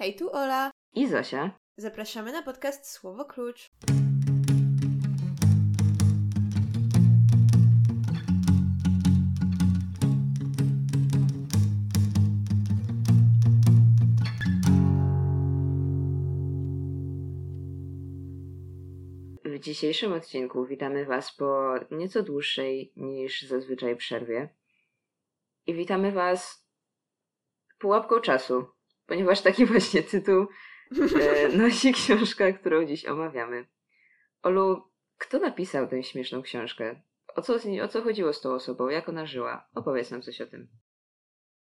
Hej, 0.00 0.16
tu 0.16 0.30
Ola. 0.30 0.70
I 0.94 1.08
Zosia. 1.08 1.50
Zapraszamy 1.76 2.32
na 2.32 2.42
podcast 2.42 2.90
Słowo 2.90 3.24
Klucz. 3.24 3.70
W 19.44 19.58
dzisiejszym 19.58 20.12
odcinku 20.12 20.66
witamy 20.66 21.04
Was 21.04 21.36
po 21.36 21.74
nieco 21.90 22.22
dłuższej 22.22 22.92
niż 22.96 23.42
zazwyczaj 23.42 23.96
przerwie. 23.96 24.48
I 25.66 25.74
witamy 25.74 26.12
Was 26.12 26.66
pułapką 27.78 28.20
czasu, 28.20 28.73
ponieważ 29.06 29.40
taki 29.40 29.66
właśnie 29.72 30.02
tytuł 30.02 30.46
e, 31.20 31.48
nosi 31.62 31.92
książka, 31.92 32.52
którą 32.52 32.84
dziś 32.84 33.06
omawiamy. 33.06 33.66
Olu, 34.42 34.82
kto 35.18 35.38
napisał 35.38 35.88
tę 35.88 36.02
śmieszną 36.02 36.42
książkę? 36.42 37.02
O 37.34 37.42
co, 37.42 37.54
o 37.82 37.88
co 37.88 38.02
chodziło 38.02 38.32
z 38.32 38.40
tą 38.40 38.54
osobą? 38.54 38.88
Jak 38.88 39.08
ona 39.08 39.26
żyła? 39.26 39.68
Opowiedz 39.74 40.10
nam 40.10 40.22
coś 40.22 40.40
o 40.40 40.46
tym. 40.46 40.68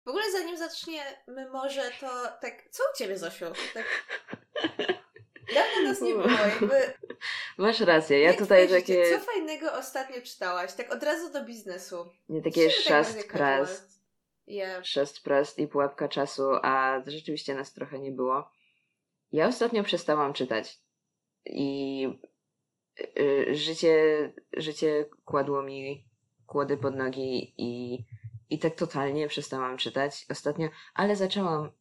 W 0.05 0.09
ogóle 0.09 0.31
zanim 0.31 0.57
zaczniemy 0.57 1.49
może, 1.51 1.81
to 1.99 2.07
tak, 2.41 2.69
co 2.69 2.83
u 2.83 2.97
Ciebie, 2.97 3.17
Zosiu? 3.17 3.45
Tak... 3.73 3.85
Dawno 5.55 5.89
nas 5.89 6.01
nie 6.01 6.13
było, 6.13 6.27
jakby... 6.27 6.93
Masz 7.57 7.79
rację, 7.79 8.19
ja 8.19 8.27
Jak 8.27 8.39
tutaj 8.39 8.69
takie... 8.69 9.05
życie? 9.05 9.19
Co 9.19 9.25
fajnego 9.25 9.73
ostatnio 9.73 10.21
czytałaś? 10.21 10.73
Tak 10.73 10.93
od 10.93 11.03
razu 11.03 11.33
do 11.33 11.45
biznesu. 11.45 12.09
Nie 12.29 12.41
takie 12.41 12.65
tak 12.65 12.75
szast 12.75 13.27
casual. 13.31 13.67
Yeah. 14.49 14.83
Prast 15.23 15.59
i 15.59 15.67
pułapka 15.67 16.07
czasu, 16.07 16.43
a 16.61 17.01
rzeczywiście 17.07 17.55
nas 17.55 17.73
trochę 17.73 17.99
nie 17.99 18.11
było. 18.11 18.51
Ja 19.31 19.47
ostatnio 19.47 19.83
przestałam 19.83 20.33
czytać 20.33 20.79
i 21.45 22.07
y, 23.19 23.55
życie, 23.55 24.33
życie 24.57 25.05
kładło 25.25 25.63
mi 25.63 26.07
kłody 26.45 26.77
pod 26.77 26.95
nogi 26.95 27.53
i, 27.57 28.03
i 28.49 28.59
tak 28.59 28.75
totalnie 28.75 29.27
przestałam 29.27 29.77
czytać 29.77 30.25
ostatnio, 30.29 30.69
ale 30.93 31.15
zaczęłam 31.15 31.71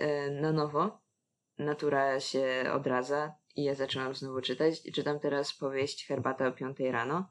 y, 0.00 0.30
na 0.30 0.52
nowo. 0.52 1.04
Natura 1.58 2.20
się 2.20 2.64
odradza 2.74 3.34
i 3.56 3.64
ja 3.64 3.74
zaczęłam 3.74 4.14
znowu 4.14 4.40
czytać. 4.40 4.82
Czytam 4.94 5.20
teraz 5.20 5.54
powieść 5.54 6.06
Herbata 6.06 6.46
o 6.46 6.52
piątej 6.52 6.92
rano 6.92 7.28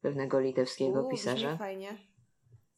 pewnego 0.00 0.40
litewskiego 0.40 1.02
U, 1.02 1.10
pisarza. 1.10 1.56
fajnie. 1.56 2.11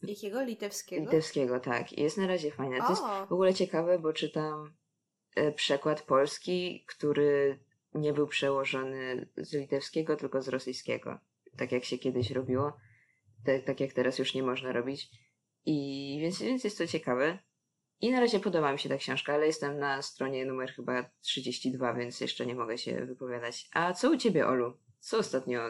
Jakiego? 0.08 0.42
Litewskiego? 0.42 1.02
Litewskiego, 1.02 1.60
tak. 1.60 1.92
I 1.92 2.02
Jest 2.02 2.18
na 2.18 2.26
razie 2.26 2.50
fajne. 2.50 2.78
To 2.78 2.90
jest 2.90 3.02
w 3.28 3.32
ogóle 3.32 3.54
ciekawe, 3.54 3.98
bo 3.98 4.12
czytam 4.12 4.74
e, 5.36 5.52
przekład 5.52 6.02
polski, 6.02 6.84
który 6.88 7.58
nie 7.94 8.12
był 8.12 8.26
przełożony 8.26 9.28
z 9.36 9.52
litewskiego, 9.52 10.16
tylko 10.16 10.42
z 10.42 10.48
rosyjskiego. 10.48 11.18
Tak 11.56 11.72
jak 11.72 11.84
się 11.84 11.98
kiedyś 11.98 12.30
robiło. 12.30 12.72
Tak, 13.44 13.64
tak 13.64 13.80
jak 13.80 13.92
teraz 13.92 14.18
już 14.18 14.34
nie 14.34 14.42
można 14.42 14.72
robić. 14.72 15.10
I 15.66 16.18
więc, 16.20 16.42
więc 16.42 16.64
jest 16.64 16.78
to 16.78 16.86
ciekawe. 16.86 17.38
I 18.00 18.10
na 18.10 18.20
razie 18.20 18.40
podoba 18.40 18.72
mi 18.72 18.78
się 18.78 18.88
ta 18.88 18.96
książka, 18.96 19.34
ale 19.34 19.46
jestem 19.46 19.78
na 19.78 20.02
stronie 20.02 20.46
numer 20.46 20.72
chyba 20.72 21.10
32, 21.20 21.94
więc 21.94 22.20
jeszcze 22.20 22.46
nie 22.46 22.54
mogę 22.54 22.78
się 22.78 23.06
wypowiadać. 23.06 23.68
A 23.72 23.92
co 23.92 24.10
u 24.10 24.16
ciebie, 24.16 24.46
Olu? 24.46 24.76
Co 25.00 25.18
ostatnio 25.18 25.60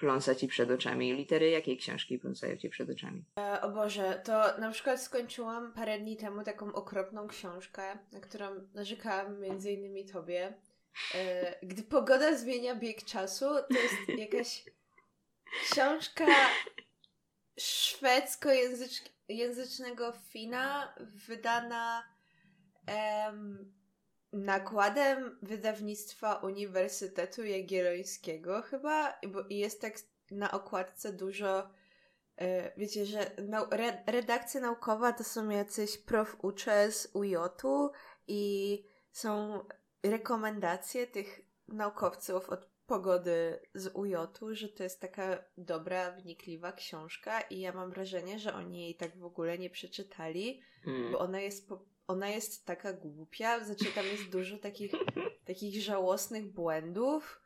pląsa 0.00 0.34
ci 0.34 0.48
przed 0.48 0.70
oczami? 0.70 1.12
Litery 1.12 1.50
jakiej 1.50 1.76
książki 1.76 2.18
pląsają 2.18 2.56
ci 2.56 2.68
przed 2.68 2.90
oczami? 2.90 3.24
E, 3.38 3.60
O 3.60 3.70
Boże, 3.70 4.20
to 4.24 4.58
na 4.58 4.70
przykład 4.70 5.02
skończyłam 5.02 5.72
parę 5.72 5.98
dni 5.98 6.16
temu 6.16 6.44
taką 6.44 6.72
okropną 6.72 7.28
książkę, 7.28 7.98
na 8.12 8.20
którą 8.20 8.46
narzekałam 8.74 9.40
między 9.40 9.72
innymi 9.72 10.06
tobie. 10.06 10.54
E, 11.14 11.54
Gdy 11.66 11.82
pogoda 11.82 12.36
zmienia 12.36 12.74
bieg 12.74 13.04
czasu, 13.04 13.44
to 13.44 13.78
jest 13.78 13.94
jakaś 14.32 14.64
książka 15.70 16.24
szwedzkojęzycznego 17.58 20.12
Fina, 20.12 20.94
wydana 21.26 22.02
em, 22.86 23.72
nakładem 24.32 25.38
wydawnictwa 25.42 26.34
Uniwersytetu 26.34 27.44
Jagiellońskiego 27.44 28.62
chyba, 28.62 29.18
bo- 29.28 29.44
jest 29.50 29.80
tak 29.80 29.94
na 30.30 30.50
okładce 30.50 31.12
dużo 31.12 31.68
E, 32.36 32.72
Wiecie, 32.76 33.06
że 33.06 33.30
redakcja 34.06 34.60
naukowa 34.60 35.12
to 35.12 35.24
są 35.24 35.50
jacyś 35.50 35.98
prof 35.98 36.36
ucze 36.42 36.92
z 36.92 37.10
UJ-u 37.14 37.90
i 38.28 38.84
są 39.12 39.64
rekomendacje 40.02 41.06
tych 41.06 41.40
naukowców 41.68 42.48
od 42.50 42.70
pogody 42.86 43.60
z 43.74 43.90
UJ-u, 43.94 44.54
że 44.54 44.68
to 44.68 44.82
jest 44.82 45.00
taka 45.00 45.44
dobra, 45.58 46.10
wnikliwa 46.12 46.72
książka 46.72 47.40
i 47.40 47.60
ja 47.60 47.72
mam 47.72 47.90
wrażenie, 47.90 48.38
że 48.38 48.54
oni 48.54 48.80
jej 48.82 48.94
tak 48.94 49.18
w 49.18 49.24
ogóle 49.24 49.58
nie 49.58 49.70
przeczytali, 49.70 50.60
Hmm. 50.84 51.12
bo 51.12 51.18
ona 51.18 51.40
jest, 51.40 51.68
po- 51.68 51.84
ona 52.10 52.28
jest 52.28 52.66
taka 52.66 52.92
głupia, 52.92 53.64
znaczy 53.64 53.84
tam 53.84 54.06
jest 54.06 54.30
dużo 54.30 54.58
takich, 54.58 54.92
takich 55.46 55.82
żałosnych 55.82 56.52
błędów. 56.52 57.40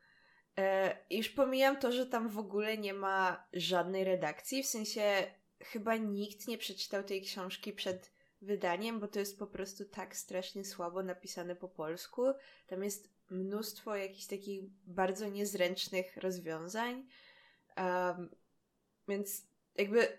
E, 0.58 0.96
już 1.10 1.28
pomijam 1.28 1.76
to, 1.76 1.92
że 1.92 2.06
tam 2.06 2.28
w 2.28 2.38
ogóle 2.38 2.78
nie 2.78 2.94
ma 2.94 3.46
żadnej 3.52 4.04
redakcji, 4.04 4.62
w 4.62 4.66
sensie 4.66 5.26
chyba 5.60 5.96
nikt 5.96 6.48
nie 6.48 6.58
przeczytał 6.58 7.04
tej 7.04 7.22
książki 7.22 7.72
przed 7.72 8.12
wydaniem, 8.42 9.00
bo 9.00 9.08
to 9.08 9.18
jest 9.18 9.38
po 9.38 9.46
prostu 9.46 9.84
tak 9.84 10.16
strasznie 10.16 10.64
słabo 10.64 11.02
napisane 11.02 11.56
po 11.56 11.68
polsku. 11.68 12.22
Tam 12.66 12.84
jest 12.84 13.14
mnóstwo 13.30 13.96
jakichś 13.96 14.26
takich 14.26 14.62
bardzo 14.86 15.28
niezręcznych 15.28 16.16
rozwiązań. 16.16 17.06
Um, 17.76 18.30
więc 19.08 19.46
jakby 19.74 20.18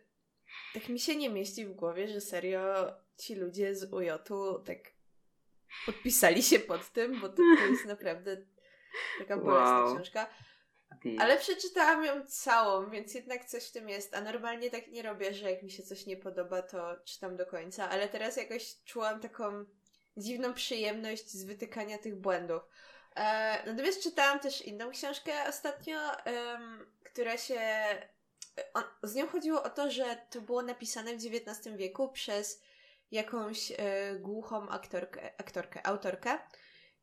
tak 0.74 0.90
mi 0.90 1.00
się 1.00 1.16
nie 1.16 1.30
mieści 1.30 1.66
w 1.66 1.74
głowie, 1.74 2.08
że 2.08 2.22
serio 2.22 2.94
ci 3.18 3.36
ludzie 3.36 3.76
z 3.76 3.94
UJ-u 3.94 4.60
tak 4.60 4.78
podpisali 5.86 6.44
się 6.44 6.60
pod 6.60 6.90
tym, 6.90 7.22
bo 7.22 7.30
to, 7.30 7.36
to 7.36 7.66
jest 7.66 7.86
naprawdę 7.86 8.38
taka 9.20 9.38
bolesna 9.38 9.80
Wow. 9.86 9.96
książka. 9.96 10.28
Ale 11.20 11.38
przeczytałam 11.38 12.06
ją 12.06 12.26
całą, 12.26 12.90
więc 12.90 13.14
jednak 13.14 13.46
coś 13.46 13.64
w 13.68 13.72
tym 13.72 13.90
jest. 13.90 14.16
A 14.16 14.22
normalnie 14.22 14.72
tak 14.72 14.88
nie 14.88 15.02
robię, 15.02 15.34
że 15.34 15.52
jak 15.52 15.64
mi 15.64 15.72
się 15.72 15.84
coś 15.84 16.06
nie 16.06 16.18
podoba, 16.18 16.62
to 16.62 16.96
czytam 17.06 17.38
do 17.38 17.46
końca. 17.46 17.90
Ale 17.90 18.10
teraz 18.10 18.38
jakoś 18.38 18.76
czułam 18.86 19.20
taką 19.20 19.66
dziwną 20.18 20.54
przyjemność 20.54 21.32
z 21.32 21.44
wytykania 21.44 21.98
tych 21.98 22.16
błędów. 22.16 22.62
E, 23.16 23.64
natomiast 23.72 24.04
czytałam 24.04 24.40
też 24.40 24.62
inną 24.62 24.92
książkę 24.92 25.32
ostatnio, 25.50 26.26
em, 26.26 26.86
która 27.04 27.38
się. 27.38 27.60
On, 28.74 28.84
z 29.04 29.16
nią 29.16 29.28
chodziło 29.28 29.64
o 29.64 29.70
to, 29.70 29.92
że 29.92 30.18
to 30.30 30.42
było 30.42 30.62
napisane 30.62 31.12
w 31.12 31.26
XIX 31.26 31.76
wieku 31.78 32.10
przez 32.10 32.62
jakąś 33.12 33.72
e, 33.72 33.76
głuchą 34.20 34.70
aktorkę, 34.70 35.34
aktorkę, 35.38 35.88
autorkę. 35.88 36.40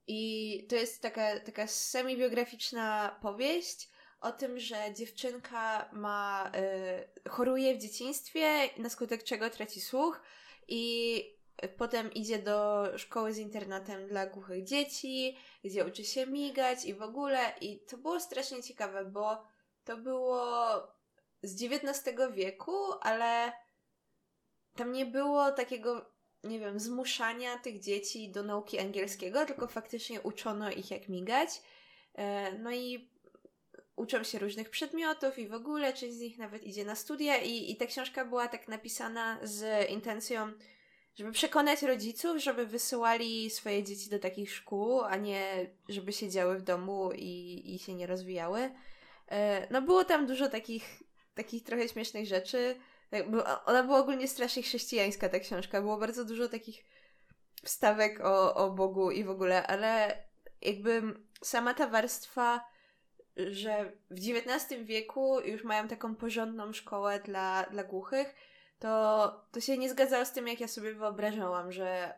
I 0.07 0.67
to 0.71 0.77
jest 0.77 1.03
taka, 1.03 1.41
taka 1.41 1.67
semi-biograficzna 1.67 3.19
powieść 3.23 3.91
o 4.21 4.33
tym, 4.33 4.59
że 4.59 4.95
dziewczynka 4.95 5.91
ma, 5.93 6.53
y, 7.25 7.31
choruje 7.31 7.75
w 7.75 7.79
dzieciństwie, 7.79 8.69
na 8.77 8.89
skutek 8.89 9.25
czego 9.25 9.51
traci 9.51 9.81
słuch 9.81 10.21
i 10.69 11.25
potem 11.77 12.13
idzie 12.13 12.39
do 12.39 12.87
szkoły 12.99 13.33
z 13.33 13.39
internatem 13.39 14.09
dla 14.09 14.27
głuchych 14.27 14.65
dzieci, 14.65 15.37
gdzie 15.65 15.87
uczy 15.87 16.05
się 16.05 16.27
migać 16.27 16.85
i 16.85 16.95
w 16.95 17.03
ogóle. 17.03 17.53
I 17.61 17.81
to 17.81 17.97
było 17.97 18.21
strasznie 18.21 18.63
ciekawe, 18.63 19.05
bo 19.05 19.43
to 19.85 19.97
było 19.97 20.43
z 21.43 21.63
XIX 21.63 22.17
wieku, 22.33 22.77
ale 23.01 23.53
tam 24.77 24.93
nie 24.93 25.07
było 25.07 25.53
takiego 25.53 26.13
nie 26.45 26.61
wiem, 26.61 26.81
zmuszania 26.81 27.59
tych 27.59 27.81
dzieci 27.81 28.31
do 28.31 28.43
nauki 28.43 28.79
angielskiego, 28.79 29.47
tylko 29.47 29.67
faktycznie 29.67 30.21
uczono 30.21 30.71
ich 30.71 30.91
jak 30.91 31.09
migać. 31.09 31.49
E, 32.15 32.53
No 32.59 32.73
i 32.73 33.13
uczą 33.97 34.25
się 34.25 34.39
różnych 34.39 34.71
przedmiotów 34.71 35.39
i 35.39 35.49
w 35.49 35.55
ogóle 35.55 35.93
część 35.93 36.15
z 36.15 36.21
nich 36.21 36.39
nawet 36.39 36.65
idzie 36.65 36.85
na 36.85 36.95
studia 36.95 37.37
i, 37.37 37.71
i 37.71 37.77
ta 37.77 37.87
książka 37.87 38.25
była 38.25 38.49
tak 38.49 38.69
napisana 38.69 39.39
z 39.43 39.91
intencją, 39.91 40.53
żeby 41.15 41.33
przekonać 41.33 41.83
rodziców, 41.83 42.39
żeby 42.39 42.67
wysyłali 42.67 43.51
swoje 43.51 43.83
dzieci 43.83 44.11
do 44.11 44.19
takich 44.19 44.55
szkół, 44.55 45.03
a 45.03 45.17
nie 45.17 45.71
żeby 45.89 46.13
siedziały 46.13 46.59
w 46.59 46.63
domu 46.63 47.13
i, 47.15 47.63
i 47.75 47.79
się 47.79 47.95
nie 47.95 48.07
rozwijały. 48.07 48.71
E, 49.29 49.67
No 49.71 49.83
było 49.83 50.05
tam 50.05 50.27
dużo 50.27 50.49
takich, 50.49 51.03
takich 51.35 51.63
trochę 51.63 51.89
śmiesznych 51.89 52.27
rzeczy. 52.27 52.77
Tak, 53.13 53.25
Ona 53.67 53.83
była 53.83 53.99
ogólnie 53.99 54.29
strasznie 54.29 54.63
chrześcijańska, 54.63 55.29
ta 55.29 55.41
książka. 55.41 55.81
Było 55.81 55.99
bardzo 55.99 56.25
dużo 56.25 56.49
takich 56.49 56.85
wstawek 57.65 58.21
o, 58.21 58.55
o 58.55 58.71
Bogu 58.71 59.11
i 59.11 59.25
w 59.25 59.31
ogóle, 59.31 59.67
ale 59.67 60.23
jakby 60.63 61.03
sama 61.43 61.75
ta 61.75 61.89
warstwa, 61.89 62.65
że 63.37 63.93
w 64.11 64.19
XIX 64.19 64.85
wieku 64.85 65.41
już 65.41 65.65
mają 65.65 65.89
taką 65.89 66.17
porządną 66.17 66.73
szkołę 66.73 67.21
dla, 67.21 67.67
dla 67.71 67.85
głuchych, 67.85 68.35
to, 68.79 69.45
to 69.53 69.61
się 69.61 69.79
nie 69.79 69.91
zgadzało 69.91 70.25
z 70.25 70.33
tym, 70.33 70.49
jak 70.49 70.61
ja 70.61 70.69
sobie 70.69 70.95
wyobrażałam, 70.95 71.73
że 71.73 72.15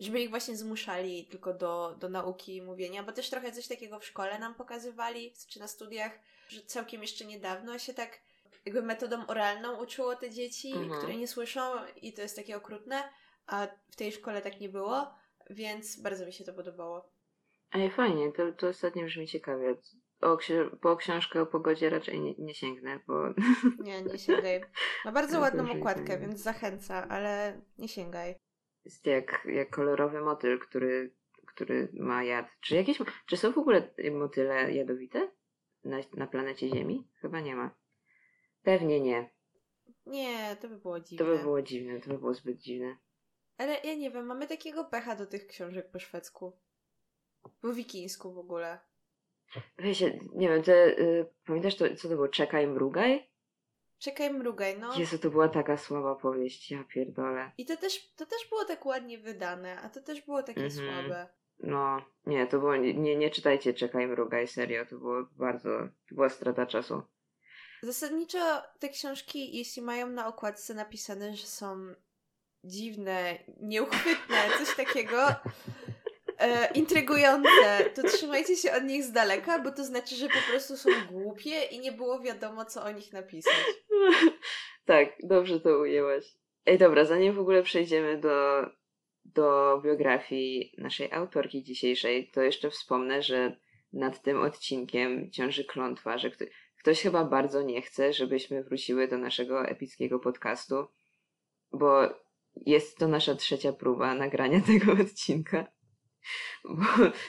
żeby 0.00 0.20
ich 0.20 0.30
właśnie 0.30 0.56
zmuszali 0.56 1.26
tylko 1.26 1.54
do, 1.54 1.96
do 2.00 2.08
nauki 2.08 2.56
i 2.56 2.62
mówienia, 2.62 3.02
bo 3.02 3.12
też 3.12 3.30
trochę 3.30 3.52
coś 3.52 3.68
takiego 3.68 4.00
w 4.00 4.06
szkole 4.06 4.38
nam 4.38 4.54
pokazywali, 4.54 5.34
czy 5.48 5.60
na 5.60 5.68
studiach, 5.68 6.12
że 6.48 6.62
całkiem 6.62 7.02
jeszcze 7.02 7.24
niedawno 7.24 7.78
się 7.78 7.94
tak 7.94 8.20
jakby 8.64 8.82
metodą 8.82 9.26
oralną 9.26 9.82
uczyło 9.82 10.16
te 10.16 10.30
dzieci, 10.30 10.72
Mhm. 10.72 10.98
które 11.00 11.16
nie 11.16 11.28
słyszą 11.28 11.60
i 12.02 12.12
to 12.12 12.22
jest 12.22 12.36
takie 12.36 12.56
okrutne, 12.56 13.02
a 13.46 13.66
w 13.90 13.96
tej 13.96 14.12
szkole 14.12 14.42
tak 14.42 14.60
nie 14.60 14.68
było, 14.68 15.14
więc 15.50 16.02
bardzo 16.02 16.26
mi 16.26 16.32
się 16.32 16.44
to 16.44 16.52
podobało. 16.54 17.12
Ej, 17.72 17.90
fajnie, 17.90 18.32
to, 18.32 18.52
to 18.52 18.68
ostatnio 18.68 19.04
brzmi 19.04 19.26
ciekawie. 19.26 19.74
O, 20.20 20.38
po 20.80 20.96
książkę 20.96 21.40
o 21.40 21.46
pogodzie 21.46 21.90
raczej 21.90 22.20
nie, 22.20 22.34
nie 22.38 22.54
sięgnę, 22.54 23.00
bo 23.06 23.14
Nie, 23.84 24.02
nie 24.02 24.18
sięgaj. 24.18 24.60
Ma 25.04 25.12
bardzo 25.12 25.40
ładną 25.44 25.70
okładkę, 25.72 26.18
więc 26.18 26.40
zachęca, 26.40 27.08
ale 27.08 27.60
nie 27.78 27.88
sięgaj. 27.88 28.34
jest 28.84 29.06
jak, 29.06 29.46
jak 29.52 29.70
kolorowy 29.70 30.20
motyl, 30.20 30.58
który, 30.58 31.14
który 31.46 31.88
ma 31.92 32.24
jad. 32.24 32.46
Czy 32.60 32.74
jakieś, 32.76 32.98
czy 33.26 33.36
są 33.36 33.52
w 33.52 33.58
ogóle 33.58 33.90
motyle 34.12 34.72
jadowite 34.72 35.30
na, 35.84 35.96
na 36.16 36.26
planecie 36.26 36.68
Ziemi? 36.68 37.08
Chyba 37.20 37.40
nie 37.40 37.56
ma. 37.56 37.70
Pewnie 38.64 39.00
nie. 39.00 39.30
Nie, 40.06 40.56
to 40.60 40.68
by 40.68 40.76
było 40.76 41.00
dziwne. 41.00 41.26
To 41.26 41.32
by 41.32 41.38
było 41.38 41.62
dziwne, 41.62 42.00
to 42.00 42.10
by 42.10 42.18
było 42.18 42.34
zbyt 42.34 42.58
dziwne. 42.58 42.96
Ale 43.58 43.80
ja 43.84 43.94
nie 43.94 44.10
wiem, 44.10 44.26
mamy 44.26 44.46
takiego 44.46 44.84
pecha 44.84 45.16
do 45.16 45.26
tych 45.26 45.46
książek 45.46 45.90
po 45.90 45.98
szwedzku. 45.98 46.52
Po 47.60 47.72
wikińsku 47.72 48.32
w 48.32 48.38
ogóle. 48.38 48.78
Weź, 49.78 50.00
nie 50.34 50.48
wiem, 50.48 50.62
y, 50.68 51.26
pamiętasz 51.46 51.76
to, 51.76 51.84
co 51.96 52.08
to 52.08 52.14
było? 52.14 52.28
Czekaj, 52.28 52.66
mrugaj? 52.66 53.30
Czekaj, 53.98 54.30
mrugaj, 54.32 54.78
no. 54.78 54.98
Jezu, 54.98 55.18
to 55.18 55.30
była 55.30 55.48
taka 55.48 55.76
słaba 55.76 56.14
powieść, 56.14 56.70
ja 56.70 56.84
pierdolę. 56.84 57.52
I 57.58 57.66
to 57.66 57.76
też, 57.76 58.12
to 58.14 58.26
też 58.26 58.48
było 58.48 58.64
tak 58.64 58.86
ładnie 58.86 59.18
wydane, 59.18 59.80
a 59.80 59.88
to 59.88 60.00
też 60.02 60.22
było 60.22 60.42
takie 60.42 60.64
Mhm. 60.64 60.70
słabe. 60.70 61.28
No, 61.58 62.04
nie, 62.26 62.46
to 62.46 62.58
było, 62.58 62.76
nie, 62.76 63.16
nie 63.16 63.30
czytajcie 63.30 63.74
Czekaj, 63.74 64.06
mrugaj, 64.06 64.48
serio, 64.48 64.86
to 64.86 64.98
było 64.98 65.26
bardzo, 65.36 65.68
to 66.08 66.14
była 66.14 66.28
strata 66.28 66.66
czasu. 66.66 67.02
Zasadniczo 67.84 68.62
te 68.78 68.88
książki, 68.88 69.56
jeśli 69.56 69.82
mają 69.82 70.06
na 70.06 70.26
okładce 70.26 70.74
napisane, 70.74 71.36
że 71.36 71.46
są 71.46 71.94
dziwne, 72.64 73.38
nieuchwytne, 73.60 74.36
coś 74.58 74.76
takiego, 74.76 75.26
e, 76.38 76.72
intrygujące, 76.72 77.90
to 77.94 78.02
trzymajcie 78.02 78.56
się 78.56 78.72
od 78.72 78.84
nich 78.84 79.04
z 79.04 79.12
daleka, 79.12 79.58
bo 79.58 79.70
to 79.70 79.84
znaczy, 79.84 80.14
że 80.16 80.28
po 80.28 80.50
prostu 80.50 80.76
są 80.76 80.90
głupie 81.10 81.62
i 81.70 81.78
nie 81.78 81.92
było 81.92 82.20
wiadomo, 82.20 82.64
co 82.64 82.84
o 82.84 82.90
nich 82.90 83.12
napisać. 83.12 83.64
tak, 84.86 85.08
dobrze 85.22 85.60
to 85.60 85.78
ujęłaś. 85.78 86.24
Ej, 86.66 86.78
dobra, 86.78 87.04
zanim 87.04 87.34
w 87.34 87.40
ogóle 87.40 87.62
przejdziemy 87.62 88.18
do, 88.18 88.66
do 89.24 89.80
biografii 89.84 90.74
naszej 90.78 91.12
autorki 91.12 91.62
dzisiejszej, 91.62 92.30
to 92.34 92.42
jeszcze 92.42 92.70
wspomnę, 92.70 93.22
że 93.22 93.56
nad 93.92 94.22
tym 94.22 94.42
odcinkiem 94.42 95.30
ciąży 95.30 95.64
klątwa, 95.64 96.18
że 96.18 96.30
ktoś 96.84 97.02
chyba 97.02 97.24
bardzo 97.24 97.62
nie 97.62 97.82
chce, 97.82 98.12
żebyśmy 98.12 98.64
wróciły 98.64 99.08
do 99.08 99.18
naszego 99.18 99.68
epickiego 99.68 100.18
podcastu, 100.18 100.86
bo 101.72 102.02
jest 102.66 102.98
to 102.98 103.08
nasza 103.08 103.34
trzecia 103.34 103.72
próba 103.72 104.14
nagrania 104.14 104.60
tego 104.72 104.92
odcinka. 104.92 105.66
Bo 106.64 106.84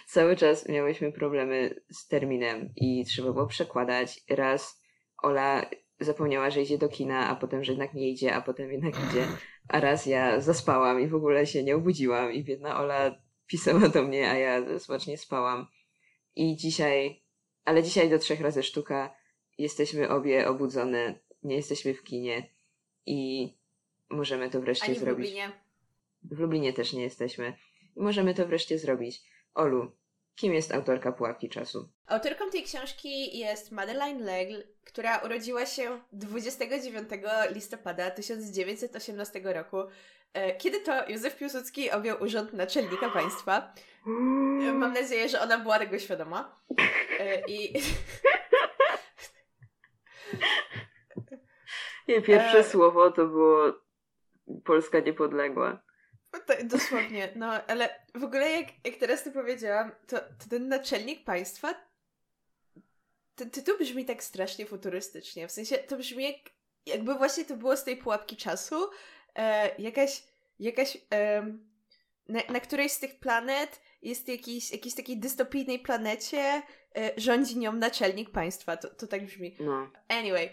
cały 0.08 0.36
czas 0.36 0.70
miałyśmy 0.70 1.12
problemy 1.12 1.84
z 1.90 2.08
terminem 2.08 2.74
i 2.76 3.06
trzeba 3.06 3.34
było 3.34 3.48
przekładać. 3.48 4.20
Raz 4.30 4.82
Ola 5.24 5.70
zapomniała, 6.00 6.50
że 6.50 6.62
idzie 6.62 6.78
do 6.78 6.90
kina, 6.90 7.30
a 7.30 7.36
potem, 7.36 7.64
że 7.64 7.72
jednak 7.72 7.94
nie 7.94 8.10
idzie, 8.10 8.36
a 8.36 8.42
potem 8.42 8.72
jednak 8.72 8.94
idzie. 9.10 9.28
A 9.68 9.80
raz 9.80 10.06
ja 10.06 10.42
zaspałam 10.42 11.02
i 11.02 11.08
w 11.08 11.16
ogóle 11.16 11.46
się 11.46 11.64
nie 11.64 11.76
obudziłam 11.76 12.34
i 12.34 12.44
biedna 12.44 12.80
Ola 12.80 13.16
pisała 13.48 13.90
do 13.90 14.04
mnie, 14.04 14.30
a 14.30 14.38
ja 14.38 14.80
smacznie 14.80 15.18
spałam. 15.18 15.68
I 16.36 16.56
dzisiaj, 16.56 17.24
ale 17.66 17.84
dzisiaj 17.84 18.10
do 18.10 18.20
trzech 18.20 18.42
razy 18.42 18.64
sztuka, 18.64 19.16
jesteśmy 19.58 20.10
obie 20.10 20.48
obudzone, 20.48 21.16
nie 21.44 21.56
jesteśmy 21.56 21.94
w 21.94 22.04
kinie 22.04 22.50
i 23.06 23.50
możemy 24.10 24.50
to 24.50 24.62
wreszcie 24.62 24.86
Ani 24.86 24.96
w 24.96 25.00
zrobić. 25.00 25.26
Lublinie. 25.26 25.52
W 26.24 26.40
Lublinie 26.40 26.74
też 26.74 26.94
nie 26.94 27.04
jesteśmy. 27.04 27.54
I 27.96 28.02
możemy 28.02 28.34
to 28.34 28.46
wreszcie 28.46 28.80
zrobić. 28.80 29.22
Olu, 29.54 29.92
kim 30.36 30.54
jest 30.54 30.74
autorka 30.74 31.12
Pułapki 31.12 31.50
Czasu? 31.50 31.90
Autorką 32.08 32.50
tej 32.50 32.64
książki 32.64 33.40
jest 33.40 33.72
Madeleine 33.72 34.26
L'Aigle, 34.26 34.64
która 34.84 35.18
urodziła 35.18 35.66
się 35.66 36.02
29 36.12 37.10
listopada 37.52 38.12
1918 38.12 39.42
roku, 39.44 39.78
e, 40.34 40.56
kiedy 40.58 40.80
to 40.80 41.10
Józef 41.10 41.38
Piłsudski 41.38 41.92
objął 41.92 42.24
urząd 42.24 42.54
naczelnika 42.54 43.10
państwa. 43.10 43.74
E, 44.08 44.74
Mam 44.74 44.94
nadzieję, 44.94 45.30
że 45.30 45.42
ona 45.42 45.58
była 45.58 45.80
tego 45.80 46.00
świadoma. 46.00 46.60
E, 47.20 47.42
I 47.48 47.74
Nie, 52.08 52.22
pierwsze 52.22 52.60
E. 52.60 52.64
słowo 52.64 53.12
to 53.12 53.26
było 53.26 53.74
Polska 54.64 55.00
niepodległa. 55.00 55.84
to, 56.32 56.54
dosłownie, 56.64 57.32
no 57.36 57.52
ale 57.68 57.90
w 58.16 58.24
ogóle 58.24 58.52
jak, 58.52 58.68
jak 58.86 58.96
teraz 58.96 59.24
to 59.24 59.32
powiedziałam, 59.32 59.92
to, 60.08 60.20
to 60.20 60.50
ten 60.50 60.68
naczelnik 60.68 61.24
państwa 61.24 61.74
ten 63.36 63.50
tytuł 63.50 63.78
brzmi 63.78 64.06
tak 64.06 64.24
strasznie 64.24 64.66
futurystycznie. 64.66 65.48
W 65.48 65.52
sensie 65.52 65.78
to 65.78 65.98
brzmi 65.98 66.24
jak, 66.24 66.36
jakby 66.86 67.14
właśnie 67.14 67.46
to 67.46 67.58
było 67.58 67.78
z 67.78 67.84
tej 67.84 67.98
pułapki 67.98 68.38
czasu. 68.38 68.90
E, 69.36 69.76
jakaś, 69.82 70.24
jakaś 70.60 70.98
em, 71.10 71.70
na, 72.28 72.40
na 72.50 72.60
którejś 72.60 72.92
z 72.92 73.00
tych 73.00 73.20
planet 73.20 73.82
jest 74.06 74.28
jakiś, 74.28 74.72
jakiejś 74.72 74.96
takiej 74.96 75.18
dystopijnej 75.18 75.80
planecie 75.80 76.38
e, 76.38 77.12
rządzi 77.18 77.60
nią 77.60 77.74
naczelnik 77.74 78.30
państwa. 78.30 78.78
To, 78.78 78.90
to 78.90 79.08
tak 79.08 79.26
brzmi. 79.26 79.56
No. 79.60 79.90
Anyway, 80.10 80.50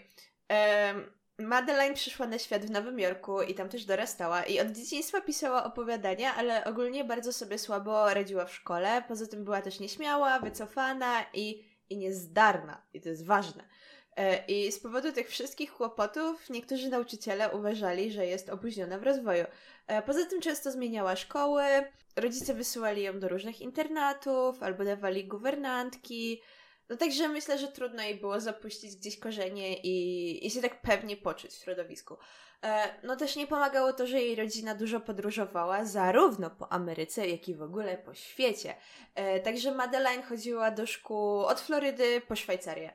em, 0.47 1.11
Madeline 1.39 1.93
przyszła 1.93 2.27
na 2.27 2.39
świat 2.39 2.65
w 2.65 2.71
Nowym 2.71 2.99
Jorku 2.99 3.41
i 3.41 3.53
tam 3.53 3.69
też 3.69 3.85
dorastała 3.85 4.43
i 4.43 4.59
od 4.59 4.67
dzieciństwa 4.67 5.21
pisała 5.21 5.63
opowiadania, 5.63 6.35
ale 6.35 6.65
ogólnie 6.65 7.03
bardzo 7.03 7.33
sobie 7.33 7.57
słabo 7.57 8.13
radziła 8.13 8.45
w 8.45 8.53
szkole. 8.53 9.03
Poza 9.07 9.27
tym 9.27 9.43
była 9.43 9.61
też 9.61 9.79
nieśmiała, 9.79 10.39
wycofana 10.39 11.25
i, 11.33 11.65
i 11.89 11.97
niezdarna. 11.97 12.81
I 12.93 13.01
to 13.01 13.09
jest 13.09 13.25
ważne. 13.25 13.63
E, 14.17 14.45
I 14.47 14.71
z 14.71 14.79
powodu 14.79 15.11
tych 15.11 15.29
wszystkich 15.29 15.73
kłopotów 15.73 16.49
niektórzy 16.49 16.89
nauczyciele 16.89 17.49
uważali, 17.49 18.11
że 18.11 18.25
jest 18.25 18.49
opóźniona 18.49 18.97
w 18.97 19.03
rozwoju. 19.03 19.45
E, 19.87 20.01
Poza 20.01 20.25
tym 20.25 20.41
często 20.41 20.71
zmieniała 20.71 21.15
szkoły, 21.15 21.63
rodzice 22.15 22.53
wysyłali 22.53 23.03
ją 23.03 23.19
do 23.19 23.27
różnych 23.27 23.61
internatów 23.61 24.63
albo 24.63 24.85
dawali 24.85 25.27
guwernantki. 25.27 26.41
No 26.89 26.97
także 26.97 27.27
myślę, 27.29 27.57
że 27.57 27.67
trudno 27.67 28.03
jej 28.03 28.15
było 28.15 28.39
zapuścić 28.39 28.95
gdzieś 28.95 29.19
korzenie 29.19 29.77
i, 29.81 30.47
i 30.47 30.51
się 30.51 30.61
tak 30.61 30.81
pewnie 30.81 31.17
poczuć 31.17 31.51
w 31.51 31.63
środowisku. 31.63 32.17
E, 32.63 32.89
no 33.03 33.15
też 33.15 33.35
nie 33.35 33.47
pomagało 33.47 33.93
to, 33.93 34.07
że 34.07 34.21
jej 34.21 34.35
rodzina 34.35 34.75
dużo 34.75 34.99
podróżowała, 34.99 35.85
zarówno 35.85 36.49
po 36.49 36.71
Ameryce, 36.71 37.27
jak 37.27 37.49
i 37.49 37.55
w 37.55 37.61
ogóle 37.61 37.97
po 37.97 38.13
świecie. 38.13 38.75
Także 39.43 39.71
Madeline 39.71 40.23
chodziła 40.23 40.71
do 40.71 40.87
szkół 40.87 41.39
od 41.39 41.61
Florydy 41.61 42.21
po 42.27 42.35
Szwajcarię. 42.35 42.93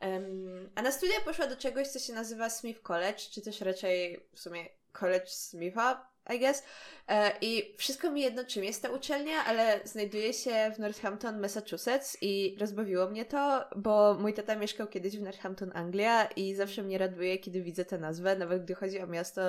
Em, 0.00 0.70
a 0.74 0.82
na 0.82 0.92
studia 0.92 1.20
poszła 1.24 1.46
do 1.46 1.56
czegoś, 1.56 1.88
co 1.88 1.98
się 1.98 2.12
nazywa 2.12 2.50
Smith 2.50 2.82
College, 2.82 3.18
czy 3.30 3.40
też 3.42 3.60
raczej 3.60 4.20
w 4.32 4.40
sumie 4.40 4.66
College 4.92 5.26
Smitha, 5.26 6.10
I 6.34 6.38
guess. 6.38 6.62
E, 7.08 7.32
I 7.40 7.74
wszystko 7.78 8.10
mi 8.10 8.20
jedno, 8.20 8.44
czym 8.44 8.64
jest 8.64 8.82
ta 8.82 8.90
uczelnia, 8.90 9.44
ale 9.44 9.80
znajduje 9.84 10.32
się 10.32 10.72
w 10.74 10.78
Northampton, 10.78 11.40
Massachusetts 11.40 12.18
i 12.20 12.56
rozbawiło 12.60 13.10
mnie 13.10 13.24
to, 13.24 13.64
bo 13.76 14.14
mój 14.14 14.34
tata 14.34 14.56
mieszkał 14.56 14.86
kiedyś 14.86 15.16
w 15.16 15.22
Northampton, 15.22 15.70
Anglia 15.74 16.24
i 16.26 16.54
zawsze 16.54 16.82
mnie 16.82 16.98
raduje, 16.98 17.38
kiedy 17.38 17.62
widzę 17.62 17.84
tę 17.84 17.98
nazwę, 17.98 18.36
nawet 18.36 18.64
gdy 18.64 18.74
chodzi 18.74 19.00
o 19.00 19.06
miasto 19.06 19.42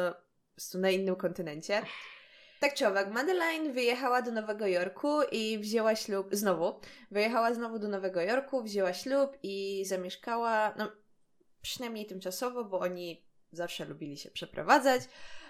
na 0.73 0.89
innym 0.89 1.15
kontynencie. 1.15 1.81
Tak 2.59 2.73
czy 2.73 2.87
owak, 2.87 3.11
Madeline 3.11 3.73
wyjechała 3.73 4.21
do 4.21 4.31
Nowego 4.31 4.67
Jorku 4.67 5.21
i 5.31 5.59
wzięła 5.59 5.95
ślub, 5.95 6.27
znowu, 6.31 6.79
wyjechała 7.11 7.53
znowu 7.53 7.79
do 7.79 7.87
Nowego 7.87 8.21
Jorku, 8.21 8.63
wzięła 8.63 8.93
ślub 8.93 9.37
i 9.43 9.85
zamieszkała, 9.85 10.73
no 10.77 10.91
przynajmniej 11.61 12.05
tymczasowo, 12.05 12.65
bo 12.65 12.79
oni 12.79 13.25
zawsze 13.51 13.85
lubili 13.85 14.17
się 14.17 14.31
przeprowadzać, 14.31 15.01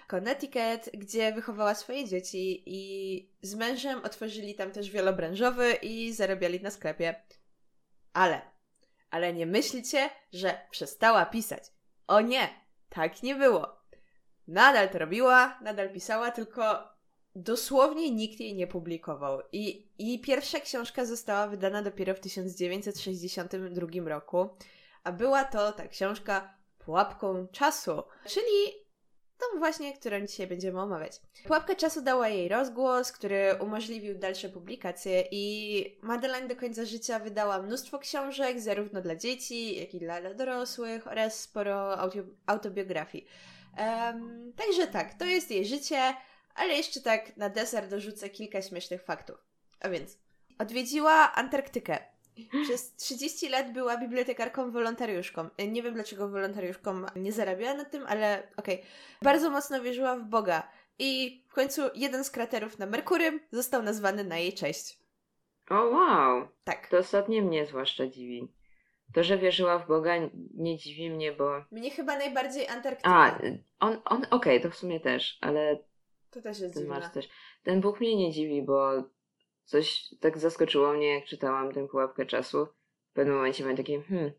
Connecticut, 0.08 0.90
gdzie 0.94 1.32
wychowała 1.32 1.74
swoje 1.74 2.08
dzieci 2.08 2.62
i 2.66 3.32
z 3.42 3.54
mężem 3.54 4.04
otworzyli 4.04 4.54
tam 4.54 4.70
też 4.70 4.90
wielobranżowy 4.90 5.72
i 5.72 6.12
zarabiali 6.12 6.60
na 6.60 6.70
sklepie. 6.70 7.22
Ale, 8.12 8.40
ale 9.10 9.32
nie 9.32 9.46
myślcie, 9.46 10.10
że 10.32 10.60
przestała 10.70 11.26
pisać. 11.26 11.64
O 12.06 12.20
nie, 12.20 12.48
tak 12.88 13.22
nie 13.22 13.34
było. 13.34 13.78
Nadal 14.46 14.88
to 14.88 14.98
robiła, 14.98 15.58
nadal 15.62 15.92
pisała, 15.92 16.30
tylko 16.30 16.88
dosłownie 17.42 18.10
nikt 18.10 18.40
jej 18.40 18.54
nie 18.54 18.66
publikował. 18.66 19.40
I 19.52 19.88
jej 19.98 20.20
pierwsza 20.20 20.60
książka 20.60 21.04
została 21.04 21.46
wydana 21.46 21.82
dopiero 21.82 22.14
w 22.14 22.20
1962 22.20 24.08
roku, 24.08 24.48
a 25.04 25.12
była 25.12 25.44
to 25.44 25.72
ta 25.72 25.88
książka 25.88 26.58
Pułapką 26.78 27.46
czasu, 27.48 28.02
czyli 28.26 28.88
tą 29.38 29.58
właśnie, 29.58 29.92
którą 29.92 30.26
dzisiaj 30.26 30.46
będziemy 30.46 30.80
omawiać. 30.80 31.12
Pułapka 31.44 31.74
czasu 31.74 32.02
dała 32.02 32.28
jej 32.28 32.48
rozgłos, 32.48 33.12
który 33.12 33.54
umożliwił 33.60 34.18
dalsze 34.18 34.48
publikacje 34.48 35.24
i 35.30 35.98
Madeleine 36.02 36.48
do 36.48 36.56
końca 36.56 36.84
życia 36.84 37.18
wydała 37.18 37.62
mnóstwo 37.62 37.98
książek, 37.98 38.60
zarówno 38.60 39.00
dla 39.00 39.16
dzieci, 39.16 39.80
jak 39.80 39.94
i 39.94 39.98
dla 39.98 40.34
dorosłych 40.34 41.06
oraz 41.06 41.40
sporo 41.40 41.98
autobiografii. 42.46 43.26
Um, 43.78 44.52
także 44.56 44.86
tak, 44.86 45.14
to 45.14 45.24
jest 45.24 45.50
jej 45.50 45.66
życie, 45.66 46.14
ale 46.58 46.74
jeszcze 46.74 47.00
tak 47.00 47.36
na 47.36 47.48
deser 47.48 47.88
dorzucę 47.88 48.30
kilka 48.30 48.62
śmiesznych 48.62 49.02
faktów. 49.02 49.36
A 49.80 49.88
więc 49.88 50.18
odwiedziła 50.58 51.32
Antarktykę. 51.34 51.98
Przez 52.64 52.96
30 52.96 53.48
lat 53.48 53.72
była 53.72 53.96
bibliotekarką 53.96 54.70
wolontariuszką. 54.70 55.48
Nie 55.68 55.82
wiem 55.82 55.94
dlaczego 55.94 56.28
wolontariuszką 56.28 57.02
nie 57.16 57.32
zarabiała 57.32 57.74
na 57.74 57.84
tym, 57.84 58.04
ale 58.06 58.42
okej. 58.56 58.74
Okay. 58.74 58.90
Bardzo 59.22 59.50
mocno 59.50 59.82
wierzyła 59.82 60.16
w 60.16 60.24
Boga. 60.24 60.68
I 60.98 61.42
w 61.48 61.54
końcu 61.54 61.82
jeden 61.94 62.24
z 62.24 62.30
kraterów 62.30 62.78
na 62.78 62.86
Merkurym 62.86 63.40
został 63.52 63.82
nazwany 63.82 64.24
na 64.24 64.38
jej 64.38 64.52
cześć. 64.52 64.98
O 65.70 65.74
wow! 65.74 66.48
Tak. 66.64 66.88
To 66.88 66.98
ostatnie 66.98 67.42
mnie 67.42 67.66
zwłaszcza 67.66 68.06
dziwi. 68.06 68.48
To, 69.14 69.24
że 69.24 69.38
wierzyła 69.38 69.78
w 69.78 69.88
Boga 69.88 70.12
nie 70.54 70.78
dziwi 70.78 71.10
mnie, 71.10 71.32
bo... 71.32 71.64
Mnie 71.70 71.90
chyba 71.90 72.16
najbardziej 72.16 72.68
Antarktyka. 72.68 73.10
A, 73.10 73.38
on, 73.80 74.00
on 74.04 74.18
okej, 74.18 74.30
okay, 74.30 74.60
to 74.60 74.70
w 74.70 74.78
sumie 74.78 75.00
też, 75.00 75.38
ale... 75.40 75.78
To 76.30 76.42
też 76.42 76.60
jest 76.60 76.74
dziwne. 76.74 76.88
Masz. 76.88 77.28
Ten 77.62 77.80
Bóg 77.80 78.00
mnie 78.00 78.16
nie 78.16 78.32
dziwi, 78.32 78.62
bo 78.62 78.90
coś 79.64 80.14
tak 80.20 80.38
zaskoczyło 80.38 80.92
mnie, 80.92 81.14
jak 81.14 81.24
czytałam 81.24 81.72
tę 81.72 81.88
pułapkę 81.88 82.26
czasu. 82.26 82.66
W 83.10 83.12
pewnym 83.12 83.36
momencie 83.36 83.62
miałem 83.62 83.76
takie, 83.76 84.02
hmm, 84.02 84.32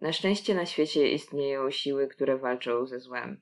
na 0.00 0.12
szczęście 0.12 0.54
na 0.54 0.66
świecie 0.66 1.08
istnieją 1.08 1.70
siły, 1.70 2.08
które 2.08 2.38
walczą 2.38 2.86
ze 2.86 3.00
złem. 3.00 3.40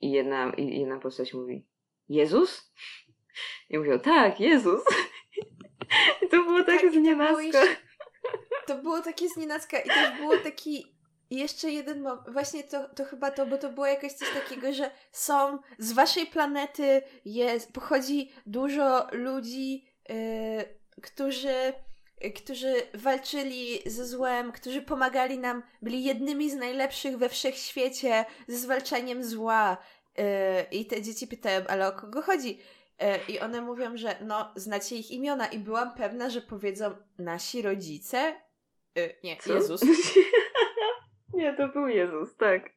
I 0.00 0.10
jedna, 0.10 0.52
i 0.56 0.80
jedna 0.80 1.00
postać 1.00 1.34
mówi, 1.34 1.66
Jezus? 2.08 2.72
I 3.70 3.78
mówią, 3.78 4.00
tak, 4.00 4.40
Jezus. 4.40 4.82
I 6.22 6.28
to 6.28 6.42
było 6.42 6.64
tak, 6.64 6.80
tak 6.80 6.92
znienacka. 6.92 7.62
To 8.66 8.82
było 8.82 9.00
takie 9.00 9.28
znienacka 9.28 9.80
i 9.80 9.88
też 9.88 10.18
było 10.18 10.38
taki 10.38 10.95
jeszcze 11.30 11.70
jeden 11.70 12.02
moment, 12.02 12.30
właśnie 12.30 12.64
to, 12.64 12.88
to 12.88 13.04
chyba 13.04 13.30
to, 13.30 13.46
bo 13.46 13.58
to 13.58 13.70
było 13.70 13.86
jakoś 13.86 14.12
coś 14.12 14.28
takiego, 14.34 14.72
że 14.72 14.90
są, 15.12 15.58
z 15.78 15.92
waszej 15.92 16.26
planety 16.26 17.02
jest, 17.24 17.72
pochodzi 17.72 18.32
dużo 18.46 19.06
ludzi, 19.12 19.84
yy, 20.08 20.14
którzy, 21.02 21.72
yy, 22.20 22.30
którzy 22.30 22.74
walczyli 22.94 23.82
ze 23.86 24.06
złem, 24.06 24.52
którzy 24.52 24.82
pomagali 24.82 25.38
nam, 25.38 25.62
byli 25.82 26.04
jednymi 26.04 26.50
z 26.50 26.54
najlepszych 26.54 27.18
we 27.18 27.28
wszechświecie 27.28 28.24
ze 28.48 28.58
zwalczaniem 28.58 29.24
zła. 29.24 29.76
Yy, 30.18 30.24
I 30.70 30.86
te 30.86 31.02
dzieci 31.02 31.26
pytają, 31.26 31.66
ale 31.66 31.88
o 31.88 31.92
kogo 31.92 32.22
chodzi? 32.22 32.58
Y, 33.02 33.32
I 33.32 33.40
one 33.40 33.60
mówią, 33.60 33.96
że 33.96 34.16
no, 34.20 34.52
znacie 34.56 34.96
ich 34.96 35.10
imiona, 35.10 35.46
i 35.46 35.58
byłam 35.58 35.94
pewna, 35.94 36.30
że 36.30 36.40
powiedzą 36.40 36.96
nasi 37.18 37.62
rodzice. 37.62 38.34
Y, 38.98 39.14
nie, 39.24 39.36
Co? 39.36 39.54
Jezus. 39.54 39.80
Nie, 41.36 41.54
to 41.54 41.68
był 41.68 41.88
Jezus, 41.88 42.36
tak. 42.36 42.70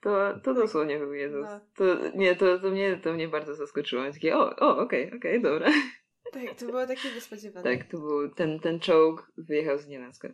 To, 0.00 0.40
to 0.44 0.54
dosłownie 0.54 0.98
był 0.98 1.14
Jezus. 1.14 1.46
No. 1.46 1.60
To, 1.76 1.84
nie, 2.14 2.36
to, 2.36 2.58
to, 2.58 2.70
mnie, 2.70 2.96
to 2.96 3.12
mnie 3.12 3.28
bardzo 3.28 3.54
zaskoczyło. 3.54 4.12
Takie, 4.12 4.36
o, 4.36 4.56
o 4.56 4.78
okej, 4.78 5.06
okay, 5.06 5.18
okej, 5.18 5.38
okay, 5.38 5.40
dobra. 5.40 5.72
Tak, 6.32 6.58
to 6.58 6.66
było 6.66 6.86
takie 6.86 7.14
niespodziewane. 7.14 7.76
Tak, 7.76 7.88
to 7.90 7.98
był, 7.98 8.34
ten, 8.34 8.60
ten 8.60 8.80
czołg 8.80 9.32
wyjechał 9.38 9.78
z 9.78 9.86
nienacka. 9.86 10.28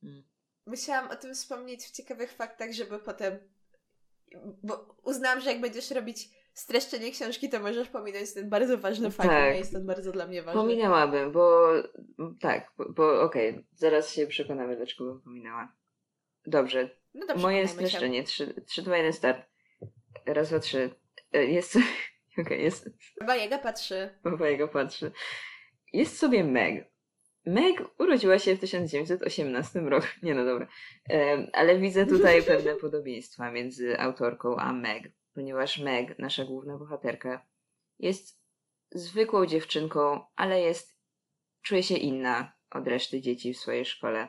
Hmm. 0.00 0.22
Musiałam 0.66 1.10
o 1.10 1.16
tym 1.16 1.34
wspomnieć 1.34 1.84
w 1.84 1.90
ciekawych 1.90 2.32
faktach, 2.32 2.72
żeby 2.72 2.98
potem, 2.98 3.38
bo 4.62 4.96
uznałam, 5.02 5.40
że 5.40 5.50
jak 5.50 5.60
będziesz 5.60 5.90
robić 5.90 6.28
streszczenie 6.54 7.10
książki, 7.10 7.48
to 7.48 7.60
możesz 7.60 7.88
pominąć 7.88 8.34
ten 8.34 8.50
bardzo 8.50 8.78
ważny 8.78 9.10
fakt, 9.10 9.28
tak. 9.28 9.56
jest 9.56 9.72
ten 9.72 9.86
bardzo 9.86 10.12
dla 10.12 10.26
mnie 10.26 10.42
ważny. 10.42 10.60
Pominęłabym, 10.60 11.32
bo 11.32 11.72
tak, 12.40 12.72
bo, 12.78 12.92
bo 12.92 13.22
okej, 13.22 13.50
okay, 13.50 13.64
zaraz 13.74 14.12
się 14.12 14.26
przekonamy, 14.26 14.76
dlaczego 14.76 15.04
bym 15.04 15.20
pominęła. 15.20 15.72
Dobrze. 16.46 17.01
No 17.14 17.26
dobrze 17.26 17.42
Moje 17.42 17.68
streszczenie. 17.68 18.24
3, 18.24 18.54
3, 18.66 18.82
2, 18.82 18.96
1, 18.96 19.12
start. 19.12 19.46
Raz, 20.26 20.48
dwa, 20.48 20.60
trzy. 20.60 20.90
E, 21.32 21.44
jest. 21.44 21.76
Okej, 22.32 22.44
okay, 22.44 22.58
jest. 22.58 22.90
Baba 23.20 23.36
Jaga 23.36 23.58
patrzy. 23.58 24.18
Baba 24.24 24.48
Jaga 24.48 24.68
patrzy. 24.68 25.12
Jest 25.92 26.18
sobie 26.18 26.44
Meg. 26.44 26.92
Meg 27.46 27.84
urodziła 27.98 28.38
się 28.38 28.56
w 28.56 28.60
1918 28.60 29.80
roku. 29.80 30.06
Nie 30.22 30.34
no 30.34 30.44
dobra. 30.44 30.68
Um, 31.10 31.46
ale 31.52 31.78
widzę 31.78 32.06
tutaj 32.06 32.42
pewne 32.52 32.74
podobieństwa 32.74 33.50
między 33.50 34.00
autorką 34.00 34.56
a 34.56 34.72
Meg, 34.72 35.12
ponieważ 35.34 35.78
Meg, 35.78 36.18
nasza 36.18 36.44
główna 36.44 36.78
bohaterka, 36.78 37.46
jest 37.98 38.42
zwykłą 38.90 39.46
dziewczynką, 39.46 40.20
ale 40.36 40.60
jest. 40.60 40.98
czuje 41.62 41.82
się 41.82 41.96
inna 41.96 42.52
od 42.70 42.88
reszty 42.88 43.20
dzieci 43.20 43.54
w 43.54 43.58
swojej 43.58 43.84
szkole. 43.84 44.28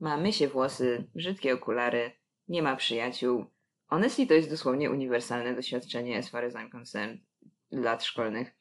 Ma 0.00 0.16
mysie 0.16 0.48
włosy, 0.48 1.10
brzydkie 1.14 1.54
okulary, 1.54 2.12
nie 2.48 2.62
ma 2.62 2.76
przyjaciół. 2.76 3.44
Honestly 3.86 4.26
to 4.26 4.34
jest 4.34 4.50
dosłownie 4.50 4.90
uniwersalne 4.90 5.54
doświadczenie 5.54 6.18
as 6.18 6.28
far 6.28 6.44
as 6.44 6.54
I'm 6.54 6.70
concerned 6.70 7.20
lat 7.70 8.04
szkolnych. 8.04 8.54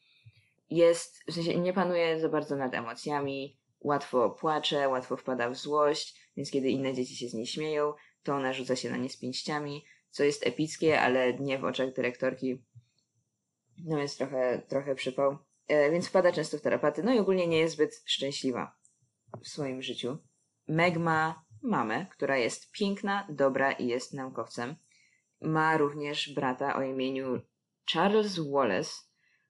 Jest, 0.70 1.24
w 1.28 1.34
sensie 1.34 1.60
nie 1.60 1.74
panuje 1.74 2.20
za 2.20 2.30
bardzo 2.30 2.56
nad 2.56 2.74
emocjami, 2.74 3.58
łatwo 3.80 4.30
płacze, 4.30 4.90
łatwo 4.90 5.18
wpada 5.18 5.50
w 5.50 5.56
złość, 5.56 6.32
więc 6.38 6.52
kiedy 6.52 6.70
inne 6.70 6.94
dzieci 6.94 7.16
się 7.16 7.30
z 7.30 7.34
niej 7.34 7.46
śmieją, 7.46 7.94
to 8.24 8.36
ona 8.36 8.54
rzuca 8.54 8.76
się 8.76 8.90
na 8.90 8.98
nie 8.98 9.10
z 9.10 9.18
pięściami, 9.18 9.86
co 10.10 10.24
jest 10.24 10.48
epickie, 10.48 11.02
ale 11.02 11.34
nie 11.34 11.60
w 11.60 11.66
oczach 11.66 11.94
dyrektorki. 11.94 12.64
No 13.86 13.98
więc 13.98 14.18
trochę, 14.18 14.62
trochę 14.68 14.96
przypał. 14.96 15.38
E, 15.68 15.92
więc 15.92 16.08
wpada 16.08 16.32
często 16.32 16.58
w 16.58 16.62
terapaty, 16.62 17.04
no 17.04 17.14
i 17.14 17.20
ogólnie 17.20 17.48
nie 17.48 17.58
jest 17.58 17.74
zbyt 17.74 18.04
szczęśliwa 18.06 18.76
w 19.44 19.48
swoim 19.48 19.82
życiu. 19.82 20.18
Meg 20.68 20.98
ma 20.98 21.46
mamę, 21.64 22.06
która 22.06 22.38
jest 22.38 22.72
piękna, 22.72 23.28
dobra 23.30 23.72
i 23.72 23.88
jest 23.88 24.14
naukowcem. 24.14 24.76
Ma 25.42 25.78
również 25.78 26.34
brata 26.34 26.76
o 26.76 26.82
imieniu 26.82 27.42
Charles 27.94 28.40
Wallace, 28.40 28.92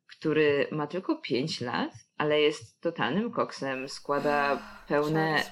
który 0.07 0.67
ma 0.71 0.87
tylko 0.87 1.15
5 1.15 1.61
lat, 1.61 1.91
ale 2.17 2.41
jest 2.41 2.81
totalnym 2.81 3.31
koksem, 3.31 3.89
składa 3.89 4.61
pełne 4.87 5.43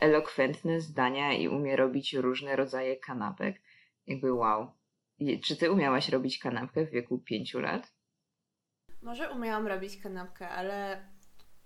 elokwentne 0.00 0.80
zdania 0.80 1.32
i 1.32 1.48
umie 1.48 1.76
robić 1.76 2.14
różne 2.14 2.56
rodzaje 2.56 2.96
kanapek. 2.96 3.62
Jakby 4.06 4.32
wow. 4.32 4.72
Czy 5.44 5.56
ty 5.56 5.70
umiałaś 5.70 6.08
robić 6.08 6.38
kanapkę 6.38 6.86
w 6.86 6.90
wieku 6.90 7.18
5 7.18 7.54
lat? 7.54 7.92
Może 9.02 9.30
umiałam 9.30 9.66
robić 9.66 10.02
kanapkę, 10.02 10.48
ale 10.48 11.08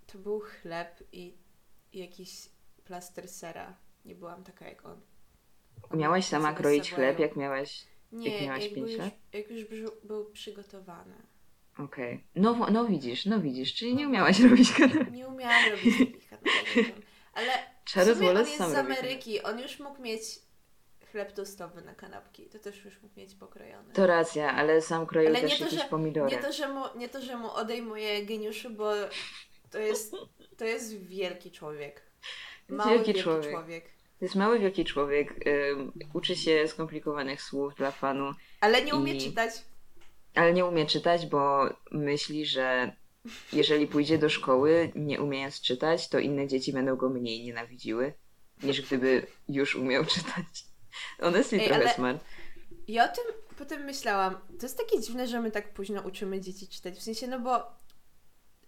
to 0.07 0.17
był 0.17 0.39
chleb 0.39 1.03
i 1.11 1.37
jakiś 1.93 2.49
plaster 2.85 3.27
sera. 3.27 3.82
Nie 4.05 4.15
byłam 4.15 4.43
taka 4.43 4.65
jak 4.65 4.85
on. 4.85 5.01
on 5.89 5.99
Miałaś 5.99 6.25
sama 6.25 6.53
kroić 6.53 6.91
chleb, 6.91 7.19
jak 7.19 7.35
miałaś, 7.35 7.85
Nie, 8.11 8.31
jak 8.31 8.41
miałaś 8.41 8.69
5 8.69 8.97
lat? 8.97 9.13
Jak 9.33 9.51
już 9.51 9.63
był 10.03 10.25
przygotowany. 10.31 11.15
Okej. 11.77 12.13
Okay. 12.13 12.23
No, 12.35 12.67
no 12.71 12.85
widzisz, 12.85 13.25
no 13.25 13.39
widzisz, 13.39 13.73
czyli 13.73 13.95
nie 13.95 14.07
umiałaś 14.07 14.39
robić 14.39 14.73
kanapek. 14.73 15.11
Nie 15.11 15.27
umiałam 15.27 15.71
robić 15.71 15.97
takich 15.99 16.29
kanapek. 16.29 17.05
Ale 17.33 17.51
Charles 17.93 18.21
on 18.21 18.37
jest 18.37 18.57
z 18.57 18.75
Ameryki, 18.75 19.43
on 19.43 19.59
już 19.59 19.79
mógł 19.79 20.01
mieć 20.01 20.23
chleb 21.11 21.31
tostowy 21.31 21.81
na 21.81 21.95
kanapki. 21.95 22.49
To 22.49 22.59
też 22.59 22.85
już 22.85 23.01
mógł 23.01 23.19
mieć 23.19 23.35
pokrojony. 23.35 23.93
To 23.93 24.07
racja, 24.07 24.55
ale 24.55 24.81
sam 24.81 25.05
kroił 25.05 25.29
ale 25.29 25.41
też 25.41 25.57
to, 25.57 25.63
jakieś 25.63 25.79
że, 25.79 25.85
pomidory. 25.85 26.35
Nie 26.35 26.41
to, 26.41 26.51
że 26.51 26.67
mu, 26.67 26.81
nie 26.95 27.09
to, 27.09 27.21
że 27.21 27.37
mu 27.37 27.51
odejmuje 27.51 28.25
geniuszu, 28.25 28.69
bo 28.69 28.91
to 29.71 29.79
jest, 29.79 30.15
to 30.57 30.65
jest 30.65 30.97
wielki 30.97 31.51
człowiek. 31.51 32.01
Mały, 32.69 32.89
wielki, 32.89 33.05
wielki 33.05 33.23
człowiek. 33.23 33.51
człowiek. 33.51 33.83
To 34.19 34.25
jest 34.25 34.35
mały, 34.35 34.59
wielki 34.59 34.85
człowiek. 34.85 35.33
Um, 35.45 35.91
uczy 36.13 36.35
się 36.35 36.67
skomplikowanych 36.67 37.41
słów 37.41 37.75
dla 37.75 37.91
fanu. 37.91 38.31
Ale 38.59 38.85
nie 38.85 38.95
umie 38.95 39.13
i... 39.13 39.21
czytać. 39.21 39.51
Ale 40.35 40.53
nie 40.53 40.65
umie 40.65 40.85
czytać, 40.85 41.25
bo 41.25 41.69
myśli, 41.91 42.45
że 42.45 42.95
jeżeli 43.53 43.87
pójdzie 43.87 44.17
do 44.17 44.29
szkoły, 44.29 44.91
nie 44.95 45.21
umiejąc 45.21 45.61
czytać, 45.61 46.09
to 46.09 46.19
inne 46.19 46.47
dzieci 46.47 46.73
będą 46.73 46.95
go 46.95 47.09
mniej 47.09 47.43
nienawidziły, 47.43 48.13
niż 48.63 48.81
gdyby 48.81 49.27
już 49.49 49.75
umiał 49.75 50.05
czytać. 50.15 50.65
Honestly, 51.19 51.59
Ej, 51.59 51.67
trochę 51.67 51.81
ale... 51.81 51.93
smart. 51.93 52.23
Ja 52.87 53.11
o 53.11 53.15
tym 53.15 53.23
potem 53.57 53.83
myślałam. 53.83 54.35
To 54.59 54.65
jest 54.65 54.77
takie 54.77 55.01
dziwne, 55.01 55.27
że 55.27 55.41
my 55.41 55.51
tak 55.51 55.73
późno 55.73 56.01
uczymy 56.01 56.41
dzieci 56.41 56.67
czytać. 56.67 56.95
W 56.95 57.01
sensie, 57.01 57.27
no 57.27 57.39
bo 57.39 57.82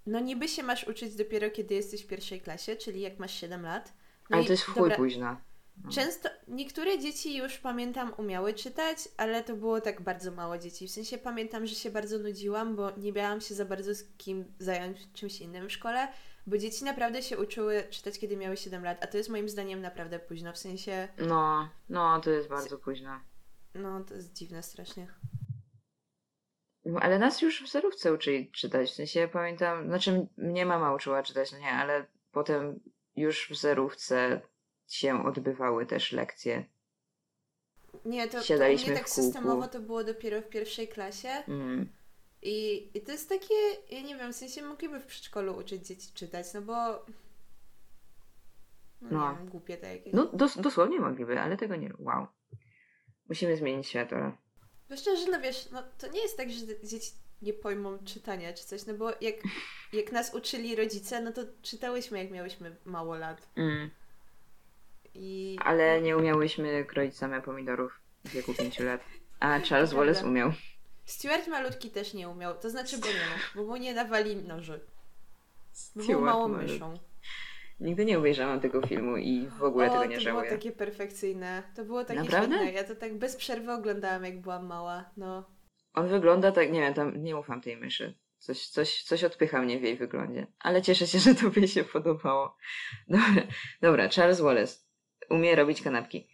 no 0.05 0.19
niby 0.19 0.47
się 0.47 0.63
masz 0.63 0.87
uczyć 0.87 1.15
dopiero 1.15 1.49
kiedy 1.49 1.75
jesteś 1.75 2.03
w 2.03 2.07
pierwszej 2.07 2.41
klasie, 2.41 2.75
czyli 2.75 3.01
jak 3.01 3.19
masz 3.19 3.33
7 3.33 3.63
lat. 3.63 3.93
No 4.29 4.37
ale 4.37 4.45
to 4.45 4.51
jest 4.51 4.63
chuj 4.63 4.91
późno. 4.91 5.37
No. 5.83 5.91
Często, 5.91 6.29
niektóre 6.47 6.99
dzieci 6.99 7.37
już 7.37 7.57
pamiętam 7.57 8.13
umiały 8.17 8.53
czytać, 8.53 8.97
ale 9.17 9.43
to 9.43 9.55
było 9.55 9.81
tak 9.81 10.01
bardzo 10.01 10.31
mało 10.31 10.57
dzieci. 10.57 10.87
W 10.87 10.91
sensie 10.91 11.17
pamiętam, 11.17 11.65
że 11.65 11.75
się 11.75 11.91
bardzo 11.91 12.19
nudziłam, 12.19 12.75
bo 12.75 12.91
nie 12.97 13.11
miałam 13.11 13.41
się 13.41 13.55
za 13.55 13.65
bardzo 13.65 13.95
z 13.95 14.03
kim 14.17 14.45
zająć 14.59 14.97
czymś 15.13 15.41
innym 15.41 15.69
w 15.69 15.71
szkole, 15.71 16.07
bo 16.47 16.57
dzieci 16.57 16.83
naprawdę 16.83 17.21
się 17.21 17.37
uczyły 17.37 17.83
czytać, 17.89 18.19
kiedy 18.19 18.37
miały 18.37 18.57
7 18.57 18.83
lat, 18.83 19.03
a 19.03 19.07
to 19.07 19.17
jest 19.17 19.29
moim 19.29 19.49
zdaniem 19.49 19.81
naprawdę 19.81 20.19
późno, 20.19 20.53
w 20.53 20.57
sensie... 20.57 21.07
No, 21.17 21.69
no, 21.89 22.21
to 22.21 22.29
jest 22.29 22.49
bardzo 22.49 22.77
późno. 22.77 23.19
No, 23.73 24.03
to 24.03 24.13
jest 24.13 24.33
dziwne 24.33 24.63
strasznie. 24.63 25.07
Ale 27.01 27.19
nas 27.19 27.41
już 27.41 27.63
w 27.63 27.71
zerówce 27.71 28.13
uczyli 28.13 28.51
czytać. 28.51 28.91
W 28.91 28.93
sensie 28.93 29.29
pamiętam, 29.33 29.87
znaczy 29.87 30.27
mnie 30.37 30.65
mama 30.65 30.93
uczyła 30.93 31.23
czytać, 31.23 31.51
no 31.51 31.57
nie, 31.59 31.71
ale 31.71 32.05
potem 32.31 32.79
już 33.15 33.49
w 33.49 33.55
zerówce 33.55 34.41
się 34.87 35.25
odbywały 35.25 35.85
też 35.85 36.11
lekcje. 36.11 36.65
Nie, 38.05 38.27
to, 38.27 38.41
to 38.41 38.53
mnie 38.55 38.95
tak 38.97 39.09
systemowo 39.09 39.67
to 39.67 39.79
było 39.79 40.03
dopiero 40.03 40.41
w 40.41 40.49
pierwszej 40.49 40.87
klasie. 40.87 41.29
Mm. 41.29 41.89
I, 42.41 42.89
I 42.97 43.01
to 43.01 43.11
jest 43.11 43.29
takie, 43.29 43.53
ja 43.89 44.01
nie 44.01 44.15
wiem, 44.15 44.33
w 44.33 44.35
sensie 44.35 44.61
mogliby 44.61 44.99
w 44.99 45.05
przedszkolu 45.05 45.57
uczyć 45.57 45.87
dzieci 45.87 46.13
czytać, 46.13 46.53
no 46.53 46.61
bo. 46.61 47.05
No, 49.01 49.09
No. 49.11 49.31
nie 49.31 49.37
wiem, 49.37 49.49
głupie 49.49 49.77
to 49.77 49.85
jakieś. 49.85 50.13
No 50.13 50.25
dos- 50.25 50.57
dosłownie 50.61 50.99
mogliby, 50.99 51.39
ale 51.39 51.57
tego 51.57 51.75
nie. 51.75 51.93
Wow. 51.99 52.27
Musimy 53.29 53.57
zmienić 53.57 53.87
świat, 53.87 54.13
ale... 54.13 54.31
Bo 54.89 54.97
szczerze, 54.97 55.31
no 55.31 55.41
wiesz, 55.41 55.71
no 55.71 55.83
to 55.97 56.07
nie 56.07 56.21
jest 56.21 56.37
tak, 56.37 56.51
że 56.51 56.59
dzieci 56.83 57.11
nie 57.41 57.53
pojmą 57.53 57.97
czytania 58.05 58.53
czy 58.53 58.63
coś, 58.63 58.85
no 58.85 58.93
bo 58.93 59.09
jak, 59.21 59.35
jak 59.93 60.11
nas 60.11 60.33
uczyli 60.33 60.75
rodzice, 60.75 61.21
no 61.21 61.31
to 61.31 61.41
czytałyśmy 61.61 62.23
jak 62.23 62.31
miałyśmy 62.31 62.75
mało 62.85 63.15
lat. 63.15 63.47
Mm. 63.55 63.89
I. 65.13 65.57
Ale 65.61 66.01
nie 66.01 66.17
umiałyśmy 66.17 66.85
kroić 66.85 67.17
same 67.17 67.41
pomidorów 67.41 67.99
w 68.25 68.29
wieku 68.29 68.53
5 68.53 68.79
lat. 68.79 69.01
A 69.39 69.59
Charles 69.69 69.93
Wallace 69.93 70.19
prawda. 70.19 70.29
umiał. 70.29 70.53
Stuart 71.05 71.47
malutki 71.47 71.91
też 71.91 72.13
nie 72.13 72.29
umiał, 72.29 72.59
to 72.59 72.69
znaczy, 72.69 72.97
bo 72.97 73.07
nie 73.07 73.13
bo 73.55 73.63
mu 73.63 73.77
nie 73.77 73.93
dawali 73.93 74.35
noży. 74.35 74.79
Był 75.95 76.21
małą 76.21 76.47
myszą. 76.47 76.99
Nigdy 77.79 78.05
nie 78.05 78.17
obejrzałam 78.17 78.59
tego 78.59 78.81
filmu 78.87 79.17
i 79.17 79.47
w 79.59 79.63
ogóle 79.63 79.85
o, 79.85 79.89
tego 79.89 80.03
to 80.03 80.09
nie 80.09 80.17
było 80.17 80.23
żałuję. 80.29 80.49
takie 80.49 80.71
perfekcyjne. 80.71 81.63
To 81.75 81.85
było 81.85 82.03
takie 82.05 82.19
Naprawdę? 82.19 82.55
świetne. 82.55 82.71
Ja 82.71 82.83
to 82.83 82.95
tak 82.95 83.17
bez 83.17 83.35
przerwy 83.35 83.71
oglądałam, 83.71 84.25
jak 84.25 84.41
byłam 84.41 84.65
mała. 84.65 85.09
No. 85.17 85.49
On 85.93 86.07
wygląda 86.07 86.51
tak, 86.51 86.71
nie 86.71 86.79
wiem, 86.81 86.93
tam 86.93 87.23
nie 87.23 87.37
ufam 87.37 87.61
tej 87.61 87.77
myszy. 87.77 88.17
Coś, 88.37 88.67
coś, 88.67 89.03
coś 89.03 89.23
odpycha 89.23 89.61
mnie 89.61 89.79
w 89.79 89.83
jej 89.83 89.97
wyglądzie. 89.97 90.47
Ale 90.59 90.81
cieszę 90.81 91.07
się, 91.07 91.19
że 91.25 91.35
tobie 91.35 91.67
się 91.67 91.83
podobało. 91.83 92.57
Dobra, 93.07 93.43
dobra 93.81 94.09
Charles 94.09 94.41
Wallace 94.41 94.77
umie 95.29 95.55
robić 95.55 95.81
kanapki. 95.81 96.27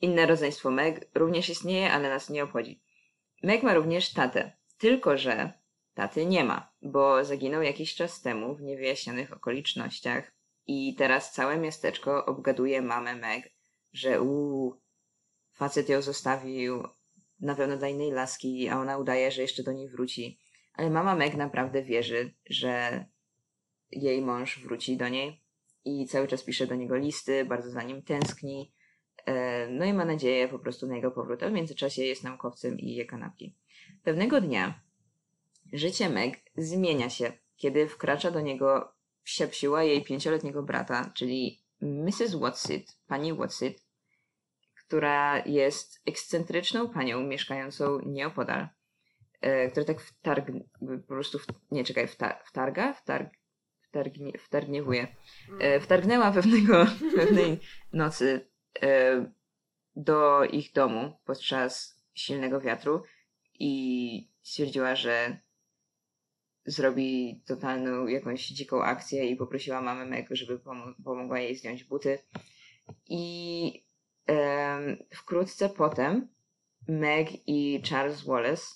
Inne 0.00 0.26
rodzeństwo 0.26 0.70
Meg 0.70 1.08
również 1.14 1.48
istnieje, 1.48 1.92
ale 1.92 2.08
nas 2.08 2.30
nie 2.30 2.44
obchodzi. 2.44 2.82
Meg 3.42 3.62
ma 3.62 3.74
również 3.74 4.12
tatę, 4.12 4.52
tylko 4.78 5.16
że 5.16 5.52
taty 5.94 6.26
nie 6.26 6.44
ma, 6.44 6.72
bo 6.82 7.24
zaginął 7.24 7.62
jakiś 7.62 7.94
czas 7.94 8.20
temu 8.20 8.54
w 8.54 8.62
niewyjaśnionych 8.62 9.32
okolicznościach 9.32 10.32
i 10.66 10.94
teraz 10.94 11.32
całe 11.32 11.58
miasteczko 11.58 12.26
obgaduje 12.26 12.82
mamę 12.82 13.16
Meg, 13.16 13.52
że 13.92 14.22
uuu, 14.22 14.80
facet 15.52 15.88
ją 15.88 16.02
zostawił, 16.02 16.88
na 17.40 17.54
pewno 17.54 17.76
dla 17.76 17.88
innej 17.88 18.10
laski, 18.10 18.68
a 18.68 18.80
ona 18.80 18.98
udaje, 18.98 19.30
że 19.30 19.42
jeszcze 19.42 19.62
do 19.62 19.72
niej 19.72 19.88
wróci. 19.88 20.38
Ale 20.74 20.90
mama 20.90 21.14
Meg 21.14 21.34
naprawdę 21.34 21.82
wierzy, 21.82 22.34
że 22.50 23.04
jej 23.90 24.22
mąż 24.22 24.58
wróci 24.58 24.96
do 24.96 25.08
niej 25.08 25.42
i 25.84 26.06
cały 26.06 26.28
czas 26.28 26.44
pisze 26.44 26.66
do 26.66 26.74
niego 26.74 26.96
listy, 26.96 27.44
bardzo 27.44 27.70
za 27.70 27.82
nim 27.82 28.02
tęskni. 28.02 28.72
E, 29.26 29.68
No 29.68 29.84
i 29.84 29.92
ma 29.92 30.04
nadzieję 30.04 30.48
po 30.48 30.58
prostu 30.58 30.86
na 30.86 30.96
jego 30.96 31.10
powrót, 31.10 31.42
a 31.42 31.48
w 31.48 31.52
międzyczasie 31.52 32.04
jest 32.04 32.24
naukowcem 32.24 32.78
i 32.78 32.94
je 32.94 33.04
kanapki. 33.04 33.56
Pewnego 34.02 34.40
dnia 34.40 34.80
życie 35.72 36.08
Meg 36.10 36.40
zmienia 36.56 37.10
się, 37.10 37.32
kiedy 37.56 37.88
wkracza 37.88 38.30
do 38.30 38.40
niego 38.40 38.92
wsiapsiła 39.22 39.82
jej 39.82 40.04
pięcioletniego 40.04 40.62
brata, 40.62 41.10
czyli 41.14 41.62
Mrs. 41.80 42.34
Watsit, 42.34 42.98
pani 43.06 43.34
Watsit, 43.34 43.86
która 44.74 45.42
jest 45.46 46.02
ekscentryczną 46.06 46.88
panią 46.88 47.20
mieszkającą 47.20 47.98
nieopodal, 48.06 48.68
e, 49.40 49.70
która 49.70 49.86
tak 49.86 50.00
wtarg... 50.00 50.46
po 50.80 51.14
prostu, 51.14 51.38
w... 51.38 51.46
nie 51.70 51.84
czekaj, 51.84 52.08
wta... 52.08 52.38
wtarga? 52.44 52.92
Wtarg... 52.92 53.32
Wtargnie... 53.82 54.38
wtargniewuje. 54.38 55.16
E, 55.60 55.80
wtargnęła 55.80 56.32
pewnego, 56.32 56.86
pewnej 57.16 57.60
nocy 57.92 58.48
e, 58.82 59.32
do 59.96 60.44
ich 60.44 60.72
domu 60.72 61.12
podczas 61.24 62.02
silnego 62.14 62.60
wiatru 62.60 63.02
i 63.58 64.32
stwierdziła, 64.42 64.96
że 64.96 65.40
zrobi 66.64 67.42
totalną 67.46 68.06
jakąś 68.06 68.48
dziką 68.48 68.82
akcję 68.82 69.26
i 69.26 69.36
poprosiła 69.36 69.80
mamę 69.80 70.06
Meg, 70.06 70.26
żeby 70.30 70.58
pomo- 70.58 70.94
pomogła 71.04 71.40
jej 71.40 71.56
zdjąć 71.56 71.84
buty. 71.84 72.18
I 73.06 73.84
wkrótce 75.14 75.68
potem 75.68 76.28
Meg 76.88 77.28
i 77.46 77.82
Charles 77.90 78.22
Wallace 78.22 78.66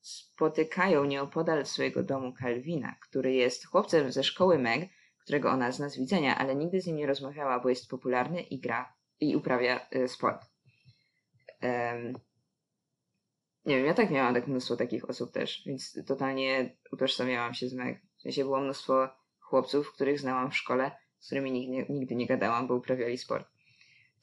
spotykają 0.00 1.04
nieopodal 1.04 1.66
swojego 1.66 2.02
domu 2.02 2.32
Calvina, 2.40 2.96
który 3.02 3.32
jest 3.34 3.66
chłopcem 3.66 4.12
ze 4.12 4.24
szkoły 4.24 4.58
Meg, 4.58 4.90
którego 5.24 5.50
ona 5.50 5.72
zna 5.72 5.88
z 5.88 5.98
widzenia, 5.98 6.38
ale 6.38 6.56
nigdy 6.56 6.80
z 6.80 6.86
nim 6.86 6.96
nie 6.96 7.06
rozmawiała, 7.06 7.60
bo 7.60 7.68
jest 7.68 7.88
popularny 7.88 8.40
i 8.40 8.58
gra 8.58 8.94
i 9.20 9.36
uprawia 9.36 9.86
y, 9.96 10.08
sport. 10.08 10.46
Nie 13.66 13.76
wiem, 13.76 13.86
ja 13.86 13.94
tak 13.94 14.10
miałam 14.10 14.34
tak 14.34 14.46
mnóstwo 14.46 14.76
takich 14.76 15.10
osób 15.10 15.32
też, 15.32 15.62
więc 15.66 16.06
totalnie 16.06 16.76
utożsamiałam 16.92 17.54
się 17.54 17.68
z 17.68 17.74
Meg. 17.74 18.00
W 18.18 18.22
sensie 18.22 18.44
było 18.44 18.60
mnóstwo 18.60 19.08
chłopców, 19.40 19.92
których 19.92 20.20
znałam 20.20 20.50
w 20.50 20.56
szkole, 20.56 20.90
z 21.18 21.26
którymi 21.26 21.52
nigdy, 21.52 21.92
nigdy 21.92 22.14
nie 22.14 22.26
gadałam, 22.26 22.66
bo 22.66 22.74
uprawiali 22.74 23.18
sport. 23.18 23.48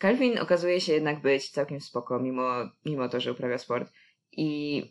Calvin 0.01 0.39
okazuje 0.39 0.81
się 0.81 0.93
jednak 0.93 1.21
być 1.21 1.49
całkiem 1.49 1.81
spoko, 1.81 2.19
mimo, 2.19 2.49
mimo 2.85 3.09
to, 3.09 3.19
że 3.19 3.31
uprawia 3.31 3.57
sport. 3.57 3.91
I 4.31 4.81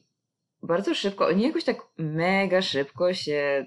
bardzo 0.63 0.95
szybko, 0.95 1.27
oni 1.27 1.43
jakoś 1.43 1.65
tak 1.65 1.77
mega 1.99 2.63
szybko 2.63 3.15
się 3.15 3.67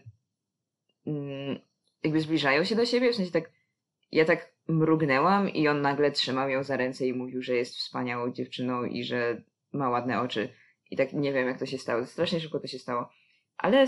mm, 1.07 1.59
jakby 2.03 2.21
zbliżają 2.21 2.63
się 2.63 2.75
do 2.75 2.85
siebie, 2.85 3.11
w 3.11 3.15
sensie 3.15 3.31
tak 3.31 3.51
ja 4.11 4.25
tak 4.25 4.53
mrugnęłam 4.67 5.49
i 5.49 5.67
on 5.67 5.81
nagle 5.81 6.11
trzymał 6.11 6.49
ją 6.49 6.63
za 6.63 6.77
ręce 6.77 7.05
i 7.05 7.13
mówił, 7.13 7.41
że 7.41 7.55
jest 7.55 7.75
wspaniałą 7.75 8.31
dziewczyną 8.31 8.83
i 8.83 9.03
że 9.03 9.41
ma 9.73 9.89
ładne 9.89 10.21
oczy. 10.21 10.49
I 10.91 10.97
tak 10.97 11.13
nie 11.13 11.33
wiem, 11.33 11.47
jak 11.47 11.59
to 11.59 11.65
się 11.65 11.77
stało. 11.77 12.05
Strasznie 12.05 12.39
szybko 12.39 12.59
to 12.59 12.67
się 12.67 12.79
stało. 12.79 13.09
Ale 13.57 13.87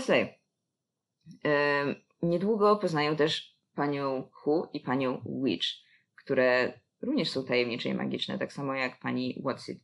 em, 1.42 1.94
niedługo 2.22 2.76
poznają 2.76 3.16
też 3.16 3.58
panią 3.74 4.28
Hu 4.32 4.68
i 4.72 4.80
panią 4.80 5.22
Witch, 5.44 5.66
które 6.14 6.80
również 7.02 7.30
są 7.30 7.44
tajemnicze 7.44 7.88
i 7.88 7.94
magiczne, 7.94 8.38
tak 8.38 8.52
samo 8.52 8.74
jak 8.74 9.00
pani 9.00 9.40
Watsit. 9.44 9.80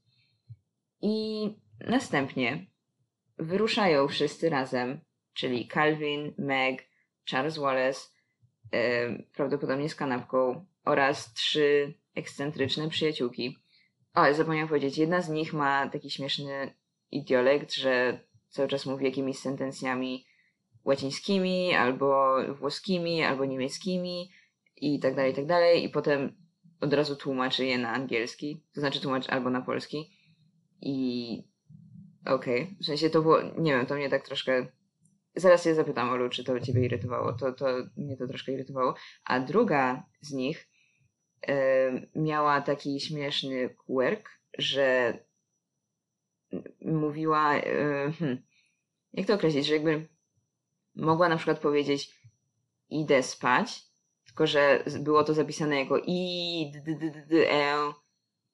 I 1.00 1.46
następnie 1.80 2.66
wyruszają 3.38 4.08
wszyscy 4.08 4.50
razem, 4.50 5.00
czyli 5.32 5.68
Calvin, 5.68 6.34
Meg, 6.38 6.88
Charles 7.30 7.58
Wallace, 7.58 8.00
prawdopodobnie 9.32 9.88
z 9.88 9.94
kanapką 9.94 10.66
oraz 10.84 11.32
trzy 11.32 11.94
ekscentryczne 12.14 12.88
przyjaciółki. 12.88 13.58
O, 14.14 14.34
zapomniałam 14.34 14.68
powiedzieć, 14.68 14.98
jedna 14.98 15.20
z 15.20 15.28
nich 15.28 15.52
ma 15.52 15.88
taki 15.88 16.10
śmieszny 16.10 16.74
idiolekt, 17.14 17.72
że 17.74 18.20
cały 18.48 18.68
czas 18.68 18.86
mówi 18.86 19.04
jakimiś 19.04 19.38
sentencjami 19.38 20.26
łacińskimi, 20.84 21.74
albo 21.74 22.36
włoskimi, 22.54 23.22
albo 23.22 23.44
niemieckimi 23.44 24.30
i 24.76 25.00
tak 25.00 25.14
dalej, 25.14 25.32
i 25.32 25.34
tak 25.34 25.46
dalej. 25.46 25.84
I 25.84 25.88
potem 25.88 26.36
od 26.80 26.92
razu 26.92 27.16
tłumaczy 27.16 27.66
je 27.66 27.78
na 27.78 27.92
angielski, 27.92 28.62
to 28.74 28.80
znaczy 28.80 29.00
tłumaczy 29.00 29.30
albo 29.30 29.50
na 29.50 29.60
polski. 29.60 30.10
I 30.80 31.38
okej, 32.26 32.76
w 32.80 32.84
sensie 32.84 33.10
to 33.10 33.22
było, 33.22 33.42
nie 33.58 33.72
wiem, 33.72 33.86
to 33.86 33.94
mnie 33.94 34.10
tak 34.10 34.26
troszkę... 34.26 34.66
Zaraz 35.36 35.64
się 35.64 35.74
zapytam, 35.74 36.10
Olu, 36.10 36.28
czy 36.28 36.44
to 36.44 36.60
ciebie 36.60 36.84
irytowało. 36.84 37.32
To, 37.32 37.52
to 37.52 37.66
mnie 37.96 38.16
to 38.16 38.26
troszkę 38.26 38.52
irytowało. 38.52 38.94
A 39.24 39.40
druga 39.40 40.06
z 40.20 40.32
nich 40.32 40.68
em, 41.42 42.06
miała 42.14 42.60
taki 42.60 43.00
śmieszny 43.00 43.68
quirk, 43.68 44.30
że 44.58 45.18
mówiła, 46.80 47.54
e, 47.54 48.12
hmm, 48.18 48.42
jak 49.12 49.26
to 49.26 49.34
określić, 49.34 49.66
że 49.66 49.74
jakby 49.74 50.08
mogła 50.94 51.28
na 51.28 51.36
przykład 51.36 51.58
powiedzieć 51.58 52.20
idę 52.90 53.22
spać, 53.22 53.82
tylko 54.24 54.46
że 54.46 54.84
było 55.00 55.24
to 55.24 55.34
zapisane 55.34 55.80
jako 55.80 55.98
i 56.06 56.72
e, 57.50 57.92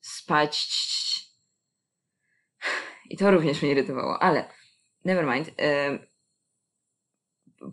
spać. 0.01 0.69
I 3.11 3.17
to 3.17 3.31
również 3.31 3.63
mnie 3.63 3.71
irytowało, 3.71 4.23
ale 4.23 4.49
never 5.05 5.27
mind. 5.27 5.51
E, 5.59 5.99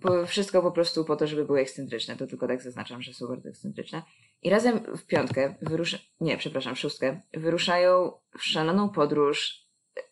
po, 0.02 0.26
wszystko 0.26 0.62
po 0.62 0.72
prostu 0.72 1.06
po 1.06 1.16
to, 1.16 1.28
żeby 1.28 1.46
były 1.46 1.60
ekscentryczne. 1.60 2.16
To 2.16 2.28
tylko 2.28 2.48
tak 2.48 2.62
zaznaczam, 2.62 3.02
że 3.02 3.14
są 3.14 3.28
bardzo 3.28 3.50
ekscentryczne. 3.50 4.04
I 4.42 4.50
razem 4.50 4.98
w 4.98 5.06
piątkę 5.06 5.56
wyrusza... 5.62 5.98
Nie, 6.22 6.38
przepraszam, 6.38 6.76
w 6.76 6.80
szóstkę. 6.80 7.22
Wyruszają 7.34 8.12
w 8.38 8.44
szaloną 8.44 8.90
podróż 8.90 9.67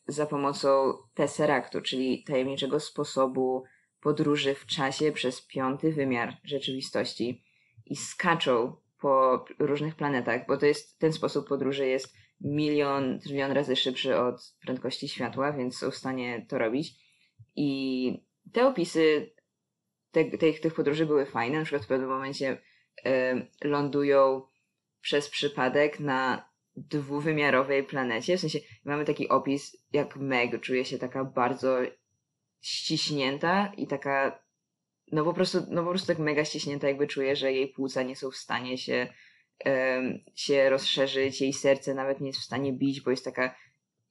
za 0.07 0.25
pomocą 0.25 0.93
Tesseractu, 1.13 1.81
czyli 1.81 2.23
tajemniczego 2.23 2.79
sposobu 2.79 3.63
podróży 4.01 4.55
w 4.55 4.65
czasie 4.65 5.11
przez 5.11 5.41
piąty 5.41 5.91
wymiar 5.91 6.37
rzeczywistości 6.43 7.43
i 7.85 7.95
skaczą 7.95 8.75
po 9.01 9.45
różnych 9.59 9.95
planetach, 9.95 10.47
bo 10.47 10.57
to 10.57 10.65
jest 10.65 10.99
ten 10.99 11.13
sposób 11.13 11.47
podróży 11.47 11.87
jest 11.87 12.15
milion, 12.41 13.19
trylion 13.19 13.51
razy 13.51 13.75
szybszy 13.75 14.17
od 14.17 14.55
prędkości 14.61 15.07
światła, 15.07 15.53
więc 15.53 15.77
są 15.77 15.91
w 15.91 15.95
stanie 15.95 16.45
to 16.49 16.57
robić. 16.57 16.93
I 17.55 18.25
te 18.53 18.67
opisy 18.67 19.35
te, 20.15 20.37
te, 20.37 20.53
tych 20.53 20.73
podróży 20.73 21.05
były 21.05 21.25
fajne. 21.25 21.57
Na 21.57 21.65
przykład 21.65 21.85
w 21.85 21.87
pewnym 21.87 22.09
momencie 22.09 22.57
y, 23.05 23.47
lądują 23.63 24.41
przez 25.01 25.29
przypadek 25.29 25.99
na 25.99 26.49
dwuwymiarowej 26.77 27.83
planecie. 27.83 28.37
W 28.37 28.39
sensie 28.39 28.59
mamy 28.85 29.05
taki 29.05 29.29
opis, 29.29 29.77
jak 29.93 30.15
Meg 30.15 30.61
czuje 30.61 30.85
się 30.85 30.97
taka 30.97 31.25
bardzo 31.25 31.77
ściśnięta 32.61 33.73
i 33.77 33.87
taka 33.87 34.45
no 35.11 35.23
po 35.23 35.33
prostu, 35.33 35.57
no 35.69 35.83
po 35.83 35.89
prostu 35.89 36.07
tak 36.07 36.19
mega 36.19 36.45
ściśnięta, 36.45 36.87
jakby 36.87 37.07
czuje, 37.07 37.35
że 37.35 37.53
jej 37.53 37.67
płuca 37.67 38.03
nie 38.03 38.15
są 38.15 38.31
w 38.31 38.35
stanie 38.35 38.77
się, 38.77 39.13
um, 39.65 40.19
się 40.35 40.69
rozszerzyć, 40.69 41.41
jej 41.41 41.53
serce 41.53 41.93
nawet 41.93 42.21
nie 42.21 42.27
jest 42.27 42.39
w 42.39 42.45
stanie 42.45 42.73
bić, 42.73 43.01
bo 43.01 43.11
jest 43.11 43.25
taka 43.25 43.55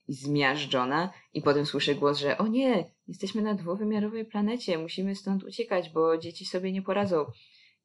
zmiażdżona 0.08 1.12
i 1.34 1.42
potem 1.42 1.66
słyszę 1.66 1.94
głos, 1.94 2.18
że 2.18 2.38
o 2.38 2.46
nie, 2.46 2.90
jesteśmy 3.08 3.42
na 3.42 3.54
dwuwymiarowej 3.54 4.24
planecie, 4.24 4.78
musimy 4.78 5.14
stąd 5.14 5.44
uciekać, 5.44 5.90
bo 5.90 6.18
dzieci 6.18 6.44
sobie 6.44 6.72
nie 6.72 6.82
poradzą. 6.82 7.26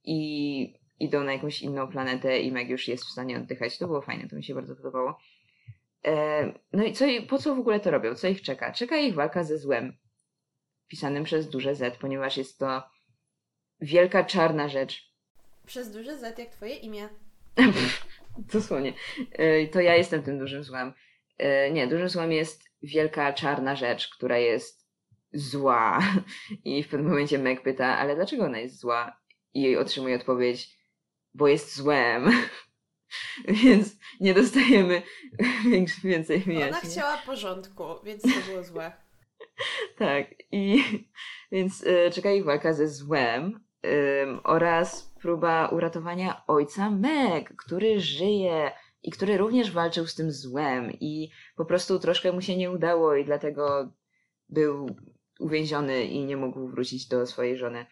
I 0.04 0.74
idą 0.99 1.23
na 1.23 1.33
jakąś 1.33 1.62
inną 1.62 1.88
planetę 1.88 2.39
i 2.39 2.51
Meg 2.51 2.69
już 2.69 2.88
jest 2.88 3.05
w 3.05 3.12
stanie 3.12 3.38
oddychać. 3.38 3.77
To 3.77 3.88
było 3.88 4.01
fajne, 4.01 4.27
to 4.27 4.35
mi 4.35 4.43
się 4.43 4.55
bardzo 4.55 4.75
podobało. 4.75 5.19
E, 6.05 6.53
no 6.73 6.83
i 6.83 6.93
co, 6.93 7.05
po 7.29 7.38
co 7.38 7.55
w 7.55 7.59
ogóle 7.59 7.79
to 7.79 7.91
robią? 7.91 8.15
Co 8.15 8.27
ich 8.27 8.41
czeka? 8.41 8.71
Czeka 8.71 8.97
ich 8.97 9.13
walka 9.13 9.43
ze 9.43 9.57
złem, 9.57 9.97
pisanym 10.88 11.23
przez 11.23 11.49
duże 11.49 11.75
Z, 11.75 11.97
ponieważ 11.97 12.38
jest 12.38 12.59
to 12.59 12.83
wielka 13.81 14.23
czarna 14.23 14.69
rzecz. 14.69 15.13
Przez 15.65 15.91
duże 15.91 16.17
Z, 16.17 16.39
jak 16.39 16.49
twoje 16.49 16.75
imię. 16.75 17.09
Dosłownie. 18.53 18.93
E, 19.31 19.67
to 19.67 19.81
ja 19.81 19.95
jestem 19.95 20.23
tym 20.23 20.39
dużym 20.39 20.63
złem. 20.63 20.93
E, 21.38 21.71
nie, 21.71 21.88
dużym 21.88 22.09
złem 22.09 22.31
jest 22.31 22.69
wielka 22.83 23.33
czarna 23.33 23.75
rzecz, 23.75 24.09
która 24.09 24.38
jest 24.38 24.89
zła. 25.33 25.99
I 26.65 26.83
w 26.83 26.88
pewnym 26.88 27.09
momencie 27.09 27.39
Meg 27.39 27.62
pyta, 27.62 27.97
ale 27.97 28.15
dlaczego 28.15 28.45
ona 28.45 28.59
jest 28.59 28.79
zła? 28.79 29.19
I 29.53 29.62
jej 29.62 29.77
otrzymuje 29.77 30.15
odpowiedź, 30.15 30.79
bo 31.39 31.47
jest 31.47 31.75
złem. 31.75 32.32
więc 33.63 33.97
nie 34.19 34.34
dostajemy 34.34 35.02
więcej 36.04 36.39
wyjaśnień. 36.39 36.69
Ona 36.69 36.80
chciała 36.80 37.17
porządku, 37.17 37.84
więc 38.04 38.21
to 38.21 38.52
było 38.52 38.63
złe. 38.63 38.91
tak, 39.97 40.25
i 40.52 40.84
więc 41.52 41.84
y, 41.84 42.10
czeka 42.13 42.32
ich 42.32 42.45
walka 42.45 42.73
ze 42.73 42.88
złem 42.88 43.60
y, 43.86 43.89
oraz 44.43 45.13
próba 45.21 45.67
uratowania 45.67 46.43
ojca 46.47 46.89
Meg, 46.89 47.56
który 47.56 47.99
żyje 47.99 48.71
i 49.04 49.12
który 49.12 49.38
również 49.38 49.71
walczył 49.71 50.08
z 50.08 50.15
tym 50.15 50.32
złem 50.32 50.91
i 50.91 51.32
po 51.56 51.65
prostu 51.65 51.99
troszkę 51.99 52.32
mu 52.32 52.41
się 52.41 52.58
nie 52.58 52.71
udało 52.71 53.15
i 53.15 53.25
dlatego 53.25 53.91
był 54.49 54.95
uwięziony 55.39 56.06
i 56.06 56.25
nie 56.25 56.38
mógł 56.38 56.67
wrócić 56.67 57.08
do 57.08 57.28
swojej 57.28 57.58
żony. 57.58 57.86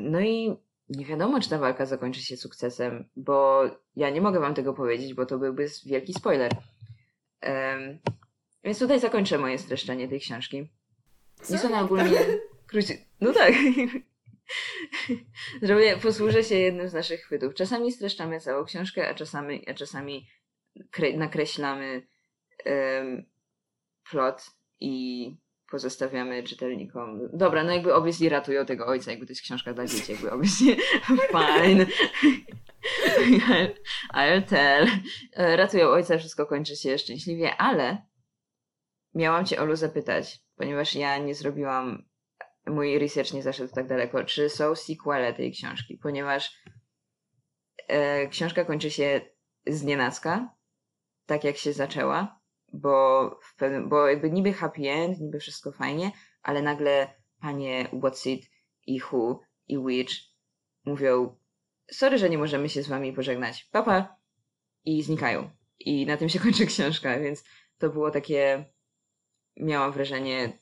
No 0.00 0.20
i 0.20 0.56
nie 0.96 1.06
wiadomo, 1.06 1.40
czy 1.40 1.50
ta 1.50 1.58
walka 1.58 1.86
zakończy 1.86 2.22
się 2.22 2.36
sukcesem, 2.36 3.08
bo 3.16 3.62
ja 3.96 4.10
nie 4.10 4.20
mogę 4.20 4.40
wam 4.40 4.54
tego 4.54 4.74
powiedzieć, 4.74 5.14
bo 5.14 5.26
to 5.26 5.38
byłby 5.38 5.66
wielki 5.86 6.14
spoiler. 6.14 6.52
Um, 7.42 7.98
więc 8.64 8.78
tutaj 8.78 9.00
zakończę 9.00 9.38
moje 9.38 9.58
streszczenie 9.58 10.08
tej 10.08 10.20
książki. 10.20 10.68
Jest 11.50 11.64
ona 11.64 11.80
ogólnie 11.80 12.18
króci... 12.66 12.94
No 13.20 13.32
tak. 13.32 13.54
Zrobię, 15.62 15.96
posłużę 15.96 16.44
się 16.44 16.54
jednym 16.54 16.88
z 16.88 16.94
naszych 16.94 17.20
chwytów. 17.20 17.54
Czasami 17.54 17.92
streszczamy 17.92 18.40
całą 18.40 18.64
książkę, 18.64 19.08
a 19.08 19.14
czasami, 19.14 19.68
a 19.68 19.74
czasami 19.74 20.28
kre... 20.90 21.16
nakreślamy 21.16 22.06
um, 22.66 23.24
plot 24.10 24.50
i 24.80 25.36
pozostawiamy 25.74 26.42
czytelnikom. 26.42 27.28
Dobra, 27.32 27.64
no 27.64 27.72
jakby 27.72 27.94
obviously 27.94 28.28
ratują 28.28 28.66
tego 28.66 28.86
ojca, 28.86 29.10
jakby 29.10 29.26
to 29.26 29.32
jest 29.32 29.42
książka 29.42 29.72
dla 29.72 29.86
dzieci, 29.86 30.12
jakby 30.12 30.30
obviously 30.30 30.76
fine. 31.34 31.86
I'll, 33.28 33.74
I'll 34.14 34.42
tell. 34.42 34.88
Ratują 35.36 35.88
ojca, 35.88 36.18
wszystko 36.18 36.46
kończy 36.46 36.76
się 36.76 36.98
szczęśliwie, 36.98 37.56
ale 37.56 38.06
miałam 39.14 39.46
cię, 39.46 39.60
Olu, 39.60 39.76
zapytać, 39.76 40.40
ponieważ 40.56 40.94
ja 40.94 41.18
nie 41.18 41.34
zrobiłam, 41.34 42.04
mój 42.66 42.98
research 42.98 43.32
nie 43.32 43.42
zaszedł 43.42 43.74
tak 43.74 43.86
daleko, 43.86 44.24
czy 44.24 44.50
są 44.50 44.74
sequele 44.74 45.32
tej 45.32 45.52
książki, 45.52 45.98
ponieważ 46.02 46.62
e, 47.88 48.28
książka 48.28 48.64
kończy 48.64 48.90
się 48.90 49.20
z 49.66 49.82
nienacka, 49.82 50.54
tak 51.26 51.44
jak 51.44 51.56
się 51.56 51.72
zaczęła, 51.72 52.40
bo, 52.74 53.30
w 53.42 53.56
pewnym, 53.56 53.88
bo 53.88 54.08
jakby 54.08 54.30
niby 54.30 54.52
happy 54.52 54.90
end, 54.90 55.20
niby 55.20 55.40
wszystko 55.40 55.72
fajnie, 55.72 56.12
ale 56.42 56.62
nagle 56.62 57.14
panie 57.40 57.88
Watsit 57.92 58.50
i 58.86 58.98
Hu 58.98 59.40
i 59.68 59.78
Witch 59.78 60.14
mówią 60.84 61.36
sorry, 61.90 62.18
że 62.18 62.30
nie 62.30 62.38
możemy 62.38 62.68
się 62.68 62.82
z 62.82 62.88
wami 62.88 63.12
pożegnać, 63.12 63.64
papa 63.64 64.16
i 64.84 65.02
znikają. 65.02 65.50
I 65.78 66.06
na 66.06 66.16
tym 66.16 66.28
się 66.28 66.40
kończy 66.44 66.66
książka, 66.66 67.18
więc 67.18 67.44
to 67.78 67.90
było 67.90 68.10
takie 68.10 68.64
miałam 69.56 69.92
wrażenie 69.92 70.58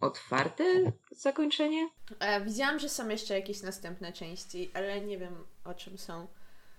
otwarte 0.00 0.64
zakończenie. 1.10 1.88
E, 2.20 2.44
widziałam, 2.44 2.78
że 2.78 2.88
są 2.88 3.08
jeszcze 3.08 3.34
jakieś 3.34 3.62
następne 3.62 4.12
części, 4.12 4.70
ale 4.74 5.00
nie 5.00 5.18
wiem 5.18 5.44
o 5.64 5.74
czym 5.74 5.98
są. 5.98 6.26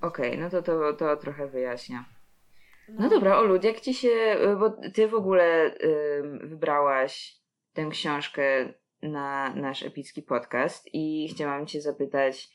Okej, 0.02 0.28
okay, 0.30 0.38
no 0.38 0.50
to, 0.50 0.62
to 0.62 0.94
to 0.94 1.18
trochę 1.18 1.48
wyjaśnia. 1.48 2.17
No. 2.88 2.96
no 3.00 3.10
dobra, 3.10 3.38
Olu, 3.38 3.60
jak 3.64 3.80
ci 3.80 3.94
się, 3.94 4.38
bo 4.60 4.70
ty 4.94 5.08
w 5.08 5.14
ogóle 5.14 5.76
y, 5.76 6.22
wybrałaś 6.44 7.38
tę 7.74 7.90
książkę 7.92 8.74
na 9.02 9.54
nasz 9.56 9.84
epicki 9.84 10.24
podcast 10.24 10.90
i 10.94 11.30
chciałam 11.32 11.68
cię 11.68 11.82
zapytać, 11.82 12.50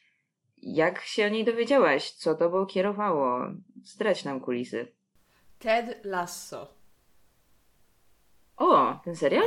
jak 0.62 1.00
się 1.00 1.26
o 1.26 1.28
niej 1.28 1.44
dowiedziałaś? 1.44 2.10
Co 2.10 2.34
tobą 2.34 2.66
kierowało? 2.66 3.40
Zdradź 3.84 4.24
nam 4.24 4.40
kulisy. 4.40 4.92
Ted 5.58 6.04
Lasso. 6.04 6.74
O, 8.56 9.00
ten 9.04 9.16
serial? 9.16 9.46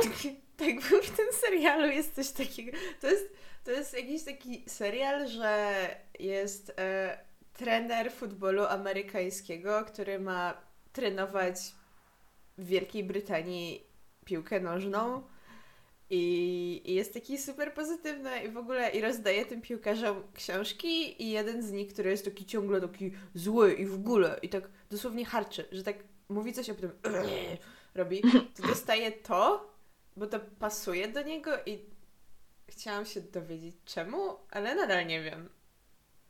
tak, 0.56 0.90
był 0.90 1.02
w 1.02 1.16
tym 1.16 1.26
serialu 1.32 1.86
jest 1.86 2.14
coś 2.14 2.30
takiego. 2.30 2.78
To 3.00 3.06
jest, 3.06 3.32
to 3.64 3.70
jest 3.70 3.96
jakiś 3.96 4.24
taki 4.24 4.64
serial, 4.70 5.28
że 5.28 5.74
jest 6.18 6.72
e, 6.78 7.18
trener 7.52 8.12
futbolu 8.12 8.64
amerykańskiego, 8.64 9.84
który 9.84 10.18
ma 10.18 10.65
trenować 10.96 11.56
w 12.58 12.66
Wielkiej 12.66 13.04
Brytanii 13.04 13.86
piłkę 14.24 14.60
nożną. 14.60 15.22
I, 16.10 16.82
I, 16.84 16.94
jest 16.94 17.14
taki 17.14 17.38
super 17.38 17.74
pozytywny 17.74 18.42
i 18.42 18.48
w 18.48 18.56
ogóle 18.56 18.90
i 18.90 19.00
rozdaje 19.00 19.46
tym 19.46 19.62
piłkarzom 19.62 20.22
książki 20.34 21.22
i 21.22 21.30
jeden 21.30 21.62
z 21.62 21.72
nich, 21.72 21.92
który 21.92 22.10
jest 22.10 22.24
taki 22.24 22.46
ciągle 22.46 22.80
taki 22.80 23.12
zły 23.34 23.74
i 23.74 23.86
w 23.86 23.94
ogóle 23.94 24.38
i 24.42 24.48
tak 24.48 24.68
dosłownie 24.90 25.24
harczy, 25.24 25.68
że 25.72 25.82
tak 25.82 25.96
mówi 26.28 26.52
coś, 26.52 26.70
a 26.70 26.74
potem 26.74 26.90
robi, 27.94 28.22
to 28.56 28.66
dostaje 28.66 29.12
to, 29.12 29.74
bo 30.16 30.26
to 30.26 30.40
pasuje 30.40 31.08
do 31.08 31.22
niego 31.22 31.50
i 31.66 31.78
chciałam 32.68 33.06
się 33.06 33.20
dowiedzieć 33.20 33.76
czemu, 33.84 34.36
ale 34.50 34.74
nadal 34.74 35.06
nie 35.06 35.22
wiem. 35.22 35.48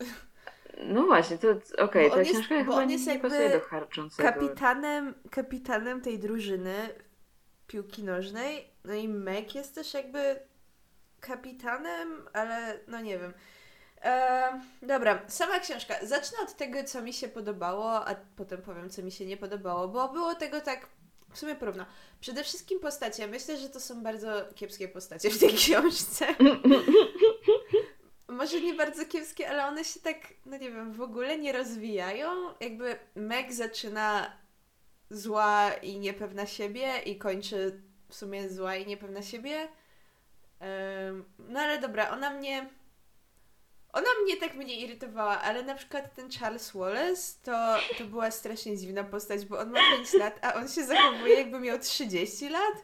No 0.85 1.07
właśnie, 1.07 1.39
to 1.39 1.49
okej, 1.51 2.11
okay, 2.11 2.25
ta 2.25 2.31
książka 2.31 2.55
chyba 2.55 2.75
on 2.75 2.91
jest 2.91 3.07
nie 3.07 3.19
pasuje 3.19 3.51
do 3.51 3.61
harczącego. 3.61 4.29
Kapitanem, 4.29 5.15
kapitanem 5.31 6.01
tej 6.01 6.19
drużyny 6.19 6.75
piłki 7.67 8.05
nożnej, 8.05 8.71
no 8.85 8.95
i 8.95 9.09
Meg 9.09 9.55
jest 9.55 9.75
też 9.75 9.95
jakby 9.95 10.37
kapitanem, 11.21 12.29
ale 12.33 12.79
no 12.89 13.01
nie 13.01 13.19
wiem. 13.19 13.33
Eee, 14.03 14.61
dobra, 14.83 15.21
sama 15.27 15.61
książka. 15.61 15.95
Zacznę 16.03 16.39
od 16.43 16.57
tego, 16.57 16.85
co 16.85 17.03
mi 17.03 17.13
się 17.13 17.29
podobało, 17.29 18.09
a 18.09 18.15
potem 18.37 18.63
powiem, 18.63 18.91
co 18.91 19.03
mi 19.03 19.13
się 19.13 19.27
nie 19.27 19.37
podobało, 19.37 19.89
bo 19.89 20.09
było 20.09 20.35
tego 20.35 20.61
tak 20.61 20.87
w 21.33 21.39
sumie 21.39 21.55
porówno. 21.55 21.87
Przede 22.21 22.45
wszystkim 22.45 22.81
postacie. 22.81 23.27
Myślę, 23.27 23.57
że 23.57 23.69
to 23.69 23.81
są 23.81 24.03
bardzo 24.03 24.29
kiepskie 24.55 24.89
postacie 24.89 25.31
w 25.31 25.39
tej 25.39 25.55
książce. 25.55 26.27
może 28.37 28.61
nie 28.61 28.75
bardzo 28.75 29.07
kiepskie, 29.07 29.49
ale 29.49 29.67
one 29.67 29.85
się 29.85 30.01
tak, 30.01 30.17
no 30.47 30.57
nie 30.57 30.71
wiem, 30.71 30.93
w 30.93 31.01
ogóle 31.01 31.39
nie 31.39 31.53
rozwijają. 31.53 32.29
Jakby 32.61 32.99
Meg 33.15 33.53
zaczyna 33.53 34.33
zła 35.11 35.73
i 35.83 35.99
niepewna 35.99 36.47
siebie 36.47 36.99
i 37.05 37.19
kończy 37.19 37.83
w 38.09 38.15
sumie 38.15 38.49
zła 38.49 38.77
i 38.77 38.87
niepewna 38.87 39.23
siebie. 39.23 39.69
No 41.39 41.61
ale 41.61 41.79
dobra, 41.79 42.11
ona 42.11 42.31
mnie. 42.31 42.71
Ona 43.93 44.09
mnie 44.25 44.37
tak 44.37 44.55
mnie 44.55 44.81
irytowała, 44.81 45.41
ale 45.41 45.63
na 45.63 45.75
przykład 45.75 46.15
ten 46.15 46.31
Charles 46.31 46.73
Wallace 46.73 47.39
to, 47.43 47.77
to 47.99 48.05
była 48.05 48.31
strasznie 48.31 48.77
dziwna 48.77 49.05
postać, 49.05 49.47
bo 49.47 49.59
on 49.59 49.71
ma 49.71 49.81
5 49.97 50.13
lat, 50.15 50.39
a 50.45 50.55
on 50.55 50.69
się 50.69 50.85
zachowuje 50.85 51.35
jakby 51.35 51.61
miał 51.61 51.79
30 51.79 52.49
lat. 52.49 52.75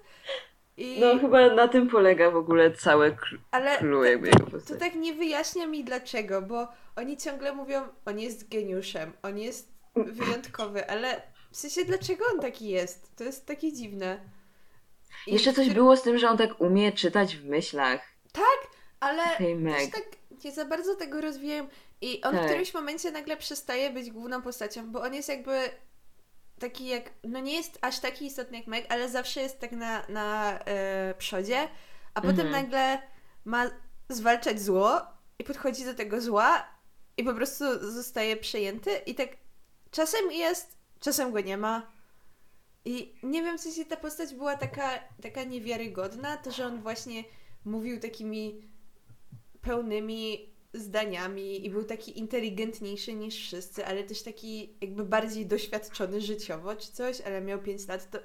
I... 0.77 1.01
No 1.01 1.19
chyba 1.19 1.55
na 1.55 1.69
tym 1.69 1.89
polega 1.89 2.31
w 2.31 2.37
ogóle 2.37 2.71
całe 2.71 3.17
Ale 3.51 3.79
clue 3.79 4.05
jakby 4.05 4.31
to, 4.31 4.39
to, 4.51 4.61
to 4.61 4.77
tak 4.77 4.95
nie 4.95 5.15
wyjaśnia 5.15 5.67
mi 5.67 5.85
dlaczego, 5.85 6.43
bo 6.43 6.69
oni 6.97 7.17
ciągle 7.17 7.53
mówią, 7.55 7.83
on 8.05 8.19
jest 8.19 8.49
geniuszem, 8.49 9.13
on 9.23 9.39
jest 9.39 9.73
wyjątkowy, 9.97 10.91
ale 10.91 11.23
w 11.51 11.57
sensie 11.57 11.85
dlaczego 11.85 12.25
on 12.35 12.41
taki 12.41 12.69
jest? 12.69 13.17
To 13.17 13.25
jest 13.25 13.47
takie 13.47 13.73
dziwne. 13.73 14.21
I 15.27 15.33
Jeszcze 15.33 15.53
coś 15.53 15.65
który- 15.65 15.75
było 15.75 15.97
z 15.97 16.03
tym, 16.03 16.19
że 16.19 16.29
on 16.31 16.37
tak 16.39 16.61
umie 16.61 16.93
czytać 16.93 17.37
w 17.37 17.45
myślach. 17.45 18.01
Ale 19.01 19.23
Hej, 19.23 19.65
też 19.65 19.91
tak 19.91 20.05
nie 20.45 20.53
za 20.53 20.65
bardzo 20.65 20.95
tego 20.95 21.21
rozwijają. 21.21 21.69
I 22.01 22.23
on 22.23 22.33
w 22.33 22.37
Tak. 22.37 22.47
którymś 22.47 22.75
momencie 22.75 23.11
nagle 23.11 23.37
przestaje 23.37 23.91
być 23.91 24.11
główną 24.11 24.43
postacią, 24.43 24.91
bo 24.91 25.03
on 25.03 25.15
jest 25.15 25.29
jakby 25.29 25.59
taki 26.63 26.87
jak, 26.87 27.11
no 27.25 27.41
nie 27.41 27.55
jest 27.55 27.79
aż 27.81 27.99
taki 27.99 28.27
istotny 28.27 28.57
jak 28.59 28.67
Meg, 28.67 28.93
ale 28.93 29.09
zawsze 29.09 29.41
jest 29.41 29.61
tak 29.61 29.73
na, 29.73 30.07
na 30.09 30.59
e, 30.59 31.15
przodzie, 31.19 31.69
a 32.15 32.21
potem 32.21 32.47
Mhm. 32.47 32.53
nagle 32.53 33.03
ma 33.45 33.71
zwalczać 34.09 34.61
zło 34.61 35.01
i 35.39 35.45
podchodzi 35.45 35.85
do 35.85 35.95
tego 35.95 36.21
zła 36.21 36.67
i 37.17 37.25
po 37.25 37.35
prostu 37.35 37.93
zostaje 37.93 38.37
przejęty 38.37 38.91
i 39.07 39.15
tak 39.15 39.29
czasem 39.91 40.33
jest, 40.33 40.77
czasem 41.01 41.33
go 41.33 41.41
nie 41.41 41.57
ma. 41.57 41.93
I 42.85 43.15
nie 43.23 43.43
wiem, 43.43 43.59
czy 43.59 43.73
się 43.73 43.85
ta 43.85 43.97
postać 43.97 44.35
była 44.35 44.57
taka, 44.57 44.91
taka 45.23 45.45
niewiarygodna, 45.45 46.37
to 46.37 46.51
że 46.51 46.67
on 46.67 46.83
właśnie 46.83 47.25
mówił 47.65 48.01
takimi 48.01 48.69
pełnymi 49.61 50.52
zdaniami 50.75 51.67
i 51.67 51.71
był 51.71 51.85
taki 51.85 52.19
inteligentniejszy 52.19 53.15
niż 53.15 53.35
wszyscy, 53.37 53.87
ale 53.87 54.05
też 54.05 54.23
taki 54.23 54.77
jakby 54.81 55.05
bardziej 55.05 55.47
doświadczony 55.47 56.21
życiowo 56.21 56.77
czy 56.77 56.93
coś, 56.93 57.21
ale 57.21 57.41
miał 57.41 57.63
5 57.63 57.89
lat, 57.89 58.11
to 58.11 58.19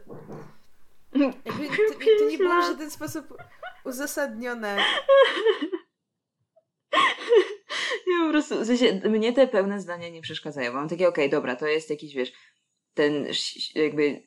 jakby 1.45 1.67
to, 1.67 1.93
to 2.19 2.29
nie 2.29 2.37
było 2.37 2.61
w 2.61 2.67
żaden 2.67 2.91
sposób 2.91 3.37
uzasadnione. 3.85 4.77
Ja 8.07 8.25
po 8.25 8.29
prostu, 8.31 8.59
w 8.59 8.65
sensie, 8.65 9.01
mnie 9.09 9.33
te 9.33 9.47
pełne 9.47 9.81
zdania 9.81 10.09
nie 10.09 10.21
przeszkadzają. 10.21 10.73
Mam 10.73 10.89
takie, 10.89 11.07
okej, 11.07 11.29
dobra, 11.29 11.55
to 11.55 11.67
jest 11.67 11.89
jakiś, 11.89 12.15
wiesz, 12.15 12.33
ten 12.93 13.27
jakby 13.75 14.23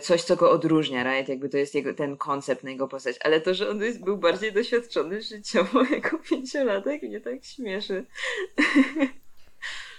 coś, 0.00 0.22
co 0.22 0.36
go 0.36 0.50
odróżnia, 0.50 1.02
right? 1.02 1.28
Jakby 1.28 1.48
to 1.48 1.56
jest 1.56 1.74
jego, 1.74 1.94
ten 1.94 2.16
koncept 2.16 2.64
na 2.64 2.70
jego 2.70 2.88
postać. 2.88 3.16
Ale 3.24 3.40
to, 3.40 3.54
że 3.54 3.70
on 3.70 3.82
jest, 3.82 4.04
był 4.04 4.16
bardziej 4.16 4.52
doświadczony 4.52 5.22
życiowo 5.22 5.82
jako 5.94 6.18
pięciolatek, 6.18 7.02
mnie 7.02 7.20
tak 7.20 7.44
śmieszy. 7.44 8.04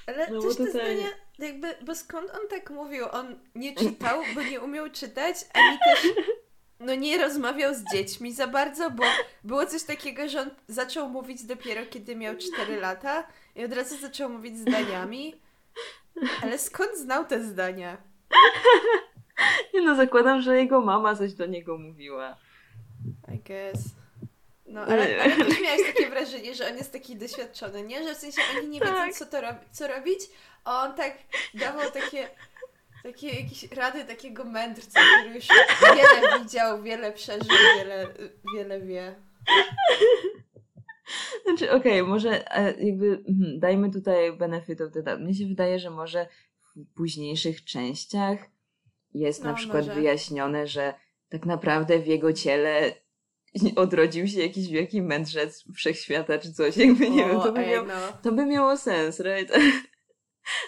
Ale 0.07 0.29
No 0.31 0.41
też 0.41 0.55
te 0.55 0.69
zdania, 0.69 1.07
jakby, 1.39 1.75
bo 1.81 1.95
skąd 1.95 2.29
on 2.29 2.47
tak 2.49 2.69
mówił? 2.69 3.05
On 3.11 3.39
nie 3.55 3.75
czytał, 3.75 4.23
bo 4.35 4.41
nie 4.41 4.61
umiał 4.61 4.89
czytać, 4.89 5.35
ani 5.53 5.77
też 5.85 6.13
no 6.79 6.95
nie 6.95 7.17
rozmawiał 7.17 7.73
z 7.73 7.83
dziećmi 7.93 8.33
za 8.33 8.47
bardzo, 8.47 8.91
bo 8.91 9.03
było 9.43 9.65
coś 9.65 9.83
takiego, 9.83 10.27
że 10.27 10.41
on 10.41 10.49
zaczął 10.67 11.09
mówić 11.09 11.43
dopiero 11.43 11.81
kiedy 11.85 12.15
miał 12.15 12.35
4 12.37 12.79
lata 12.79 13.27
i 13.55 13.65
od 13.65 13.73
razu 13.73 13.97
zaczął 13.97 14.29
mówić 14.29 14.57
zdaniami. 14.57 15.35
Ale 16.41 16.57
skąd 16.57 16.97
znał 16.97 17.25
te 17.25 17.43
zdania? 17.43 17.97
Nie 19.73 19.81
no, 19.81 19.95
zakładam, 19.95 20.41
że 20.41 20.57
jego 20.57 20.81
mama 20.81 21.15
coś 21.15 21.33
do 21.33 21.45
niego 21.45 21.77
mówiła. 21.77 22.37
I 23.33 23.39
guess. 23.39 23.95
No, 24.65 24.81
ale, 24.81 25.23
ale 25.23 25.35
też 25.37 25.61
miałeś 25.61 25.81
takie 25.93 26.09
wrażenie, 26.09 26.55
że 26.55 26.69
on 26.69 26.77
jest 26.77 26.93
taki 26.93 27.15
doświadczony, 27.15 27.83
nie? 27.83 28.03
Że 28.03 28.15
w 28.15 28.17
sensie 28.17 28.41
oni 28.57 28.67
nie 28.67 28.79
wiedzą, 28.79 28.93
Tak. 28.93 29.13
co, 29.13 29.25
to 29.25 29.37
co 29.71 29.87
robić, 29.87 30.19
a 30.63 30.83
on 30.83 30.93
tak 30.93 31.17
dawał 31.53 31.91
takie, 31.91 32.27
takie 33.03 33.27
jakieś 33.27 33.71
rady 33.71 34.05
takiego 34.05 34.43
mędrca, 34.43 34.99
który 35.19 35.35
już 35.35 35.47
wiele 35.81 36.39
widział, 36.39 36.83
wiele 36.83 37.11
przeżył, 37.11 37.55
wiele, 37.77 38.07
wiele 38.55 38.81
wie. 38.81 39.15
Znaczy, 41.43 41.71
okej, 41.71 42.03
może 42.03 42.55
e, 42.57 42.83
jakby 42.83 43.23
mhm, 43.27 43.59
dajmy 43.59 43.91
tutaj 43.91 44.37
benefit 44.37 44.81
of 44.81 44.91
the 44.93 45.03
doubt. 45.03 45.21
Mnie 45.21 45.33
się 45.33 45.45
wydaje, 45.45 45.79
że 45.79 45.89
może 45.89 46.27
w 46.75 46.95
późniejszych 46.95 47.63
częściach 47.63 48.39
jest 49.19 49.43
na 49.43 49.51
No, 49.51 49.57
przykład 49.57 49.87
może. 49.87 49.99
wyjaśnione, 49.99 50.67
że 50.67 50.93
tak 51.29 51.45
naprawdę 51.45 51.99
w 51.99 52.07
jego 52.07 52.33
ciele 52.33 52.93
odrodził 53.75 54.27
się 54.27 54.39
jakiś 54.39 54.67
wielki 54.67 55.01
mędrzec 55.01 55.63
wszechświata 55.75 56.37
czy 56.37 56.53
coś. 56.53 56.77
Jakby 56.77 57.09
nie 57.09 57.25
wiem, 57.25 57.41
to 57.41 57.51
by, 57.51 57.59
ej, 57.59 57.71
miał, 57.71 57.85
no. 57.85 57.93
to 58.23 58.31
by 58.31 58.45
miało 58.45 58.77
sens, 58.77 59.19
right? 59.19 59.53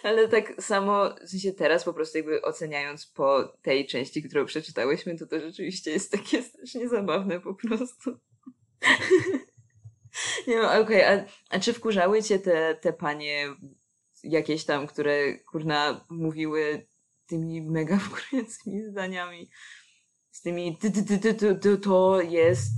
Ale 0.03 0.27
tak 0.27 0.63
samo, 0.63 1.09
w 1.25 1.29
sensie 1.29 1.53
teraz 1.53 1.83
po 1.83 1.93
prostu 1.93 2.17
jakby 2.17 2.41
oceniając 2.41 3.07
po 3.07 3.53
tej 3.61 3.87
części, 3.87 4.23
którą 4.23 4.45
przeczytałyśmy, 4.45 5.17
to 5.17 5.27
to 5.27 5.39
rzeczywiście 5.39 5.91
jest 5.91 6.11
takie 6.11 6.43
strasznie 6.43 6.89
zabawne 6.89 7.39
po 7.39 7.55
prostu. 7.55 8.11
Nie 10.47 10.53
wiem, 10.53 10.65
okej, 10.81 11.03
a, 11.03 11.25
a 11.49 11.59
czy 11.59 11.73
wkurzały 11.73 12.23
cię 12.23 12.39
te, 12.39 12.75
te 12.75 12.93
panie 12.93 13.47
jakieś 14.23 14.65
tam, 14.65 14.87
które 14.87 15.37
kurna 15.37 16.05
mówiły 16.09 16.86
tymi 17.27 17.61
mega 17.61 17.97
wkurzającymi 18.05 18.83
zdaniami? 18.83 19.49
Z 20.31 20.41
tymi 20.41 20.77
ty, 20.77 20.91
ty, 20.91 21.03
ty, 21.03 21.19
ty, 21.19 21.33
ty, 21.33 21.55
ty, 21.55 21.77
to 21.77 22.21
jest 22.21 22.71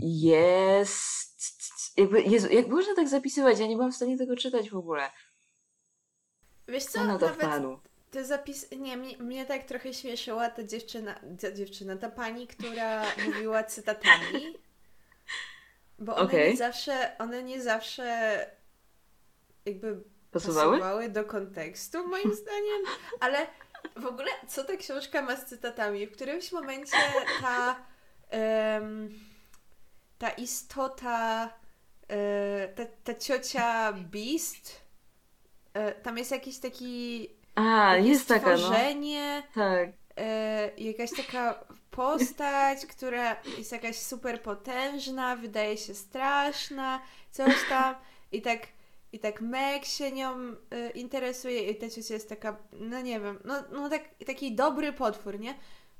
jest 0.00 1.98
jakby, 1.98 2.22
Jezu, 2.22 2.48
jak 2.52 2.68
można 2.68 2.94
tak 2.94 3.08
zapisywać? 3.08 3.58
Ja 3.58 3.66
nie 3.66 3.76
byłam 3.76 3.92
w 3.92 3.96
stanie 3.96 4.18
tego 4.18 4.36
czytać 4.36 4.70
w 4.70 4.76
ogóle. 4.76 5.10
Wiesz 6.68 6.84
co, 6.84 6.92
Co 6.92 7.04
na 7.04 7.18
to 7.18 7.26
nawet 7.26 7.80
te 8.10 8.24
zapis... 8.24 8.70
Nie, 8.70 8.96
mnie, 8.96 9.18
mnie 9.18 9.46
tak 9.46 9.64
trochę 9.64 9.94
śmieszyła 9.94 10.50
ta 10.50 10.64
dziewczyna, 10.64 11.20
ta 11.40 11.52
dziewczyna, 11.52 11.96
ta 11.96 12.10
pani, 12.10 12.46
która 12.46 13.04
mówiła 13.26 13.64
cytatami. 13.64 14.58
Bo 15.98 16.16
one 16.16 16.24
Okej. 16.24 16.50
nie 16.50 16.56
zawsze, 16.56 17.16
one 17.18 17.42
nie 17.42 17.62
zawsze 17.62 18.06
jakby 19.66 20.02
Pasowały? 20.30 20.78
pasowały 20.78 21.08
do 21.08 21.24
kontekstu, 21.24 22.08
moim 22.08 22.34
zdaniem. 22.42 22.82
Ale 23.20 23.46
w 23.96 24.06
ogóle, 24.06 24.30
co 24.48 24.64
ta 24.64 24.76
książka 24.76 25.22
ma 25.22 25.36
z 25.36 25.46
cytatami? 25.46 26.06
W 26.06 26.12
którymś 26.12 26.52
momencie 26.52 26.96
ta, 27.40 27.76
em, 28.30 29.08
ta 30.18 30.30
istota, 30.30 31.50
e, 32.08 32.68
ta, 32.68 32.84
ta 33.04 33.14
ciocia 33.14 33.92
Beast, 33.92 34.80
e, 35.74 35.92
tam 35.92 36.18
jest 36.18 36.30
jakiś 36.30 36.58
taki 36.58 37.28
A, 37.54 37.94
takie 37.96 38.08
jest 38.08 38.28
taka, 38.28 38.56
no. 38.56 38.70
Tak. 39.54 39.88
e, 40.16 40.70
jakaś 40.76 41.10
taka 41.16 41.64
postać, 41.90 42.86
która 42.86 43.36
jest 43.58 43.72
jakaś 43.72 43.96
super 43.96 44.42
potężna, 44.42 45.36
wydaje 45.36 45.76
się 45.76 45.94
straszna, 45.94 47.00
coś 47.30 47.54
tam 47.68 47.94
i 48.32 48.42
tak 48.42 48.60
i 49.12 49.18
tak 49.18 49.40
Meg 49.40 49.84
się 49.84 50.12
nią 50.12 50.30
e, 50.70 50.90
interesuje 50.90 51.70
i 51.70 51.76
ta 51.76 51.90
ciocia 51.90 52.14
jest 52.14 52.28
taka, 52.28 52.56
no 52.72 53.00
nie 53.00 53.20
wiem, 53.20 53.38
no, 53.44 53.54
no 53.72 53.88
tak, 53.88 54.02
taki 54.26 54.54
dobry 54.54 54.92
potwór, 54.92 55.40
nie? 55.40 55.54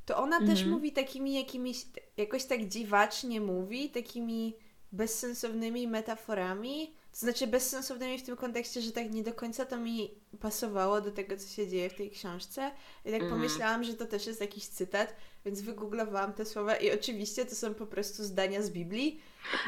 To 0.07 0.17
ona 0.17 0.39
też 0.39 0.51
Mhm. 0.51 0.71
mówi 0.71 0.93
takimi 0.93 1.35
jakimiś, 1.35 1.87
jakoś 2.17 2.45
tak 2.45 2.65
dziwacznie 2.69 3.41
mówi, 3.41 3.91
takimi 3.91 4.57
bezsensownymi 4.93 5.89
metaforami. 5.89 6.95
To 7.13 7.19
znaczy 7.19 7.47
bezsensownymi 7.47 8.19
w 8.19 8.23
tym 8.23 8.37
kontekście, 8.37 8.81
że 8.81 8.93
tak 8.93 9.11
nie 9.13 9.23
do 9.23 9.33
końca 9.35 9.65
to 9.65 9.77
mi 9.77 10.15
pasowało 10.41 11.01
do 11.01 11.11
tego, 11.11 11.37
co 11.37 11.49
się 11.49 11.69
dzieje 11.69 11.91
w 11.91 11.95
tej 11.95 12.11
książce. 12.11 12.71
I 13.05 13.11
tak 13.11 13.23
Mhm. 13.23 13.31
pomyślałam, 13.31 13.85
że 13.85 13.95
to 13.95 14.07
też 14.07 14.27
jest 14.27 14.41
jakiś 14.41 14.67
cytat, 14.67 15.17
więc 15.45 15.61
wygooglowałam 15.61 16.33
te 16.33 16.45
słowa 16.45 16.77
i 16.77 16.93
oczywiście 16.93 17.45
to 17.47 17.55
są 17.55 17.75
po 17.75 17.87
prostu 17.87 18.25
zdania 18.25 18.63
z 18.63 18.71
Biblii. 18.71 19.21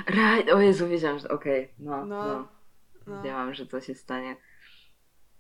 Right. 0.09 0.51
O 0.53 0.61
Jezu, 0.61 0.89
wiedziałam, 0.89 1.19
że 1.19 1.29
okej, 1.29 1.69
no, 1.79 2.07
No, 2.07 2.25
no. 2.25 2.49
No. 3.07 3.23
Wiedziałam, 3.23 3.55
że 3.55 3.67
to 3.67 3.81
się 3.81 3.95
stanie. 3.95 4.37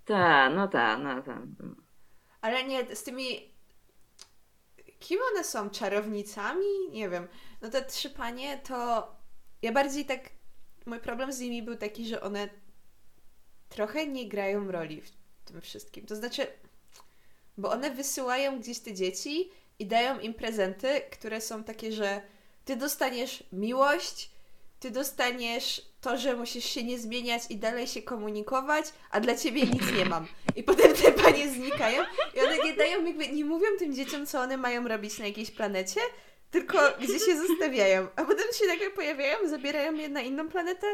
Ta, 0.04 0.50
no 0.50 0.68
ta, 0.68 0.98
no 0.98 1.22
ta. 1.22 1.42
Ale 2.40 2.64
nie, 2.64 2.96
z 2.96 3.02
tymi... 3.02 3.52
Kim 4.98 5.18
one 5.32 5.44
są? 5.44 5.70
Czarownicami? 5.70 6.90
Nie 6.90 7.08
wiem. 7.08 7.28
No 7.62 7.70
te 7.70 7.84
trzy 7.84 8.10
panie 8.10 8.58
to... 8.58 9.08
Ja 9.62 9.72
bardziej 9.72 10.04
tak... 10.04 10.30
Mój 10.86 11.00
problem 11.00 11.32
z 11.32 11.40
nimi 11.40 11.62
był 11.62 11.76
taki, 11.76 12.06
że 12.06 12.20
one 12.20 12.48
trochę 13.68 14.06
nie 14.06 14.28
grają 14.28 14.70
roli 14.70 15.00
w 15.00 15.10
tym 15.44 15.60
wszystkim. 15.60 16.06
To 16.06 16.16
znaczy, 16.16 16.46
bo 17.58 17.70
one 17.70 17.90
wysyłają 17.90 18.60
gdzieś 18.60 18.78
te 18.78 18.94
dzieci 18.94 19.50
i 19.78 19.86
dają 19.86 20.18
im 20.20 20.34
prezenty, 20.34 21.00
które 21.12 21.40
są 21.40 21.64
takie, 21.64 21.92
że 21.92 22.22
ty 22.64 22.76
dostaniesz 22.76 23.44
miłość, 23.52 24.30
ty 24.80 24.90
dostaniesz 24.90 25.91
to, 26.02 26.16
że 26.18 26.36
musisz 26.36 26.64
się 26.64 26.84
nie 26.84 26.98
zmieniać 26.98 27.42
i 27.50 27.56
dalej 27.56 27.86
się 27.86 28.02
komunikować, 28.02 28.84
a 29.10 29.20
dla 29.20 29.36
ciebie 29.36 29.62
nic 29.62 29.92
nie 29.98 30.04
mam. 30.04 30.26
I 30.56 30.62
potem 30.62 30.94
te 30.94 31.12
panie 31.12 31.48
znikają 31.48 32.02
i 32.34 32.40
one 32.40 32.58
nie 32.64 32.74
dają, 32.74 33.04
jakby 33.04 33.28
nie 33.28 33.44
mówią 33.44 33.66
tym 33.78 33.94
dzieciom, 33.94 34.26
co 34.26 34.40
one 34.40 34.56
mają 34.56 34.88
robić 34.88 35.18
na 35.18 35.26
jakiejś 35.26 35.50
planecie, 35.50 36.00
tylko 36.50 36.78
gdzie 37.00 37.18
się 37.18 37.36
zostawiają. 37.46 38.08
A 38.16 38.24
potem 38.24 38.46
się 38.58 38.66
nagle 38.66 38.90
pojawiają, 38.90 39.48
zabierają 39.48 39.94
je 39.94 40.08
na 40.08 40.20
inną 40.20 40.48
planetę, 40.48 40.86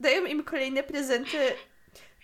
dają 0.00 0.24
im 0.24 0.44
kolejne 0.44 0.82
prezenty. 0.82 1.38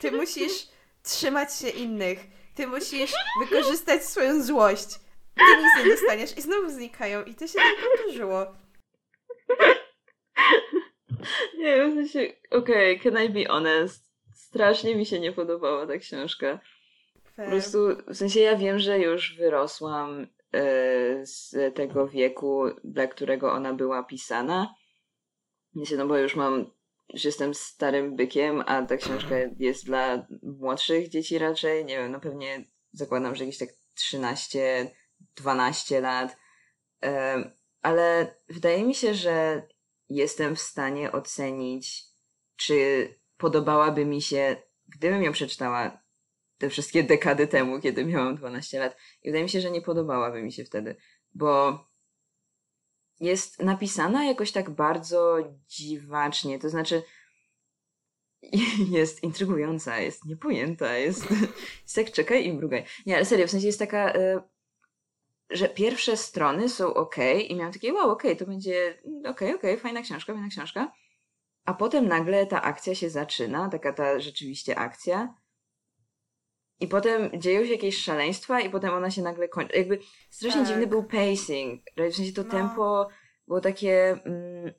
Ty 0.00 0.12
musisz 0.12 0.68
trzymać 1.02 1.56
się 1.56 1.68
innych. 1.68 2.18
Ty 2.54 2.66
musisz 2.66 3.12
wykorzystać 3.40 4.04
swoją 4.04 4.42
złość. 4.42 4.88
Ty 5.34 5.42
nic 5.62 5.84
nie 5.84 5.90
dostaniesz 5.90 6.38
i 6.38 6.42
znowu 6.42 6.70
znikają. 6.70 7.24
I 7.24 7.34
to 7.34 7.46
się 7.46 7.54
tak 7.54 7.90
powtórzyło. 7.90 8.61
Nie 11.62 11.88
w 11.88 11.94
sensie, 11.94 12.32
okej, 12.50 13.00
can 13.00 13.24
I 13.24 13.30
be 13.30 13.44
honest? 13.44 14.12
Strasznie 14.34 14.96
mi 14.96 15.06
się 15.06 15.20
nie 15.20 15.32
podobała 15.32 15.86
ta 15.86 15.98
książka. 15.98 16.60
Po 17.24 17.30
Fair. 17.30 17.50
prostu, 17.50 17.78
w 18.08 18.16
sensie 18.16 18.40
ja 18.40 18.56
wiem, 18.56 18.78
że 18.78 18.98
już 18.98 19.36
wyrosłam 19.36 20.26
e, 20.52 21.26
z 21.26 21.54
tego 21.74 22.08
wieku, 22.08 22.64
dla 22.84 23.06
którego 23.06 23.52
ona 23.52 23.74
była 23.74 24.02
pisana. 24.02 24.74
No 25.96 26.06
bo 26.06 26.18
już 26.18 26.36
mam, 26.36 26.70
już 27.14 27.24
jestem 27.24 27.54
starym 27.54 28.16
bykiem, 28.16 28.62
a 28.66 28.82
ta 28.82 28.96
książka 28.96 29.34
jest 29.58 29.86
dla 29.86 30.26
młodszych 30.42 31.08
dzieci 31.08 31.38
raczej. 31.38 31.84
Nie 31.84 31.96
wiem, 31.96 32.12
no 32.12 32.20
pewnie 32.20 32.64
zakładam, 32.92 33.34
że 33.34 33.44
jakieś 33.44 33.58
tak 33.58 33.68
13, 33.94 34.90
12 35.36 36.00
lat. 36.00 36.36
E, 37.04 37.44
ale 37.82 38.34
wydaje 38.48 38.84
mi 38.84 38.94
się, 38.94 39.14
że 39.14 39.62
jestem 40.14 40.56
w 40.56 40.60
stanie 40.60 41.12
ocenić, 41.12 42.04
czy 42.56 43.08
podobałaby 43.36 44.04
mi 44.04 44.22
się, 44.22 44.56
gdybym 44.88 45.22
ją 45.22 45.32
przeczytała 45.32 46.02
te 46.58 46.70
wszystkie 46.70 47.04
dekady 47.04 47.46
temu, 47.46 47.80
kiedy 47.80 48.04
miałam 48.04 48.36
12 48.36 48.78
lat. 48.78 48.96
I 49.22 49.28
wydaje 49.28 49.44
mi 49.44 49.50
się, 49.50 49.60
że 49.60 49.70
nie 49.70 49.82
podobałaby 49.82 50.42
mi 50.42 50.52
się 50.52 50.64
wtedy, 50.64 50.96
bo 51.34 51.78
jest 53.20 53.62
napisana 53.62 54.24
jakoś 54.24 54.52
tak 54.52 54.70
bardzo 54.70 55.36
dziwacznie, 55.68 56.58
to 56.58 56.70
znaczy 56.70 57.02
jest 58.90 59.22
intrygująca, 59.22 59.98
jest 59.98 60.24
niepojęta, 60.24 60.96
jest, 60.96 61.30
jest 61.82 61.94
tak 61.94 62.12
czekaj 62.12 62.46
i 62.46 62.52
mrugaj. 62.52 62.84
Nie, 63.06 63.16
ale 63.16 63.24
serio, 63.24 63.46
w 63.46 63.50
sensie 63.50 63.66
jest 63.66 63.78
taka, 63.78 64.14
y, 64.14 64.40
że 65.52 65.68
pierwsze 65.68 66.16
strony 66.16 66.68
są 66.68 66.94
ok 66.94 67.16
i 67.48 67.56
miałam 67.56 67.72
takie 67.72 67.92
wow, 67.92 68.10
ok, 68.10 68.22
to 68.38 68.46
będzie 68.46 69.02
ok, 69.26 69.40
ok, 69.54 69.80
fajna 69.80 70.02
książka, 70.02 70.32
fajna 70.32 70.48
książka. 70.48 70.92
A 71.64 71.74
potem 71.74 72.08
nagle 72.08 72.46
ta 72.46 72.62
akcja 72.62 72.94
się 72.94 73.10
zaczyna, 73.10 73.68
taka 73.68 73.92
ta 73.92 74.20
rzeczywiście 74.20 74.78
akcja 74.78 75.34
i 76.80 76.88
potem 76.88 77.40
dzieją 77.40 77.64
się 77.64 77.72
jakieś 77.72 77.98
szaleństwa 77.98 78.60
i 78.60 78.70
potem 78.70 78.94
ona 78.94 79.10
się 79.10 79.22
nagle 79.22 79.48
kończy. 79.48 79.76
Jakby 79.76 79.98
strasznie 80.30 80.60
tak. 80.60 80.68
dziwny 80.68 80.86
był 80.86 81.04
pacing. 81.04 81.82
W 81.96 82.14
sensie 82.14 82.32
to 82.32 82.42
no. 82.42 82.50
tempo 82.50 83.08
było 83.48 83.60
takie... 83.60 84.18
Mm, 84.24 84.72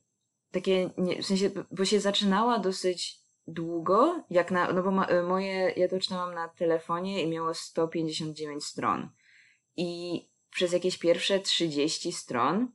takie 0.52 0.90
nie, 0.98 1.22
w 1.22 1.26
sensie, 1.26 1.50
bo 1.72 1.86
się 1.86 2.00
zaczynała 2.00 2.60
dosyć 2.60 3.20
długo, 3.48 4.24
jak 4.30 4.52
na, 4.52 4.74
no 4.74 4.84
bo 4.84 4.92
ma, 4.92 5.08
moje, 5.28 5.74
ja 5.78 5.88
to 5.88 6.00
czytałam 6.00 6.34
na 6.34 6.48
telefonie 6.48 7.24
i 7.24 7.30
miało 7.30 7.54
159 7.54 8.64
stron. 8.64 9.10
I 9.78 10.22
przez 10.54 10.74
jakieś 10.74 10.98
pierwsze 10.98 11.40
30 11.40 12.12
stron. 12.12 12.72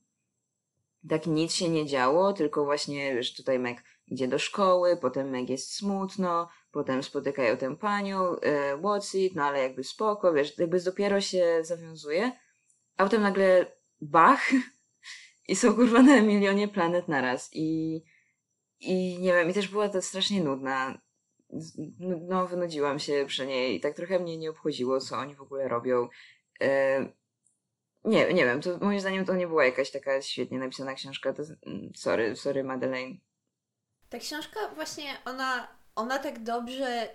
Tak 1.08 1.26
nic 1.26 1.52
się 1.52 1.68
nie 1.68 1.86
działo, 1.86 2.32
tylko 2.32 2.64
właśnie, 2.64 3.14
wiesz, 3.14 3.34
tutaj 3.34 3.58
Meg 3.58 3.84
idzie 4.06 4.28
do 4.28 4.38
szkoły, 4.38 4.96
potem 4.96 5.30
Meg 5.30 5.50
jest 5.50 5.74
smutno, 5.74 6.48
potem 6.70 7.02
spotykają 7.02 7.56
tę 7.56 7.76
panią, 7.76 8.36
e, 8.36 8.76
what's 8.76 9.18
it, 9.18 9.34
no 9.34 9.44
ale 9.44 9.62
jakby 9.62 9.84
spoko, 9.84 10.32
wiesz, 10.32 10.58
jakby 10.58 10.80
dopiero 10.80 11.20
się 11.20 11.58
zawiązuje, 11.62 12.32
a 12.96 13.04
potem 13.04 13.22
nagle 13.22 13.72
bach 14.00 14.50
i 15.48 15.56
są 15.56 15.74
kurwa 15.74 16.02
na 16.02 16.20
milionie 16.20 16.68
planet 16.68 17.08
naraz. 17.08 17.50
I, 17.52 18.02
i 18.80 19.18
nie 19.18 19.32
wiem, 19.32 19.50
i 19.50 19.54
też 19.54 19.68
była 19.68 19.88
to 19.88 20.02
strasznie 20.02 20.44
nudna, 20.44 21.00
no 21.98 22.46
wynudziłam 22.46 22.98
się 22.98 23.24
przy 23.28 23.46
niej 23.46 23.76
i 23.76 23.80
tak 23.80 23.94
trochę 23.94 24.18
mnie 24.18 24.38
nie 24.38 24.50
obchodziło, 24.50 25.00
co 25.00 25.16
oni 25.16 25.34
w 25.34 25.40
ogóle 25.40 25.68
robią. 25.68 26.08
E, 26.60 27.17
nie, 28.04 28.34
nie 28.34 28.44
wiem, 28.44 28.60
to 28.60 28.78
moim 28.78 29.00
zdaniem 29.00 29.24
to 29.24 29.34
nie 29.34 29.46
była 29.46 29.64
jakaś 29.64 29.90
taka 29.90 30.22
świetnie 30.22 30.58
napisana 30.58 30.94
książka, 30.94 31.32
to 31.32 31.42
mm, 31.66 31.92
sorry, 31.96 32.36
sorry 32.36 32.64
Madeleine. 32.64 33.16
Ta 34.08 34.18
książka 34.18 34.60
właśnie, 34.74 35.04
ona 35.24 35.78
ona 35.98 36.18
tak 36.18 36.42
dobrze, 36.42 37.08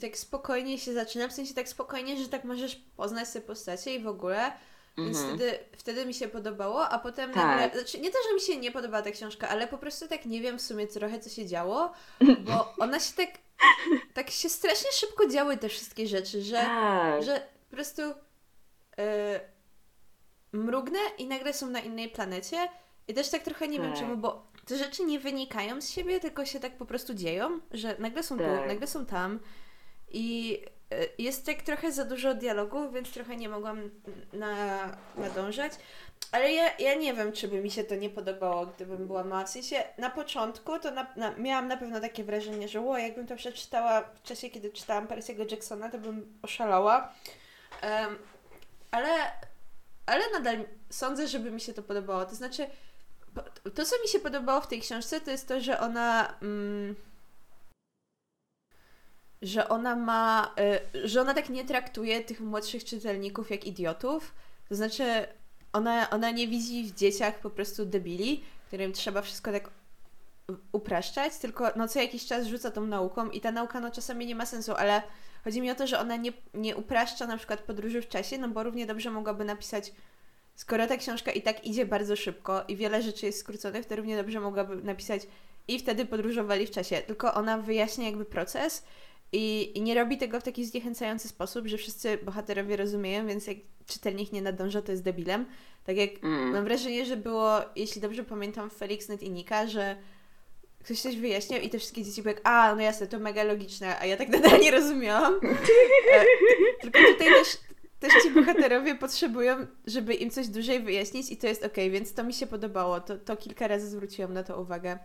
tak 0.00 0.16
spokojnie 0.16 0.78
się 0.78 0.92
zaczyna, 0.92 1.28
w 1.28 1.32
sensie 1.32 1.54
tak 1.54 1.68
spokojnie, 1.68 2.16
że 2.16 2.28
tak 2.28 2.44
możesz 2.44 2.76
poznać 2.76 3.28
sobie 3.28 3.46
postacie 3.46 3.94
i 3.94 4.02
w 4.02 4.06
ogóle. 4.06 4.52
Więc 4.98 5.18
mhm. 5.18 5.36
wtedy, 5.36 5.58
wtedy 5.76 6.06
mi 6.06 6.14
się 6.14 6.28
podobało, 6.28 6.88
a 6.88 6.98
potem 6.98 7.32
tak. 7.32 7.46
nagle, 7.46 7.80
znaczy 7.80 8.00
nie 8.00 8.10
to, 8.10 8.18
że 8.28 8.34
mi 8.34 8.40
się 8.40 8.56
nie 8.56 8.72
podobała 8.72 9.02
ta 9.02 9.10
książka, 9.10 9.48
ale 9.48 9.66
po 9.66 9.78
prostu 9.78 10.08
tak 10.08 10.24
nie 10.24 10.40
wiem 10.40 10.58
w 10.58 10.62
sumie 10.62 10.86
trochę, 10.86 11.20
co 11.20 11.30
się 11.30 11.46
działo, 11.46 11.92
bo 12.46 12.74
ona 12.78 13.00
się 13.00 13.14
tak, 13.16 13.28
tak 14.14 14.30
się 14.30 14.48
strasznie 14.48 14.92
szybko 14.92 15.28
działy 15.28 15.56
te 15.56 15.68
wszystkie 15.68 16.06
rzeczy, 16.06 16.42
że, 16.42 16.56
tak. 16.56 17.22
że 17.22 17.46
po 17.70 17.76
prostu 17.76 18.02
yy, 18.02 19.40
mrugnę 20.52 20.98
i 21.18 21.26
nagle 21.26 21.52
są 21.52 21.66
na 21.66 21.80
innej 21.80 22.08
planecie 22.08 22.68
i 23.08 23.14
też 23.14 23.28
tak 23.28 23.42
trochę 23.42 23.68
nie 23.68 23.78
tak. 23.78 23.86
wiem 23.86 23.96
czemu, 23.96 24.16
bo 24.16 24.46
te 24.66 24.76
rzeczy 24.76 25.04
nie 25.04 25.20
wynikają 25.20 25.80
z 25.80 25.90
siebie, 25.90 26.20
tylko 26.20 26.46
się 26.46 26.60
tak 26.60 26.76
po 26.76 26.86
prostu 26.86 27.14
dzieją, 27.14 27.60
że 27.72 27.96
nagle 27.98 28.22
są 28.22 28.38
tak. 28.38 28.46
tu, 28.46 28.66
nagle 28.66 28.86
są 28.86 29.06
tam 29.06 29.40
i 30.10 30.58
e, 30.90 31.06
jest 31.18 31.46
tak 31.46 31.62
trochę 31.62 31.92
za 31.92 32.04
dużo 32.04 32.34
dialogów, 32.34 32.92
więc 32.92 33.10
trochę 33.12 33.36
nie 33.36 33.48
mogłam 33.48 33.90
na, 34.32 34.78
nadążać. 35.16 35.72
Ale 36.32 36.52
ja, 36.52 36.76
ja 36.78 36.94
nie 36.94 37.14
wiem, 37.14 37.32
czy 37.32 37.48
by 37.48 37.60
mi 37.60 37.70
się 37.70 37.84
to 37.84 37.94
nie 37.94 38.10
podobało, 38.10 38.66
gdybym 38.66 39.06
była 39.06 39.24
mała. 39.24 39.44
W 39.44 39.50
sensie 39.50 39.84
na 39.98 40.10
początku 40.10 40.78
to 40.78 40.90
na, 40.90 41.06
na, 41.16 41.36
miałam 41.36 41.68
na 41.68 41.76
pewno 41.76 42.00
takie 42.00 42.24
wrażenie, 42.24 42.68
że 42.68 42.88
o, 42.88 42.98
jakbym 42.98 43.26
to 43.26 43.36
przeczytała 43.36 44.02
w 44.02 44.22
czasie, 44.22 44.50
kiedy 44.50 44.70
czytałam 44.70 45.06
Percy'ego 45.06 45.50
Jacksona, 45.50 45.88
to 45.88 45.98
bym 45.98 46.38
oszalała. 46.42 47.14
Um, 47.82 48.18
ale, 48.90 49.08
ale 50.10 50.30
nadal 50.30 50.64
sądzę, 50.90 51.28
żeby 51.28 51.50
mi 51.50 51.60
się 51.60 51.74
to 51.74 51.82
podobało. 51.82 52.24
To 52.24 52.34
znaczy, 52.34 52.66
to, 53.74 53.84
co 53.84 54.02
mi 54.02 54.08
się 54.08 54.18
podobało 54.18 54.60
w 54.60 54.66
tej 54.66 54.80
książce, 54.80 55.20
to 55.20 55.30
jest 55.30 55.48
to, 55.48 55.60
że 55.60 55.80
ona. 55.80 56.38
Mm, 56.42 56.94
że 59.42 59.68
ona 59.68 59.96
ma. 59.96 60.54
Y, 60.94 61.08
że 61.08 61.20
ona 61.20 61.34
tak 61.34 61.48
nie 61.48 61.64
traktuje 61.64 62.24
tych 62.24 62.40
młodszych 62.40 62.84
czytelników 62.84 63.50
jak 63.50 63.64
idiotów. 63.64 64.34
To 64.68 64.74
znaczy, 64.74 65.26
ona, 65.72 66.10
ona 66.10 66.30
nie 66.30 66.48
widzi 66.48 66.84
w 66.84 66.94
dzieciach 66.94 67.38
po 67.38 67.50
prostu 67.50 67.86
debili, 67.86 68.44
którym 68.66 68.92
trzeba 68.92 69.22
wszystko 69.22 69.52
tak 69.52 69.70
upraszczać, 70.72 71.36
tylko 71.36 71.72
no 71.76 71.88
co 71.88 72.00
jakiś 72.00 72.26
czas 72.26 72.46
rzuca 72.46 72.70
tą 72.70 72.86
nauką 72.86 73.30
i 73.30 73.40
ta 73.40 73.52
nauka 73.52 73.80
no 73.80 73.90
czasami 73.90 74.26
nie 74.26 74.34
ma 74.34 74.46
sensu, 74.46 74.72
ale 74.74 75.02
chodzi 75.44 75.60
mi 75.60 75.70
o 75.70 75.74
to, 75.74 75.86
że 75.86 75.98
ona 75.98 76.16
nie, 76.16 76.32
nie 76.54 76.76
upraszcza 76.76 77.26
na 77.26 77.36
przykład 77.36 77.60
podróży 77.60 78.02
w 78.02 78.08
czasie, 78.08 78.38
no 78.38 78.48
bo 78.48 78.62
równie 78.62 78.86
dobrze 78.86 79.10
mogłaby 79.10 79.44
napisać 79.44 79.92
skoro 80.54 80.86
ta 80.86 80.96
książka 80.96 81.32
i 81.32 81.42
tak 81.42 81.64
idzie 81.64 81.86
bardzo 81.86 82.16
szybko 82.16 82.64
i 82.68 82.76
wiele 82.76 83.02
rzeczy 83.02 83.26
jest 83.26 83.38
skróconych, 83.38 83.86
to 83.86 83.96
równie 83.96 84.16
dobrze 84.16 84.40
mogłaby 84.40 84.76
napisać 84.76 85.22
i 85.68 85.78
wtedy 85.78 86.06
podróżowali 86.06 86.66
w 86.66 86.70
czasie. 86.70 86.96
Tylko 86.96 87.34
ona 87.34 87.58
wyjaśnia 87.58 88.06
jakby 88.06 88.24
proces 88.24 88.84
i, 89.32 89.72
i 89.78 89.82
nie 89.82 89.94
robi 89.94 90.18
tego 90.18 90.40
w 90.40 90.42
taki 90.42 90.64
zniechęcający 90.64 91.28
sposób, 91.28 91.66
że 91.66 91.76
wszyscy 91.76 92.18
bohaterowie 92.18 92.76
rozumieją, 92.76 93.26
więc 93.26 93.46
jak 93.46 93.56
czytelnik 93.86 94.32
nie 94.32 94.42
nadąża, 94.42 94.82
to 94.82 94.92
jest 94.92 95.04
debilem. 95.04 95.46
Tak 95.84 95.96
jak 95.96 96.10
mm. 96.24 96.50
mam 96.50 96.64
wrażenie, 96.64 97.06
że 97.06 97.16
było, 97.16 97.60
jeśli 97.76 98.00
dobrze 98.00 98.24
pamiętam, 98.24 98.70
Felix 98.70 99.08
Net 99.08 99.22
i 99.22 99.30
Nika, 99.30 99.66
że 99.66 99.96
ktoś 100.84 101.00
coś 101.00 101.16
wyjaśniał 101.16 101.60
i 101.60 101.70
te 101.70 101.78
wszystkie 101.78 102.04
dzieci 102.04 102.22
były 102.22 102.34
jak, 102.34 102.42
a, 102.44 102.74
no 102.74 102.82
jasne, 102.82 103.06
to 103.06 103.18
mega 103.18 103.44
logiczne, 103.44 103.98
a 103.98 104.06
ja 104.06 104.16
tak 104.16 104.28
nadal 104.38 104.60
nie 104.60 104.70
rozumiałam. 104.70 105.34
E, 106.14 106.24
tylko 106.80 106.98
tutaj 106.98 107.28
też 107.28 107.58
też 108.00 108.12
ci 108.22 108.30
bohaterowie 108.30 108.94
potrzebują, 108.94 109.66
żeby 109.86 110.14
im 110.14 110.30
coś 110.30 110.48
dłużej 110.48 110.80
wyjaśnić 110.80 111.32
i 111.32 111.36
to 111.36 111.46
jest 111.46 111.64
okay, 111.64 111.90
więc 111.90 112.14
to 112.14 112.24
mi 112.24 112.32
się 112.32 112.46
podobało. 112.46 113.00
To, 113.00 113.18
to 113.18 113.36
kilka 113.36 113.68
razy 113.68 113.86
zwróciłam 113.86 114.32
na 114.32 114.42
to 114.42 114.60
uwagę. 114.60 114.98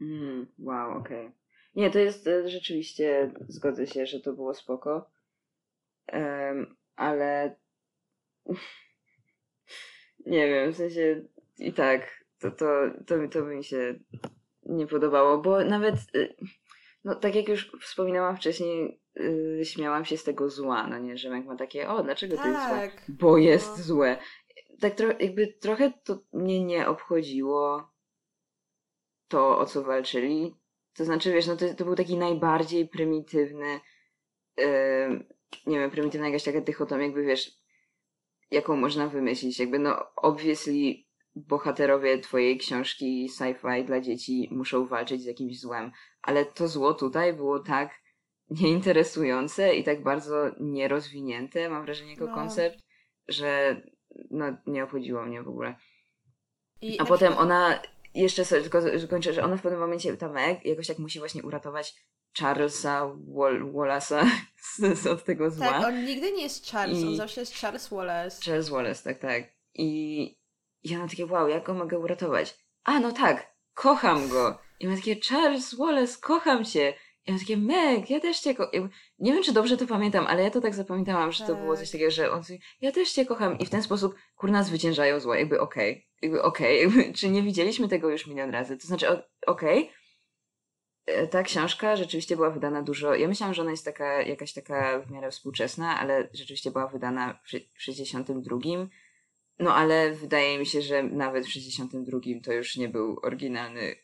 Mm, 0.00 0.46
wow, 0.58 0.98
okej. 0.98 1.26
Okay. 1.26 1.32
Nie, 1.74 1.90
to 1.90 1.98
jest 1.98 2.26
e, 2.26 2.48
rzeczywiście, 2.48 3.30
zgodzę 3.48 3.86
się, 3.86 4.06
że 4.06 4.20
to 4.20 4.32
było 4.32 4.54
spoko. 4.54 5.10
Um, 6.12 6.76
ale 6.96 7.56
nie 10.26 10.48
wiem, 10.48 10.72
w 10.72 10.76
sensie 10.76 11.22
i 11.58 11.72
tak, 11.72 12.24
to, 12.38 12.50
to, 12.50 12.66
to, 13.06 13.28
to 13.28 13.42
by 13.42 13.54
mi 13.56 13.64
się 13.64 13.94
nie 14.66 14.86
podobało, 14.86 15.38
bo 15.38 15.64
nawet, 15.64 15.94
e, 15.94 16.28
no 17.04 17.14
tak 17.14 17.34
jak 17.34 17.48
już 17.48 17.72
wspominałam 17.80 18.36
wcześniej, 18.36 19.00
yy, 19.14 19.64
śmiałam 19.64 20.04
się 20.04 20.16
z 20.16 20.24
tego 20.24 20.50
zła, 20.50 20.86
no 20.86 20.98
nie, 20.98 21.16
że 21.16 21.30
Meg 21.30 21.46
ma 21.46 21.56
takie, 21.56 21.88
o, 21.88 22.02
dlaczego 22.02 22.36
tak, 22.36 22.44
to 22.44 22.50
jest 22.50 22.68
złe? 22.68 22.90
Bo 23.08 23.38
jest 23.38 23.78
no. 23.78 23.84
złe. 23.84 24.16
Tak 24.80 24.94
tro 24.94 25.08
jakby 25.20 25.46
trochę 25.46 25.92
to 26.04 26.18
mnie 26.32 26.64
nie 26.64 26.88
obchodziło 26.88 27.92
to, 29.28 29.58
o 29.58 29.66
co 29.66 29.82
walczyli. 29.82 30.54
To 30.94 31.04
znaczy, 31.04 31.32
wiesz, 31.32 31.46
no 31.46 31.56
to, 31.56 31.74
to 31.74 31.84
był 31.84 31.94
taki 31.94 32.16
najbardziej 32.16 32.88
prymitywny, 32.88 33.80
yy, 34.56 34.64
nie 35.66 35.78
wiem, 35.78 35.90
prymitywna 35.90 36.26
jakaś 36.26 36.44
taka 36.44 36.60
dychotomia, 36.60 37.04
jakby 37.04 37.24
wiesz, 37.24 37.50
jaką 38.50 38.76
można 38.76 39.08
wymyślić. 39.08 39.58
Jakby 39.58 39.78
no, 39.78 40.14
obviously 40.16 40.94
bohaterowie 41.34 42.18
twojej 42.18 42.58
książki 42.58 43.28
sci-fi 43.38 43.84
dla 43.84 44.00
dzieci 44.00 44.48
muszą 44.50 44.86
walczyć 44.86 45.22
z 45.22 45.26
jakimś 45.26 45.60
złem, 45.60 45.92
ale 46.22 46.44
to 46.44 46.68
zło 46.68 46.94
tutaj 46.94 47.32
było 47.32 47.58
tak 47.58 48.02
nieinteresujące 48.50 49.74
i 49.74 49.84
tak 49.84 50.02
bardzo 50.02 50.50
nierozwinięte, 50.60 51.68
mam 51.68 51.84
wrażenie, 51.84 52.10
jako 52.10 52.26
no. 52.26 52.34
koncept, 52.34 52.78
że 53.28 53.80
no, 54.30 54.56
nie 54.66 54.84
obchodziło 54.84 55.22
mnie 55.22 55.42
w 55.42 55.48
ogóle. 55.48 55.74
I 56.80 57.00
A 57.00 57.04
potem 57.04 57.32
ona, 57.38 57.82
jeszcze 58.14 58.44
sobie 58.44 58.62
tylko 58.62 58.80
kończę, 59.10 59.32
że 59.32 59.44
ona 59.44 59.56
w 59.56 59.62
pewnym 59.62 59.80
momencie, 59.80 60.16
ta 60.16 60.28
Meg, 60.28 60.64
jakoś 60.64 60.86
tak 60.86 60.98
musi 60.98 61.18
właśnie 61.18 61.42
uratować 61.42 61.94
Charlesa 62.38 63.06
Wall 63.28 63.72
Wallace'a 63.72 64.30
z, 65.02 65.06
od 65.06 65.24
tego 65.24 65.50
zła. 65.50 65.66
Tak, 65.66 65.84
on 65.84 66.04
nigdy 66.04 66.32
nie 66.32 66.42
jest 66.42 66.70
Charles, 66.70 66.98
I... 66.98 67.06
on 67.06 67.16
zawsze 67.16 67.40
jest 67.40 67.54
Charles 67.54 67.88
Wallace. 67.88 68.42
Charles 68.42 68.68
Wallace, 68.68 69.04
tak, 69.04 69.18
tak. 69.18 69.44
I 69.74 70.41
ja 70.84 70.98
mam 70.98 71.08
takie, 71.08 71.26
wow, 71.26 71.48
jak 71.48 71.66
go 71.66 71.74
mogę 71.74 71.98
uratować? 71.98 72.58
A, 72.84 73.00
no 73.00 73.12
tak, 73.12 73.54
kocham 73.74 74.28
go. 74.28 74.58
I 74.80 74.86
mam 74.86 74.96
takie, 74.96 75.16
Charles 75.20 75.74
Wallace, 75.74 76.18
kocham 76.20 76.64
cię. 76.64 76.94
I 77.26 77.32
mam 77.32 77.40
takie, 77.40 77.56
Meg, 77.56 78.10
ja 78.10 78.20
też 78.20 78.40
cię 78.40 78.54
kocham. 78.54 78.90
Nie 79.18 79.32
wiem, 79.32 79.42
czy 79.42 79.52
dobrze 79.52 79.76
to 79.76 79.86
pamiętam, 79.86 80.26
ale 80.26 80.42
ja 80.42 80.50
to 80.50 80.60
tak 80.60 80.74
zapamiętałam, 80.74 81.32
że 81.32 81.46
to 81.46 81.54
było 81.54 81.76
coś 81.76 81.88
tak. 81.88 81.92
takiego, 81.92 82.10
że 82.10 82.30
on 82.30 82.42
ja 82.80 82.92
też 82.92 83.12
cię 83.12 83.26
kocham. 83.26 83.58
I 83.58 83.66
w 83.66 83.70
ten 83.70 83.82
sposób, 83.82 84.14
kurna, 84.36 84.62
zwyciężają 84.62 85.20
zło. 85.20 85.34
Jakby 85.34 85.60
okej. 85.60 85.92
Okay. 85.92 86.04
Jakby 86.22 86.42
okej. 86.42 86.86
Okay. 86.86 87.12
czy 87.18 87.28
nie 87.28 87.42
widzieliśmy 87.42 87.88
tego 87.88 88.10
już 88.10 88.26
milion 88.26 88.50
razy? 88.50 88.76
To 88.76 88.86
znaczy, 88.86 89.08
okej. 89.08 89.82
Okay. 89.82 89.92
E, 91.06 91.26
ta 91.26 91.42
książka 91.42 91.96
rzeczywiście 91.96 92.36
była 92.36 92.50
wydana 92.50 92.82
dużo. 92.82 93.14
Ja 93.14 93.28
myślałam, 93.28 93.54
że 93.54 93.62
ona 93.62 93.70
jest 93.70 93.84
taka, 93.84 94.22
jakaś 94.22 94.52
taka 94.52 95.00
w 95.00 95.10
miarę 95.10 95.30
współczesna, 95.30 96.00
ale 96.00 96.28
rzeczywiście 96.34 96.70
była 96.70 96.86
wydana 96.86 97.40
w 97.74 97.82
62 97.82 98.58
no 99.58 99.74
ale 99.74 100.12
wydaje 100.12 100.58
mi 100.58 100.66
się, 100.66 100.82
że 100.82 101.02
nawet 101.02 101.46
w 101.46 101.50
62 101.50 102.18
to 102.44 102.52
już 102.52 102.76
nie 102.76 102.88
był 102.88 103.20
oryginalny 103.22 103.96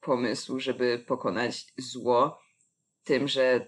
pomysł, 0.00 0.60
żeby 0.60 1.04
pokonać 1.06 1.66
zło 1.76 2.38
tym, 3.04 3.28
że 3.28 3.66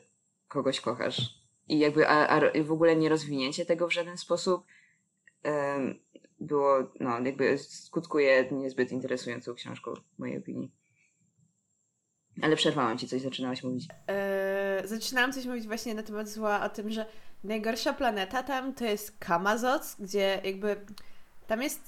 kogoś 0.49 0.81
kochasz. 0.81 1.41
I 1.69 1.79
jakby 1.79 2.09
a, 2.09 2.27
a 2.27 2.63
w 2.63 2.73
ogóle 2.73 2.97
nie 2.97 3.09
rozwinięcie 3.09 3.67
tego 3.67 3.89
w 3.89 3.93
żaden 3.93 4.17
sposób 4.17 4.65
um, 5.45 6.01
było, 6.41 6.93
no 7.01 7.21
jakby 7.21 7.59
skutkuje 7.59 8.49
niezbyt 8.53 8.93
interesującą 8.93 9.55
książką 9.55 9.95
w 9.95 10.19
mojej 10.19 10.39
opinii. 10.39 10.73
Ale 12.43 12.57
przerwałam 12.57 12.99
ci 12.99 13.09
coś, 13.09 13.23
zaczynałaś 13.23 13.63
mówić. 13.63 13.89
Eee, 14.09 14.89
zaczynałam 14.89 15.33
coś 15.33 15.47
mówić 15.47 15.67
właśnie 15.67 15.95
na 15.95 16.03
temat 16.03 16.29
zła, 16.29 16.65
o 16.65 16.69
tym, 16.69 16.91
że 16.91 17.07
najgorsza 17.45 17.93
planeta 17.93 18.43
tam 18.43 18.75
to 18.75 18.85
jest 18.85 19.19
Kamazoc, 19.19 19.97
gdzie 19.99 20.41
jakby 20.45 20.77
tam 21.47 21.63
jest 21.63 21.81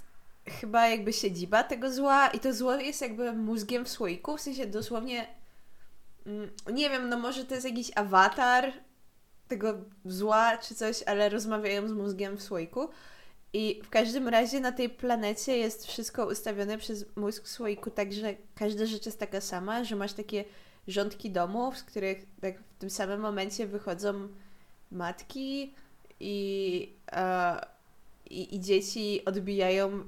chyba 0.47 0.89
jakby 0.89 1.13
siedziba 1.13 1.65
tego 1.65 1.93
zła 1.93 2.29
i 2.29 2.41
to 2.41 2.53
zło 2.53 2.75
jest 2.75 3.01
jakby 3.01 3.33
mózgiem 3.33 3.85
w 3.85 3.89
słoiku, 3.89 4.37
w 4.37 4.41
sensie 4.41 4.67
dosłownie 4.67 5.27
mm, 6.27 6.51
nie 6.73 6.91
wiem, 6.91 7.09
no 7.09 7.19
może 7.19 7.45
to 7.45 7.55
jest 7.55 7.67
jakiś 7.67 7.91
awatar 7.95 8.73
tego 9.49 9.75
zła 10.05 10.57
czy 10.57 10.75
coś, 10.75 11.03
ale 11.03 11.29
rozmawiają 11.29 11.89
z 11.89 11.93
mózgiem 11.93 12.37
w 12.37 12.43
słoiku. 12.43 12.89
I 13.53 13.81
w 13.85 13.91
każdym 13.91 14.29
razie 14.29 14.61
na 14.61 14.73
tej 14.73 14.89
planecie 14.89 15.57
jest 15.57 15.87
wszystko 15.87 16.27
ustawione 16.27 16.79
przez 16.79 17.17
mózg 17.17 17.45
w 17.45 17.49
słoiku, 17.49 17.91
tak 17.91 18.13
że 18.13 18.35
każda 18.55 18.87
rzecz 18.87 19.07
jest 19.07 19.19
taka 19.19 19.41
sama, 19.41 19.85
że 19.85 19.97
masz 19.97 20.13
takie 20.13 20.45
rządki 20.89 21.31
domów, 21.31 21.79
z 21.79 21.83
których 21.83 22.27
tak 22.41 22.59
w 22.59 22.79
tym 22.79 22.91
samym 22.91 23.21
momencie 23.21 23.67
wychodzą 23.67 24.29
matki 24.93 25.75
i, 26.21 26.95
e, 27.13 27.67
i, 28.31 28.57
i 28.57 28.61
dzieci 28.61 29.25
odbijają 29.25 30.05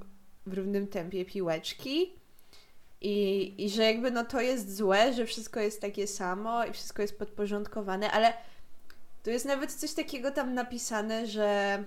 w 0.46 0.52
równym 0.52 0.86
tempie 0.86 1.24
piłeczki. 1.24 2.12
I, 3.00 3.54
I 3.64 3.70
że 3.70 3.82
jakby 3.82 4.10
no 4.10 4.24
to 4.24 4.40
jest 4.40 4.76
złe, 4.76 5.12
że 5.12 5.26
wszystko 5.26 5.60
jest 5.60 5.80
takie 5.80 6.06
samo 6.06 6.64
i 6.64 6.72
wszystko 6.72 7.02
jest 7.02 7.18
podporządkowane, 7.18 8.10
ale 8.10 8.32
tu 9.22 9.30
jest 9.30 9.44
nawet 9.44 9.72
coś 9.72 9.92
takiego 9.92 10.30
tam 10.30 10.54
napisane, 10.54 11.26
że 11.26 11.84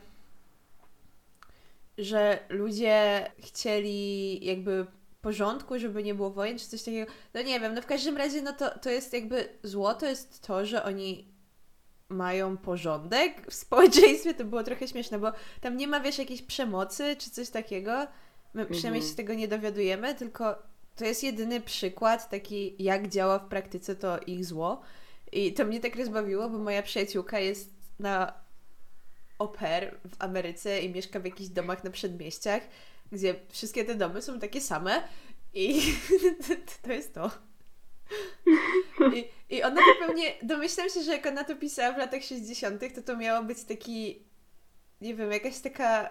że 1.98 2.39
ludzie 2.50 3.26
chcieli 3.39 4.45
jakby 4.45 4.86
porządku, 5.22 5.80
żeby 5.80 6.04
nie 6.04 6.16
było 6.16 6.30
wojen, 6.30 6.58
czy 6.58 6.68
coś 6.68 6.84
takiego. 6.84 7.12
No 7.34 7.41
nie 7.41 7.60
wiem, 7.60 7.74
no 7.74 7.82
w 7.82 7.86
każdym 7.86 8.18
razie 8.18 8.41
no 8.41 8.54
to, 8.54 8.80
to 8.80 8.89
jest 8.89 9.14
jakby 9.14 9.50
zło, 9.64 9.93
to 9.93 10.06
jest 10.06 10.41
to, 10.48 10.66
że 10.66 10.84
oni 10.84 11.28
mają 12.10 12.58
porządek 12.58 13.51
w 13.51 13.53
społeczeństwie, 13.53 14.34
to 14.34 14.45
było 14.45 14.64
trochę 14.64 14.88
śmieszne, 14.88 15.20
bo 15.20 15.32
tam 15.62 15.78
nie 15.78 15.88
ma, 15.88 15.99
wiesz, 15.99 16.18
jakiejś 16.18 16.41
przemocy 16.41 17.16
czy 17.16 17.32
coś 17.32 17.49
takiego. 17.49 18.08
My 18.53 18.66
przynajmniej 18.66 19.01
się 19.01 19.10
mhm. 19.10 19.16
tego 19.16 19.34
nie 19.34 19.47
dowiadujemy, 19.47 20.16
tylko 20.16 20.55
to 20.95 21.05
jest 21.05 21.24
jedyny 21.24 21.62
przykład 21.62 22.30
taki, 22.30 22.84
jak 22.84 23.08
działa 23.08 23.39
w 23.39 23.47
praktyce 23.47 23.95
to 23.95 24.20
ich 24.20 24.45
zło. 24.45 24.82
I 25.32 25.53
to 25.53 25.66
mnie 25.66 25.80
tak 25.80 25.95
rozbawiło, 25.95 26.49
bo 26.49 26.58
moja 26.58 26.84
przyjaciółka 26.84 27.39
jest 27.39 27.72
na 27.99 28.34
oper 29.39 29.99
w 30.10 30.16
Ameryce 30.24 30.82
i 30.82 30.93
mieszka 30.93 31.20
w 31.20 31.26
jakichś 31.26 31.49
domach 31.49 31.84
na 31.84 31.91
przedmieściach, 31.91 32.64
gdzie 33.12 33.36
wszystkie 33.49 33.86
te 33.86 33.95
domy 33.95 34.22
są 34.22 34.39
takie 34.39 34.62
same 34.62 35.03
i 35.53 35.82
to 36.84 36.91
jest 36.91 37.14
to. 37.14 37.47
I, 39.14 39.28
I 39.50 39.64
ona 39.64 39.76
to 39.76 40.08
pewnie, 40.08 40.34
domyślam 40.43 40.89
się, 40.89 41.02
że 41.02 41.12
jak 41.12 41.26
ona 41.26 41.43
to 41.43 41.56
pisała 41.56 41.93
w 41.93 41.98
latach 41.98 42.24
60., 42.24 42.95
to 42.95 43.02
to 43.02 43.18
miało 43.18 43.43
być 43.43 43.64
taki, 43.64 44.24
nie 45.02 45.16
wiem, 45.16 45.32
jakaś 45.32 45.60
taka 45.60 46.10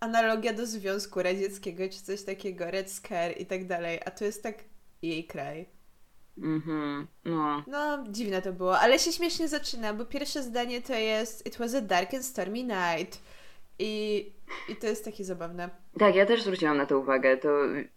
analogia 0.00 0.52
do 0.52 0.66
Związku 0.66 1.22
Radzieckiego, 1.22 1.84
czy 1.88 2.02
coś 2.02 2.22
takiego, 2.22 2.70
Red 2.70 2.90
Scare 2.90 3.32
i 3.32 3.46
tak 3.46 3.66
dalej, 3.66 4.00
a 4.04 4.10
to 4.10 4.24
jest 4.24 4.42
tak 4.42 4.54
jej 5.02 5.24
kraj. 5.24 5.66
Mhm, 6.38 7.06
no. 7.24 7.64
No, 7.66 8.04
dziwne 8.08 8.42
to 8.42 8.52
było, 8.52 8.78
ale 8.78 8.98
się 8.98 9.12
śmiesznie 9.12 9.48
zaczyna, 9.48 9.94
bo 9.94 10.04
pierwsze 10.04 10.42
zdanie 10.42 10.82
to 10.82 10.94
jest 10.94 11.46
It 11.46 11.56
was 11.56 11.74
a 11.74 11.80
dark 11.80 12.14
and 12.14 12.24
stormy 12.24 12.62
night. 12.62 13.20
I, 13.78 14.32
i 14.68 14.76
to 14.76 14.86
jest 14.86 15.04
takie 15.04 15.24
zabawne. 15.24 15.70
Tak, 15.98 16.14
ja 16.14 16.26
też 16.26 16.42
zwróciłam 16.42 16.76
na 16.76 16.86
to 16.86 16.98
uwagę. 16.98 17.36
To, 17.36 17.48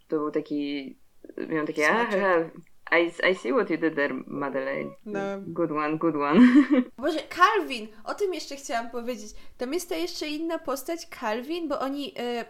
to 0.07 0.17
był 0.17 0.31
taki. 0.31 0.95
Miałam 1.37 1.67
takie. 1.67 1.89
Aha, 1.89 2.49
i, 2.91 3.31
I 3.31 3.35
see 3.35 3.51
what 3.51 3.69
you 3.69 3.77
did 3.77 3.95
there, 3.95 4.13
Madeleine. 4.27 4.91
No. 5.05 5.19
Good 5.47 5.71
one, 5.71 5.97
good 5.97 6.15
one. 6.15 6.39
Boże, 6.97 7.19
Calvin! 7.29 7.87
O 8.03 8.13
tym 8.13 8.33
jeszcze 8.33 8.55
chciałam 8.55 8.89
powiedzieć. 8.89 9.31
Tam 9.57 9.73
jest 9.73 9.89
ta 9.89 9.95
jeszcze 9.95 10.27
inna 10.27 10.59
postać, 10.59 11.07
Calvin, 11.19 11.67
bo 11.67 11.79
oni 11.79 12.13
y, 12.19 12.45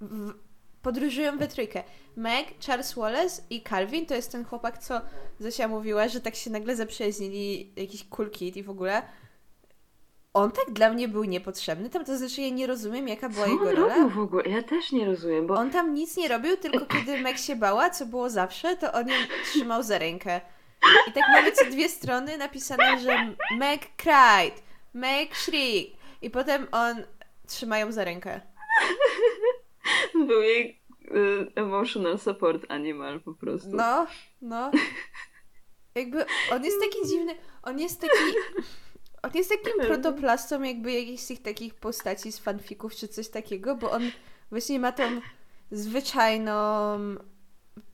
w, 0.00 0.34
podróżują 0.82 1.38
we 1.38 1.48
trójkę. 1.48 1.82
Meg, 2.16 2.46
Charles 2.66 2.94
Wallace 2.94 3.42
i 3.50 3.62
Calvin 3.62 4.06
to 4.06 4.14
jest 4.14 4.32
ten 4.32 4.44
chłopak, 4.44 4.78
co 4.78 5.00
Zosia 5.40 5.68
mówiła, 5.68 6.08
że 6.08 6.20
tak 6.20 6.34
się 6.34 6.50
nagle 6.50 6.76
zaprzyjaźnili 6.76 7.72
jakiś 7.76 8.04
cool 8.04 8.30
kid 8.30 8.56
i 8.56 8.62
w 8.62 8.70
ogóle 8.70 9.02
on 10.34 10.50
tak 10.50 10.70
dla 10.70 10.90
mnie 10.90 11.08
był 11.08 11.24
niepotrzebny. 11.24 11.90
Tam 11.90 12.04
to 12.04 12.18
znaczy 12.18 12.42
ja 12.42 12.48
nie 12.48 12.66
rozumiem, 12.66 13.08
jaka 13.08 13.28
była 13.28 13.44
co 13.46 13.52
jego 13.52 13.68
on 13.68 13.76
rola. 13.76 14.08
W 14.08 14.18
ogóle? 14.18 14.42
Ja 14.44 14.62
też 14.62 14.92
nie 14.92 15.06
rozumiem, 15.06 15.46
bo... 15.46 15.54
On 15.54 15.70
tam 15.70 15.94
nic 15.94 16.16
nie 16.16 16.28
robił, 16.28 16.56
tylko 16.56 16.86
kiedy 16.86 17.18
Meg 17.22 17.38
się 17.38 17.56
bała, 17.56 17.90
co 17.90 18.06
było 18.06 18.30
zawsze, 18.30 18.76
to 18.76 18.92
on 18.92 19.08
ją 19.08 19.14
trzymał 19.44 19.82
za 19.82 19.98
rękę. 19.98 20.40
I 21.08 21.12
tak 21.12 21.24
mamy 21.32 21.52
co 21.52 21.64
dwie 21.64 21.88
strony 21.88 22.38
napisane, 22.38 22.98
że 22.98 23.34
Meg 23.58 23.80
cried, 23.96 24.62
Meg 24.94 25.36
shriek. 25.36 25.90
I 26.22 26.30
potem 26.30 26.66
on 26.72 27.02
trzyma 27.48 27.78
ją 27.78 27.92
za 27.92 28.04
rękę. 28.04 28.40
Był 30.26 30.42
jej 30.42 30.80
y, 31.04 31.52
emotional 31.54 32.18
support 32.18 32.70
animal 32.70 33.20
po 33.20 33.34
prostu. 33.34 33.70
No, 33.72 34.06
no. 34.42 34.70
Jakby 35.94 36.26
on 36.52 36.64
jest 36.64 36.80
taki 36.80 37.08
dziwny, 37.08 37.34
on 37.62 37.78
jest 37.78 38.00
taki 38.00 38.34
on 39.24 39.30
jest 39.34 39.50
takim 39.50 39.86
protoplastą 39.86 40.62
jakby 40.62 40.92
jakichś 40.92 41.22
z 41.22 41.26
tych 41.26 41.42
takich 41.42 41.74
postaci 41.74 42.32
z 42.32 42.38
fanfików 42.38 42.94
czy 42.94 43.08
coś 43.08 43.28
takiego, 43.28 43.76
bo 43.76 43.90
on 43.90 44.02
właśnie 44.50 44.78
ma 44.78 44.92
tą 44.92 45.20
zwyczajną, 45.70 46.54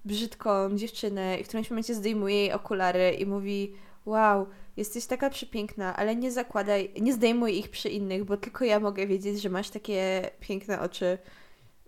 brzydką 0.04 0.76
dziewczynę 0.76 1.40
i 1.40 1.44
w 1.44 1.48
którymś 1.48 1.70
momencie 1.70 1.94
zdejmuje 1.94 2.36
jej 2.36 2.52
okulary 2.52 3.10
i 3.10 3.26
mówi 3.26 3.74
wow, 4.06 4.46
jesteś 4.76 5.06
taka 5.06 5.30
przepiękna, 5.30 5.96
ale 5.96 6.16
nie 6.16 6.32
zakładaj, 6.32 6.92
nie 7.00 7.12
zdejmuj 7.12 7.58
ich 7.58 7.70
przy 7.70 7.88
innych, 7.88 8.24
bo 8.24 8.36
tylko 8.36 8.64
ja 8.64 8.80
mogę 8.80 9.06
wiedzieć, 9.06 9.42
że 9.42 9.48
masz 9.48 9.70
takie 9.70 10.30
piękne 10.40 10.80
oczy. 10.80 11.18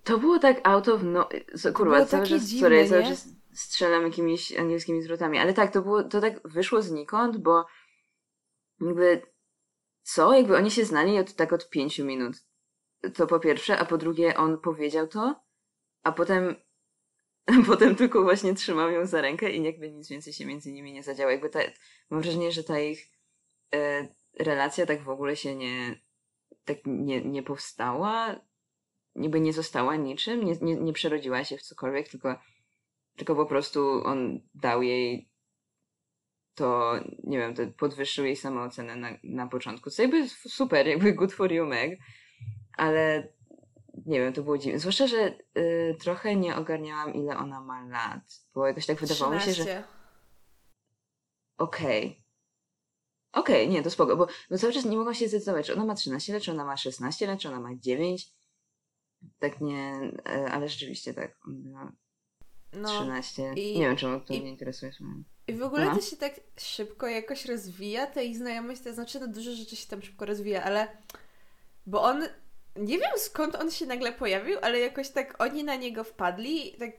To 0.05 0.18
było 0.18 0.38
tak 0.38 0.68
out 0.68 0.88
of 0.88 1.01
no... 1.03 1.28
Kurwa, 1.74 2.05
cały 2.05 2.26
czas, 2.26 2.43
dziwne, 2.43 2.68
sorry, 2.68 2.88
cały 2.88 3.03
czas 3.03 3.28
strzelam 3.55 4.03
jakimiś 4.03 4.59
angielskimi 4.59 5.03
zwrotami, 5.03 5.38
ale 5.38 5.55
tak, 5.55 5.72
to 5.72 5.82
było, 5.82 6.03
to 6.03 6.20
tak 6.20 6.49
wyszło 6.49 6.82
znikąd, 6.82 7.36
bo 7.36 7.66
jakby 8.80 9.22
co? 10.03 10.34
Jakby 10.34 10.57
oni 10.57 10.70
się 10.70 10.84
znali 10.84 11.18
od, 11.18 11.34
tak 11.34 11.53
od 11.53 11.70
pięciu 11.70 12.05
minut. 12.05 12.36
To 13.14 13.26
po 13.26 13.40
pierwsze, 13.40 13.78
a 13.78 13.84
po 13.84 13.98
drugie 13.98 14.36
on 14.36 14.59
powiedział 14.59 15.09
to, 15.09 15.40
a 16.03 16.12
potem 16.12 16.55
potem 17.66 17.96
tylko 17.96 18.22
właśnie 18.22 18.55
trzymał 18.55 18.90
ją 18.90 19.07
za 19.07 19.20
rękę 19.20 19.50
i 19.50 19.62
jakby 19.62 19.92
nic 19.92 20.09
więcej 20.09 20.32
się 20.32 20.46
między 20.46 20.72
nimi 20.72 20.92
nie 20.92 21.03
zadziało. 21.03 21.30
Jakby 21.30 21.48
ta, 21.48 21.61
mam 22.11 22.20
wrażenie, 22.20 22.53
że 22.53 22.64
ta 22.64 22.80
ich 22.80 23.11
e, 23.74 24.09
relacja 24.38 24.86
tak 24.86 25.03
w 25.03 25.09
ogóle 25.09 25.36
się 25.36 25.57
nie 25.57 26.03
tak 26.64 26.78
nie, 26.86 27.20
nie 27.20 27.42
powstała, 27.42 28.40
niby 29.14 29.40
nie 29.40 29.53
została 29.53 29.96
niczym, 29.96 30.44
nie, 30.44 30.55
nie, 30.61 30.76
nie 30.76 30.92
przerodziła 30.92 31.44
się 31.44 31.57
w 31.57 31.62
cokolwiek, 31.62 32.09
tylko, 32.09 32.38
tylko 33.16 33.36
po 33.36 33.46
prostu 33.46 34.05
on 34.05 34.40
dał 34.55 34.82
jej 34.82 35.32
to 36.55 36.94
nie 37.24 37.38
wiem, 37.38 37.55
to 37.55 37.62
podwyższył 37.66 38.24
jej 38.24 38.36
samoocenę 38.36 38.96
na, 38.96 39.09
na 39.24 39.46
początku. 39.46 39.90
Co 39.90 40.03
jakby 40.03 40.28
super, 40.28 40.86
jakby 40.86 41.12
good 41.12 41.32
for 41.32 41.53
you, 41.53 41.66
Meg. 41.66 41.98
Ale 42.76 43.28
nie 44.07 44.20
wiem, 44.20 44.32
to 44.32 44.42
było 44.42 44.59
dziwne. 44.59 44.78
Zwłaszcza, 44.78 45.07
że 45.07 45.38
y, 45.59 45.96
trochę 46.00 46.36
nie 46.36 46.57
ogarniałam, 46.57 47.14
ile 47.14 47.36
ona 47.36 47.61
ma 47.61 47.86
lat. 47.86 48.44
Bo 48.55 48.66
jakoś 48.66 48.86
tak 48.86 49.00
wydawało 49.00 49.32
13. 49.32 49.50
mi 49.50 49.57
się, 49.57 49.72
że. 49.72 49.84
Okej. 51.59 52.07
Okay. 52.07 52.22
Okej, 53.32 53.62
okay, 53.62 53.74
nie, 53.74 53.82
to 53.82 53.90
spoko, 53.90 54.16
bo 54.16 54.26
no 54.50 54.59
cały 54.59 54.72
czas 54.72 54.84
nie 54.84 54.96
mogą 54.96 55.12
się 55.12 55.28
zdecydować, 55.28 55.66
czy 55.66 55.74
ona 55.74 55.84
ma 55.84 55.94
13 55.94 56.32
lat, 56.32 56.42
czy 56.42 56.50
ona 56.50 56.64
ma 56.64 56.76
16 56.76 57.26
lat, 57.26 57.40
czy 57.40 57.48
ona 57.48 57.61
ma 57.61 57.68
9. 57.76 58.32
Tak 59.38 59.61
nie, 59.61 60.12
e, 60.28 60.53
ale 60.53 60.68
rzeczywiście 60.68 61.14
tak. 61.14 61.38
No, 61.46 61.92
no 62.72 62.88
13. 62.88 63.53
I, 63.57 63.78
nie 63.78 63.86
wiem, 63.86 63.96
czemu 63.96 64.20
to 64.20 64.34
i, 64.34 64.40
mnie 64.40 64.50
interesuje. 64.50 64.92
I 65.53 65.57
w 65.57 65.62
ogóle 65.62 65.84
no. 65.84 65.94
to 65.94 66.00
się 66.00 66.16
tak 66.16 66.40
szybko 66.61 67.07
jakoś 67.07 67.46
rozwija, 67.46 68.07
ta 68.07 68.22
ich 68.22 68.36
znajomość, 68.36 68.80
to 68.82 68.94
znaczy, 68.94 69.20
no 69.20 69.26
dużo 69.26 69.53
rzeczy 69.53 69.76
się 69.76 69.88
tam 69.88 70.03
szybko 70.03 70.26
rozwija, 70.26 70.62
ale 70.64 70.88
bo 71.86 72.03
on, 72.03 72.22
nie 72.76 72.98
wiem 72.98 73.11
skąd 73.16 73.55
on 73.55 73.70
się 73.70 73.86
nagle 73.86 74.12
pojawił, 74.12 74.59
ale 74.62 74.78
jakoś 74.78 75.09
tak 75.09 75.42
oni 75.42 75.64
na 75.64 75.76
niego 75.76 76.05
wpadli, 76.05 76.72
tak... 76.78 76.90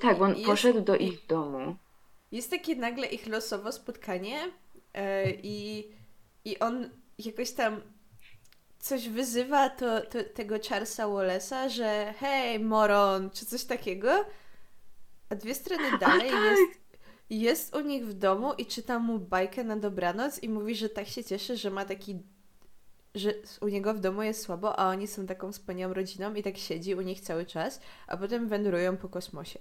Tak, 0.00 0.18
bo 0.18 0.24
on 0.24 0.34
jest, 0.34 0.46
poszedł 0.46 0.80
do 0.80 0.96
ich 0.96 1.26
domu. 1.26 1.76
Jest 2.32 2.50
takie 2.50 2.76
nagle 2.76 3.06
ich 3.06 3.26
losowo 3.26 3.72
spotkanie 3.72 4.38
yy, 4.94 5.02
i, 5.42 5.88
i 6.44 6.58
on 6.58 6.90
jakoś 7.18 7.50
tam 7.50 7.80
coś 8.78 9.08
wyzywa 9.08 9.70
to, 9.70 10.00
to, 10.00 10.18
tego 10.34 10.54
Charlesa 10.68 11.04
Wallace'a, 11.04 11.68
że 11.68 12.14
hej, 12.18 12.60
moron, 12.60 13.30
czy 13.30 13.46
coś 13.46 13.64
takiego. 13.64 14.24
A 15.30 15.34
dwie 15.34 15.54
strony 15.54 15.98
dalej 15.98 16.30
tak. 16.30 16.44
jest, 16.44 16.79
jest 17.30 17.76
u 17.76 17.80
nich 17.80 18.06
w 18.06 18.14
domu 18.14 18.52
i 18.58 18.66
czyta 18.66 18.98
mu 18.98 19.18
bajkę 19.18 19.64
na 19.64 19.76
dobranoc 19.76 20.42
i 20.42 20.48
mówi, 20.48 20.74
że 20.74 20.88
tak 20.88 21.06
się 21.06 21.24
cieszy, 21.24 21.56
że 21.56 21.70
ma 21.70 21.84
taki 21.84 22.18
że 23.14 23.34
u 23.60 23.68
niego 23.68 23.94
w 23.94 24.00
domu 24.00 24.22
jest 24.22 24.42
słabo, 24.42 24.78
a 24.78 24.88
oni 24.88 25.06
są 25.06 25.26
taką 25.26 25.52
wspaniałą 25.52 25.94
rodziną 25.94 26.34
i 26.34 26.42
tak 26.42 26.56
siedzi 26.56 26.94
u 26.94 27.00
nich 27.00 27.20
cały 27.20 27.46
czas, 27.46 27.80
a 28.06 28.16
potem 28.16 28.48
wędrują 28.48 28.96
po 28.96 29.08
kosmosie. 29.08 29.58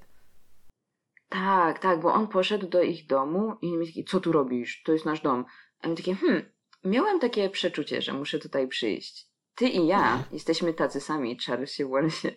Tak, 1.30 1.80
tak, 1.80 1.99
bo 1.99 2.13
on 2.13 2.28
poszedł 2.28 2.67
do 2.67 2.82
ich 2.82 3.07
domu 3.07 3.55
i 3.61 3.78
mi 3.78 3.88
taki, 3.88 4.05
co 4.05 4.20
tu 4.20 4.32
robisz? 4.32 4.84
To 4.84 4.91
jest 4.91 5.05
nasz 5.05 5.22
dom. 5.22 5.45
A 5.82 5.88
mi 5.88 5.95
takie, 5.95 6.15
hmm, 6.15 6.51
miałem 6.84 7.20
takie 7.20 7.49
przeczucie, 7.49 8.01
że 8.01 8.13
muszę 8.13 8.39
tutaj 8.39 8.67
przyjść. 8.67 9.28
Ty 9.55 9.67
i 9.70 9.88
ja 9.88 10.24
jesteśmy 10.32 10.74
tacy 10.74 11.01
sami, 11.01 11.38
Charlesie 11.45 11.89
Wallace. 11.89 12.32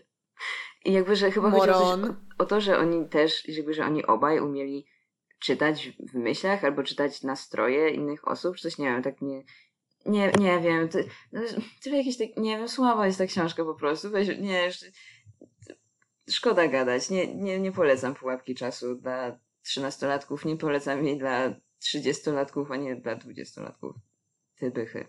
I 0.85 0.93
jakby, 0.93 1.17
że 1.17 1.31
chyba 1.31 1.51
chodzi 1.51 1.71
o, 1.71 1.93
o, 1.93 1.99
o, 2.39 2.45
to, 2.45 2.61
że 2.61 2.79
oni 2.79 3.09
też, 3.09 3.49
jakby, 3.49 3.75
że 3.75 3.85
oni 3.85 4.07
obaj 4.07 4.41
umieli 4.41 4.87
czytać 5.43 5.89
w 6.13 6.15
myślach 6.15 6.65
albo 6.65 6.83
czytać 6.83 7.23
nastroje 7.23 7.91
innych 7.91 8.29
osób, 8.29 8.57
czy 8.57 8.63
coś, 8.63 8.79
nie 8.79 8.87
wiem, 8.87 9.03
tak 9.03 9.23
nie, 9.23 9.45
nie, 10.07 10.33
nie 10.39 10.61
wiem, 10.61 10.89
to, 10.89 10.99
no, 11.33 11.43
jakieś 11.87 12.17
tak, 12.19 12.37
nie 12.37 12.59
wiem, 12.59 12.69
słaba 12.69 13.07
jest 13.07 13.19
ta 13.19 13.27
książka 13.27 13.65
po 13.65 13.75
prostu, 13.75 14.11
weź, 14.11 14.29
nie, 14.39 14.71
szkoda 16.31 16.69
gadać, 16.69 17.11
nie, 17.11 17.35
nie, 17.35 17.61
nie 17.61 17.73
polecam 17.73 18.15
pułapki 18.15 18.55
czasu 18.55 18.95
dla 18.95 19.39
trzynastolatków, 19.63 20.45
nie 20.45 20.57
polecam 20.57 21.07
jej 21.07 21.19
dla 21.19 21.55
trzydziestolatków, 21.79 22.71
a 22.71 22.77
nie 22.77 22.97
dla 22.97 23.15
dwudziestolatków. 23.15 23.97
Ty 24.57 24.71
bychy. 24.71 25.07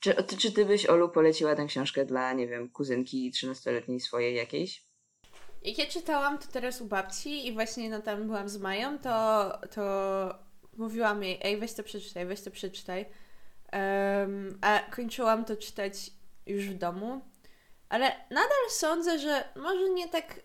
Czy, 0.00 0.14
czy 0.38 0.52
ty 0.52 0.64
byś, 0.64 0.86
Olu, 0.86 1.08
poleciła 1.08 1.56
tę 1.56 1.66
książkę 1.66 2.04
dla, 2.04 2.32
nie 2.32 2.48
wiem, 2.48 2.68
kuzynki 2.70 3.30
trzynastoletniej 3.30 4.00
swojej 4.00 4.34
jakiejś? 4.34 4.91
Jak 5.64 5.78
ja 5.78 5.86
czytałam 5.86 6.38
to 6.38 6.46
teraz 6.52 6.80
u 6.80 6.84
babci 6.84 7.46
i 7.46 7.52
właśnie 7.52 7.90
no 7.90 8.00
tam 8.00 8.26
byłam 8.26 8.48
z 8.48 8.58
Mają, 8.58 8.98
to, 8.98 9.52
to 9.74 9.82
mówiłam 10.76 11.22
jej, 11.22 11.38
ej 11.42 11.56
weź 11.56 11.72
to 11.72 11.82
przeczytaj, 11.82 12.26
weź 12.26 12.42
to 12.42 12.50
przeczytaj. 12.50 13.06
Um, 13.72 14.58
a 14.60 14.78
kończyłam 14.78 15.44
to 15.44 15.56
czytać 15.56 16.10
już 16.46 16.68
w 16.68 16.78
domu. 16.78 17.20
Ale 17.88 18.04
nadal 18.30 18.70
sądzę, 18.70 19.18
że 19.18 19.44
może 19.56 19.90
nie 19.90 20.08
tak 20.08 20.40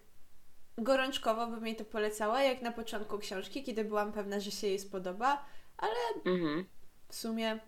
gorączkowo 0.78 1.48
bym 1.48 1.68
jej 1.68 1.76
to 1.76 1.86
polecała, 1.86 2.42
jak 2.42 2.62
na 2.62 2.72
początku 2.72 3.20
książki, 3.20 3.64
kiedy 3.64 3.84
byłam 3.84 4.12
pewna, 4.12 4.40
że 4.40 4.52
się 4.52 4.68
jej 4.68 4.80
spodoba, 4.80 5.46
ale 5.78 5.96
mhm. 6.26 6.66
w 7.10 7.16
sumie 7.16 7.60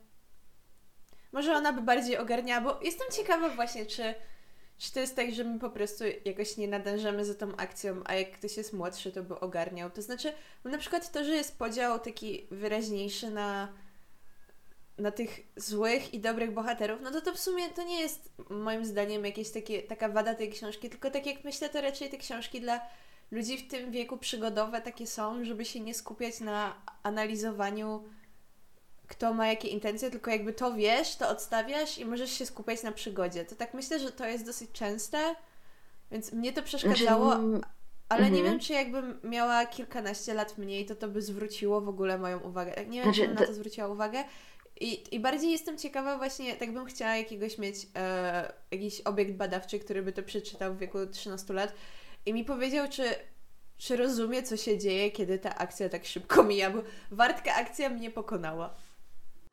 może 1.32 1.56
ona 1.56 1.74
by 1.74 1.82
bardziej 1.82 2.18
ogarniała, 2.18 2.62
bo 2.62 2.80
jestem 2.82 3.08
ciekawa 3.12 3.50
właśnie, 3.50 3.86
czy, 3.86 4.16
czy 4.80 4.92
to 4.92 5.00
jest 5.00 5.16
tak, 5.16 5.34
że 5.34 5.44
my 5.44 5.60
po 5.60 5.70
prostu 5.70 6.04
jakoś 6.26 6.58
nie 6.58 6.68
nadążamy 6.68 7.26
za 7.26 7.36
tą 7.36 7.56
akcją, 7.56 8.02
a 8.06 8.16
jak 8.16 8.32
ktoś 8.32 8.58
jest 8.58 8.74
młodszy, 8.74 9.12
to 9.12 9.24
by 9.24 9.40
ogarniał. 9.40 9.90
To 9.90 10.02
znaczy, 10.02 10.34
na 10.64 10.78
przykład 10.78 11.12
to, 11.12 11.24
że 11.24 11.32
jest 11.32 11.58
podział 11.58 12.00
taki 12.00 12.48
wyraźniejszy 12.52 13.32
na 13.32 13.74
na 14.98 15.12
tych 15.12 15.40
złych 15.56 16.14
i 16.14 16.20
dobrych 16.20 16.54
bohaterów, 16.54 17.00
no 17.04 17.12
to 17.12 17.22
to 17.22 17.34
w 17.34 17.40
sumie 17.40 17.70
to 17.70 17.84
nie 17.84 18.02
jest 18.02 18.32
moim 18.50 18.86
zdaniem 18.86 19.26
jakieś 19.26 19.48
taka 19.88 20.10
wada 20.10 20.36
tej 20.36 20.50
książki, 20.50 20.90
tylko 20.90 21.12
tak 21.12 21.26
jak 21.26 21.44
myślę, 21.44 21.70
to 21.70 21.82
raczej 21.82 22.10
te 22.10 22.18
książki 22.18 22.62
dla 22.62 22.82
ludzi 23.32 23.58
w 23.58 23.68
tym 23.68 23.92
wieku 23.92 24.18
przygodowe 24.18 24.82
takie 24.82 25.08
są, 25.08 25.46
żeby 25.46 25.66
się 25.66 25.80
nie 25.80 25.94
skupiać 25.94 26.40
na 26.40 26.82
analizowaniu 27.04 28.04
kto 29.10 29.34
ma 29.34 29.48
jakie 29.48 29.68
intencje, 29.68 30.12
tylko 30.12 30.32
jakby 30.32 30.54
to 30.54 30.74
wiesz, 30.74 31.16
to 31.16 31.30
odstawiasz 31.30 31.98
i 31.98 32.06
możesz 32.06 32.32
się 32.32 32.46
skupiać 32.46 32.84
na 32.84 32.92
przygodzie. 32.92 33.46
To 33.46 33.56
tak 33.56 33.74
myślę, 33.74 34.00
że 34.00 34.12
to 34.12 34.28
jest 34.28 34.46
dosyć 34.46 34.72
częste, 34.72 35.36
więc 36.12 36.34
mnie 36.34 36.54
to 36.54 36.64
przeszkadzało, 36.64 37.32
znaczy, 37.32 37.62
ale 38.10 38.22
mhm. 38.22 38.34
nie 38.34 38.44
wiem, 38.44 38.60
czy 38.60 38.74
jakbym 38.74 39.20
miała 39.24 39.66
kilkanaście 39.66 40.34
lat 40.34 40.58
mniej, 40.58 40.86
to 40.86 40.96
to 40.96 41.08
by 41.08 41.22
zwróciło 41.22 41.82
w 41.82 41.90
ogóle 41.90 42.18
moją 42.18 42.40
uwagę. 42.40 42.86
Nie 42.86 43.04
wiem, 43.04 43.04
znaczy, 43.04 43.22
czy 43.22 43.28
bym 43.28 43.36
na 43.36 43.46
to 43.46 43.54
zwróciła 43.54 43.88
uwagę. 43.88 44.24
I, 44.80 45.16
I 45.16 45.20
bardziej 45.20 45.52
jestem 45.52 45.78
ciekawa 45.78 46.18
właśnie, 46.18 46.56
tak 46.56 46.74
bym 46.74 46.86
chciała 46.86 47.16
jakiegoś 47.16 47.58
mieć, 47.58 47.88
e, 47.96 48.54
jakiś 48.72 49.02
obiekt 49.02 49.32
badawczy, 49.32 49.80
który 49.80 50.02
by 50.02 50.14
to 50.14 50.24
przeczytał 50.24 50.74
w 50.74 50.78
wieku 50.78 50.98
13 51.12 51.54
lat 51.54 51.74
i 52.26 52.34
mi 52.34 52.46
powiedział, 52.46 52.88
czy, 52.90 53.04
czy 53.78 53.96
rozumie, 53.96 54.44
co 54.44 54.58
się 54.58 54.78
dzieje, 54.78 55.12
kiedy 55.12 55.40
ta 55.40 55.56
akcja 55.56 55.90
tak 55.90 56.06
szybko 56.06 56.44
mija, 56.44 56.70
bo 56.70 56.84
wartka 57.12 57.56
akcja 57.56 57.90
mnie 57.90 58.12
pokonała. 58.12 58.76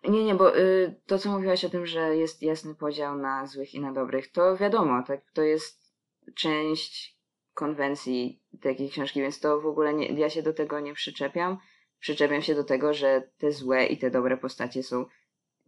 Nie, 0.09 0.25
nie, 0.25 0.35
bo 0.35 0.59
y, 0.59 1.01
to, 1.07 1.19
co 1.19 1.31
mówiłaś 1.31 1.65
o 1.65 1.69
tym, 1.69 1.87
że 1.87 2.17
jest 2.17 2.43
jasny 2.43 2.75
podział 2.75 3.17
na 3.17 3.47
złych 3.47 3.75
i 3.75 3.81
na 3.81 3.93
dobrych, 3.93 4.33
to 4.33 4.57
wiadomo, 4.57 5.03
tak, 5.07 5.21
to 5.33 5.43
jest 5.43 5.93
część 6.35 7.17
konwencji 7.55 8.43
takiej 8.63 8.91
książki, 8.91 9.21
więc 9.21 9.41
to 9.41 9.61
w 9.61 9.67
ogóle 9.67 9.95
nie, 9.95 10.07
ja 10.07 10.31
się 10.31 10.43
do 10.43 10.53
tego 10.53 10.81
nie 10.81 10.95
przyczepiam. 10.95 11.59
Przyczepiam 11.99 12.43
się 12.43 12.55
do 12.55 12.65
tego, 12.65 12.95
że 12.95 13.29
te 13.39 13.53
złe 13.53 13.87
i 13.87 13.99
te 13.99 14.11
dobre 14.11 14.37
postacie 14.37 14.83
są 14.83 15.07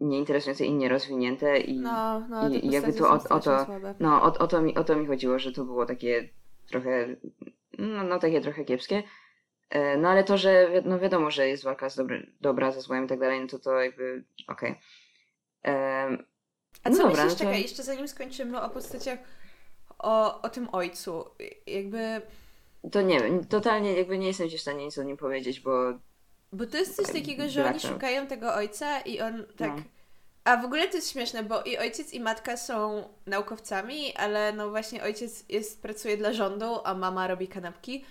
nieinteresujące 0.01 0.64
i 0.64 0.74
nierozwinięte 0.74 1.59
i, 1.59 1.80
no, 1.80 2.20
no, 2.28 2.49
i, 2.49 2.70
jakby 2.70 2.93
to 2.93 3.11
o, 3.11 3.14
o 3.28 3.41
to 3.41 3.66
no, 4.01 4.22
o, 4.22 4.39
o, 4.39 4.47
to 4.47 4.62
mi, 4.62 4.76
o 4.76 4.84
to 4.84 4.97
mi 4.97 5.07
chodziło, 5.07 5.39
że 5.39 5.53
to 5.53 5.64
było 5.64 5.86
takie 5.86 6.28
trochę 6.70 7.16
no, 7.78 8.03
no 8.05 8.18
takie 8.18 8.41
trochę 8.41 8.64
kiepskie 8.64 9.03
no 9.99 10.09
ale 10.09 10.25
to, 10.25 10.39
że 10.39 10.69
no 10.85 10.99
wiadomo, 10.99 11.31
że 11.31 11.49
jest 11.49 11.64
walka 11.64 11.91
z 11.91 11.97
dobry, 11.97 12.33
dobra 12.41 12.73
ze 12.73 12.81
złem 12.81 13.05
i 13.05 13.09
tak 13.09 13.19
dalej, 13.19 13.41
no 13.41 13.47
to 13.47 13.59
to 13.59 13.81
jakby 13.81 14.25
okej. 14.49 14.71
Okay. 15.62 16.25
A 16.85 16.91
no 16.91 16.97
co 16.97 17.03
dobra, 17.03 17.25
myślisz, 17.25 17.25
no 17.25 17.31
to... 17.31 17.45
czekaj, 17.45 17.62
jeszcze 17.62 17.83
zanim 17.83 18.09
skończymy 18.09 18.61
o 18.61 18.71
postaciach, 18.71 19.19
o, 19.99 20.43
o 20.43 20.49
tym 20.49 20.69
ojcu, 20.73 21.25
jakby... 21.66 22.23
To 22.93 23.03
nie 23.03 23.21
wiem, 23.21 23.45
totalnie 23.45 23.93
jakby 23.93 24.19
nie 24.19 24.27
jestem 24.27 24.51
ci 24.51 24.59
w 24.59 24.61
stanie 24.61 24.85
nic 24.85 24.99
o 24.99 25.03
nim 25.03 25.16
powiedzieć, 25.16 25.61
bo 25.61 25.93
bo 26.53 26.66
to 26.66 26.77
jest 26.77 26.97
coś 26.97 27.07
takiego, 27.07 27.49
że 27.49 27.66
oni 27.66 27.81
szukają 27.81 28.27
tego 28.27 28.55
ojca 28.55 29.01
i 29.01 29.21
on 29.21 29.47
tak. 29.57 29.77
No. 29.77 29.83
A 30.45 30.57
w 30.57 30.64
ogóle 30.64 30.89
to 30.89 30.97
jest 30.97 31.12
śmieszne, 31.12 31.43
bo 31.43 31.62
i 31.62 31.79
ojciec 31.79 32.14
i 32.14 32.21
matka 32.21 32.57
są 32.57 33.09
naukowcami, 33.27 34.14
ale 34.16 34.53
no 34.53 34.71
właśnie 34.71 35.03
ojciec 35.03 35.45
jest, 35.49 35.83
pracuje 35.83 36.16
dla 36.16 36.33
rządu, 36.33 36.81
a 36.85 36.95
mama 36.95 37.27
robi 37.27 37.49
kanapki 37.49 38.05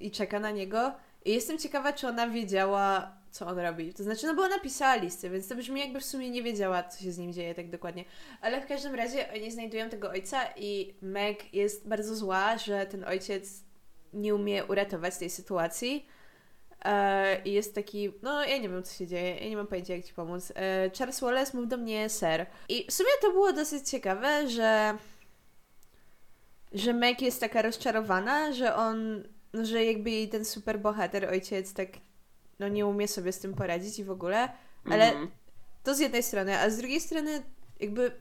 i 0.00 0.10
czeka 0.10 0.40
na 0.40 0.50
niego. 0.50 0.92
I 1.24 1.34
jestem 1.34 1.58
ciekawa, 1.58 1.92
czy 1.92 2.08
ona 2.08 2.28
wiedziała, 2.28 3.16
co 3.30 3.46
on 3.46 3.58
robi. 3.58 3.94
To 3.94 4.02
znaczy, 4.02 4.26
no 4.26 4.34
bo 4.34 4.42
ona 4.42 4.58
pisała 4.58 4.94
listy, 4.94 5.30
więc 5.30 5.48
to 5.48 5.56
brzmi 5.56 5.80
jakby 5.80 6.00
w 6.00 6.04
sumie 6.04 6.30
nie 6.30 6.42
wiedziała, 6.42 6.82
co 6.82 7.02
się 7.02 7.12
z 7.12 7.18
nim 7.18 7.32
dzieje 7.32 7.54
tak 7.54 7.70
dokładnie. 7.70 8.04
Ale 8.40 8.60
w 8.60 8.66
każdym 8.66 8.94
razie 8.94 9.32
oni 9.34 9.50
znajdują 9.50 9.90
tego 9.90 10.10
ojca 10.10 10.40
i 10.56 10.94
Meg 11.02 11.54
jest 11.54 11.88
bardzo 11.88 12.14
zła, 12.14 12.58
że 12.58 12.86
ten 12.86 13.04
ojciec 13.04 13.64
nie 14.12 14.34
umie 14.34 14.64
uratować 14.64 15.16
tej 15.16 15.30
sytuacji 15.30 16.06
E, 16.84 17.42
I 17.44 17.52
jest 17.52 17.74
taki, 17.74 18.12
no 18.22 18.44
ja 18.44 18.58
nie 18.58 18.68
wiem 18.68 18.82
co 18.82 18.94
się 18.94 19.06
dzieje, 19.06 19.36
ja 19.36 19.48
nie 19.48 19.56
mam 19.56 19.66
pojęcia 19.66 19.96
jak 19.96 20.04
ci 20.04 20.14
pomóc. 20.14 20.52
E, 20.56 20.90
Charles 20.98 21.20
Wallace 21.20 21.52
mówił 21.54 21.68
do 21.68 21.76
mnie 21.76 22.08
ser. 22.08 22.46
I 22.68 22.86
w 22.90 22.92
sumie 22.92 23.10
to 23.20 23.32
było 23.32 23.52
dosyć 23.52 23.88
ciekawe, 23.88 24.48
że 24.48 24.96
że 26.72 26.92
Meg 26.92 27.22
jest 27.22 27.40
taka 27.40 27.62
rozczarowana, 27.62 28.52
że 28.52 28.76
on, 28.76 29.24
no, 29.52 29.64
że 29.64 29.84
jakby 29.84 30.10
jej 30.10 30.28
ten 30.28 30.44
super 30.44 30.80
bohater, 30.80 31.24
ojciec 31.24 31.74
tak 31.74 31.88
no 32.58 32.68
nie 32.68 32.86
umie 32.86 33.08
sobie 33.08 33.32
z 33.32 33.38
tym 33.38 33.54
poradzić 33.54 33.98
i 33.98 34.04
w 34.04 34.10
ogóle, 34.10 34.48
ale 34.84 35.12
mm 35.12 35.30
to 35.82 35.94
z 35.94 35.98
jednej 35.98 36.22
strony, 36.22 36.58
a 36.58 36.70
z 36.70 36.76
drugiej 36.76 37.00
strony 37.00 37.42
jakby 37.80 38.12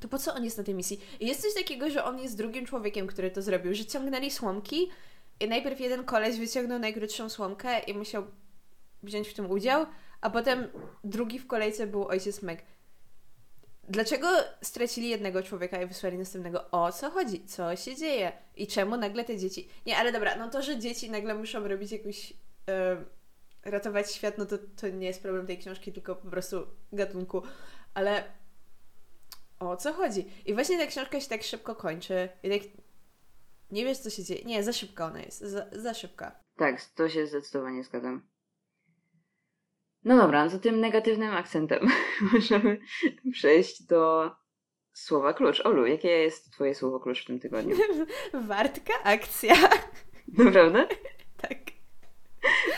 to 0.00 0.08
po 0.08 0.18
co 0.18 0.34
on 0.34 0.44
jest 0.44 0.58
na 0.58 0.64
tej 0.64 0.74
misji? 0.74 1.00
I 1.20 1.26
jest 1.26 1.42
coś 1.42 1.54
takiego, 1.54 1.90
że 1.90 2.04
on 2.04 2.18
jest 2.18 2.36
drugim 2.36 2.66
człowiekiem, 2.66 3.06
który 3.06 3.30
to 3.30 3.42
zrobił, 3.42 3.74
że 3.74 3.84
ciągnęli 3.84 4.30
słomki, 4.30 4.90
i 5.40 5.48
najpierw 5.48 5.80
jeden 5.80 6.04
koleś 6.04 6.38
wyciągnął 6.38 6.78
najkrótszą 6.78 7.28
słomkę 7.28 7.78
i 7.78 7.94
musiał 7.94 8.24
wziąć 9.02 9.28
w 9.28 9.34
tym 9.34 9.50
udział, 9.50 9.86
a 10.20 10.30
potem 10.30 10.68
drugi 11.04 11.38
w 11.38 11.46
kolejce 11.46 11.86
był 11.86 12.08
ojciec 12.08 12.42
Meg. 12.42 12.62
Dlaczego 13.88 14.28
stracili 14.62 15.08
jednego 15.08 15.42
człowieka 15.42 15.82
i 15.82 15.86
wysłali 15.86 16.18
następnego? 16.18 16.70
O 16.70 16.92
co 16.92 17.10
chodzi? 17.10 17.44
Co 17.44 17.76
się 17.76 17.96
dzieje? 17.96 18.32
I 18.56 18.66
czemu 18.66 18.96
nagle 18.96 19.24
te 19.24 19.38
dzieci. 19.38 19.68
Nie, 19.86 19.96
ale 19.96 20.12
dobra, 20.12 20.36
no 20.36 20.50
to, 20.50 20.62
że 20.62 20.78
dzieci 20.78 21.10
nagle 21.10 21.34
muszą 21.34 21.68
robić 21.68 21.92
jakąś. 21.92 22.30
Yy, 22.30 22.36
ratować 23.64 24.12
świat, 24.12 24.38
no 24.38 24.46
to, 24.46 24.58
to 24.76 24.88
nie 24.88 25.06
jest 25.06 25.22
problem 25.22 25.46
tej 25.46 25.58
książki, 25.58 25.92
tylko 25.92 26.16
po 26.16 26.30
prostu 26.30 26.66
gatunku. 26.92 27.42
Ale 27.94 28.24
o 29.58 29.76
co 29.76 29.92
chodzi? 29.92 30.26
I 30.46 30.54
właśnie 30.54 30.78
ta 30.78 30.86
książka 30.86 31.20
się 31.20 31.28
tak 31.28 31.42
szybko 31.42 31.74
kończy. 31.74 32.28
I 32.42 32.50
tak 32.50 32.60
nie 33.70 33.84
wiesz, 33.84 33.98
co 33.98 34.10
się 34.10 34.24
dzieje. 34.24 34.44
Nie, 34.44 34.62
za 34.62 34.72
szybka 34.72 35.06
ona 35.06 35.20
jest. 35.20 35.40
Za, 35.40 35.66
za 35.72 35.94
szybka. 35.94 36.40
Tak, 36.56 36.84
to 36.84 37.08
się 37.08 37.26
zdecydowanie 37.26 37.84
zgadzam. 37.84 38.31
No 40.04 40.16
dobra, 40.16 40.44
no 40.44 40.50
to 40.50 40.58
tym 40.58 40.80
negatywnym 40.80 41.34
akcentem 41.34 41.88
możemy 42.32 42.78
przejść 43.32 43.82
do 43.82 44.30
słowa 44.92 45.34
klucz. 45.34 45.60
Olu, 45.60 45.86
jakie 45.86 46.08
jest 46.08 46.52
twoje 46.52 46.74
słowo 46.74 47.00
klucz 47.00 47.22
w 47.22 47.26
tym 47.26 47.40
tygodniu? 47.40 47.76
Wartka 48.48 48.92
akcja. 49.04 49.54
Naprawdę? 50.38 50.86
tak. 51.48 51.58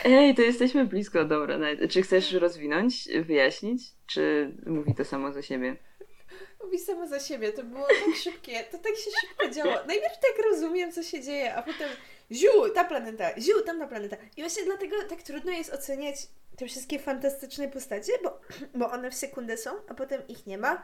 Ej, 0.04 0.34
to 0.34 0.42
jesteśmy 0.42 0.84
blisko, 0.84 1.24
dobra. 1.24 1.58
Czy 1.90 2.02
chcesz 2.02 2.32
rozwinąć, 2.32 3.08
wyjaśnić? 3.22 3.82
Czy 4.06 4.54
mówi 4.66 4.94
to 4.94 5.04
samo 5.04 5.32
za 5.32 5.42
siebie? 5.42 5.76
Mówi 6.64 6.78
samo 6.78 7.06
za 7.06 7.20
siebie, 7.20 7.52
to 7.52 7.62
było 7.62 7.86
tak 7.86 8.14
szybkie, 8.16 8.64
to 8.70 8.78
tak 8.78 8.96
się 8.96 9.10
szybko 9.20 9.48
działo. 9.54 9.72
Najpierw 9.86 10.14
tak 10.20 10.44
rozumiem, 10.50 10.92
co 10.92 11.02
się 11.02 11.22
dzieje, 11.22 11.54
a 11.54 11.62
potem 11.62 11.88
ziu, 12.32 12.70
ta 12.74 12.84
planeta, 12.84 13.40
ziu, 13.40 13.60
tamta 13.66 13.86
planeta. 13.86 14.16
I 14.36 14.40
właśnie 14.42 14.64
dlatego 14.64 14.96
tak 15.08 15.22
trudno 15.22 15.52
jest 15.52 15.72
oceniać 15.72 16.16
te 16.56 16.66
wszystkie 16.66 16.98
fantastyczne 16.98 17.68
postacie, 17.68 18.12
bo, 18.22 18.40
bo 18.78 18.90
one 18.90 19.10
w 19.10 19.14
sekundę 19.14 19.56
są, 19.56 19.70
a 19.88 19.94
potem 19.94 20.22
ich 20.28 20.46
nie 20.46 20.58
ma. 20.58 20.82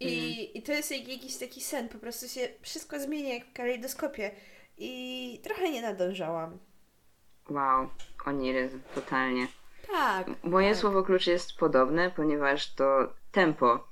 I, 0.00 0.06
Mhm. 0.06 0.54
I 0.54 0.62
to 0.62 0.72
jest 0.72 0.90
jak 0.90 1.08
jakiś 1.08 1.36
taki 1.38 1.60
sen, 1.60 1.88
po 1.88 1.98
prostu 1.98 2.28
się 2.28 2.48
wszystko 2.62 3.00
zmienia 3.00 3.34
jak 3.34 3.44
w 3.46 3.52
kalejdoskopie. 3.52 4.30
I 4.78 5.40
trochę 5.44 5.70
nie 5.70 5.82
nadążałam. 5.82 6.58
Wow, 7.50 7.88
Oniry, 8.26 8.70
totalnie. 8.94 9.46
Tak. 9.92 10.26
Moje 10.42 10.70
tak. 10.70 10.78
słowo 10.80 11.02
klucz 11.02 11.26
jest 11.26 11.52
podobne, 11.56 12.10
ponieważ 12.10 12.74
to 12.74 13.12
tempo. 13.32 13.86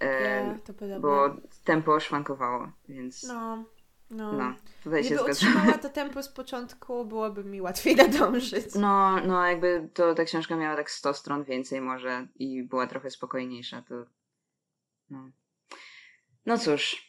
E, 0.00 0.22
Ja, 0.22 0.58
to 0.64 0.72
podobne. 0.74 1.00
bo 1.00 1.36
tempo 1.64 2.00
szwankowało, 2.00 2.68
więc 2.88 3.22
No, 3.22 3.64
no. 4.10 4.32
no, 4.32 4.54
tutaj 4.84 5.04
się 5.04 5.14
Gdyby 5.14 5.34
zgadzam. 5.34 5.48
utrzymała 5.52 5.78
to 5.88 5.88
tempo 5.88 6.22
z 6.22 6.28
początku, 6.28 7.04
byłoby 7.04 7.44
mi 7.44 7.60
łatwiej 7.60 7.96
nadążyć. 8.06 8.74
No, 8.74 9.20
no 9.26 9.46
jakby 9.46 9.88
to 9.94 10.14
ta 10.14 10.24
książka 10.24 10.56
miała 10.56 10.76
tak 10.76 10.90
100 10.90 11.14
stron 11.14 11.44
więcej 11.44 11.80
może 11.80 12.26
i 12.34 12.62
była 12.62 12.86
trochę 12.86 13.10
spokojniejsza, 13.10 13.82
to 13.82 13.94
no. 15.10 15.30
No 16.46 16.58
cóż. 16.58 17.08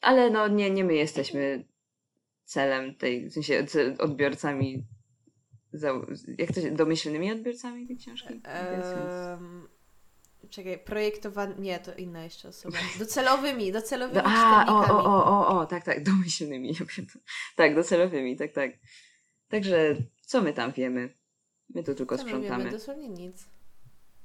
Ale 0.00 0.30
no 0.30 0.48
nie, 0.48 0.70
nie 0.70 0.84
my 0.84 0.94
jesteśmy 0.94 1.64
celem 2.44 2.94
tej, 2.94 3.30
w 3.30 3.32
sensie 3.32 3.66
odbiorcami 3.98 4.86
za, 5.72 5.92
jak 6.38 6.52
to 6.52 6.60
się, 6.60 6.70
domyślnymi 6.70 7.32
odbiorcami 7.32 7.86
tej 7.86 7.96
książki? 7.96 8.42
Um, 8.44 9.68
czekaj, 10.50 10.78
projektowan... 10.78 11.54
Nie, 11.58 11.78
to 11.78 11.94
inna 11.94 12.24
jeszcze 12.24 12.48
osoba. 12.48 12.78
Docelowymi, 12.98 13.72
docelowymi 13.80 14.22
Do, 14.22 14.26
a, 14.26 14.66
o, 14.68 14.94
o, 14.94 15.04
o, 15.04 15.48
o, 15.48 15.58
o, 15.58 15.66
tak, 15.66 15.84
tak, 15.84 16.02
domyślnymi. 16.02 16.74
Tak, 17.56 17.74
docelowymi, 17.74 18.36
tak, 18.36 18.52
tak. 18.52 18.70
Także 19.48 19.96
co 20.26 20.42
my 20.42 20.52
tam 20.52 20.72
wiemy? 20.72 21.14
My 21.74 21.82
tu 21.84 21.94
tylko 21.94 22.16
Co 22.16 22.24
my 22.24 22.28
sprzątamy. 22.30 22.64
wiemy? 22.64 22.76
Dosłownie 22.76 23.08
nic. 23.08 23.48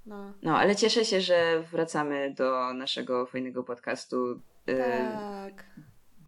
No. 0.06 0.34
No, 0.42 0.58
ale 0.58 0.76
cieszę 0.76 1.06
się, 1.06 1.22
że 1.22 1.64
wracamy 1.72 2.34
do 2.38 2.74
naszego 2.74 3.26
fajnego 3.26 3.64
podcastu. 3.64 4.42
Y, 4.70 4.78
Tak. 4.78 5.66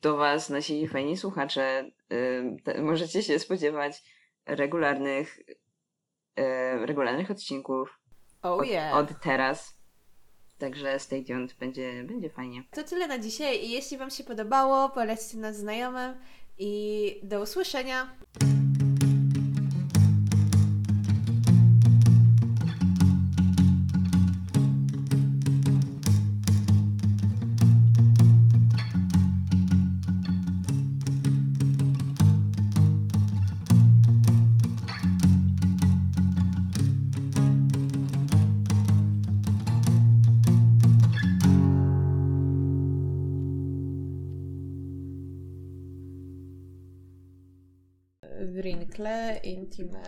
Do 0.02 0.18
Was, 0.18 0.50
nasi 0.50 0.88
fajni 0.88 1.18
słuchacze. 1.18 1.92
Y, 2.68 2.82
możecie 2.82 3.24
się 3.24 3.40
spodziewać 3.40 4.04
regularnych, 4.46 5.40
y, 6.40 6.86
regularnych 6.86 7.32
odcinków 7.32 8.00
Oh 8.42 8.62
od, 8.62 8.68
yeah. 8.68 8.96
od 8.96 9.20
teraz. 9.22 9.75
Także 10.58 11.00
stay 11.00 11.24
tuned, 11.26 11.54
będzie, 11.60 12.04
będzie 12.04 12.30
fajnie. 12.30 12.64
To 12.72 12.84
tyle 12.84 13.08
na 13.08 13.20
dzisiaj 13.20 13.66
i 13.66 13.72
jeśli 13.72 13.98
Wam 13.98 14.10
się 14.10 14.24
podobało, 14.24 14.90
polećcie 14.90 15.38
nas 15.38 15.58
znajomym 15.58 16.16
i 16.60 17.20
do 17.24 17.42
usłyszenia. 17.42 18.16
tíma 49.76 50.00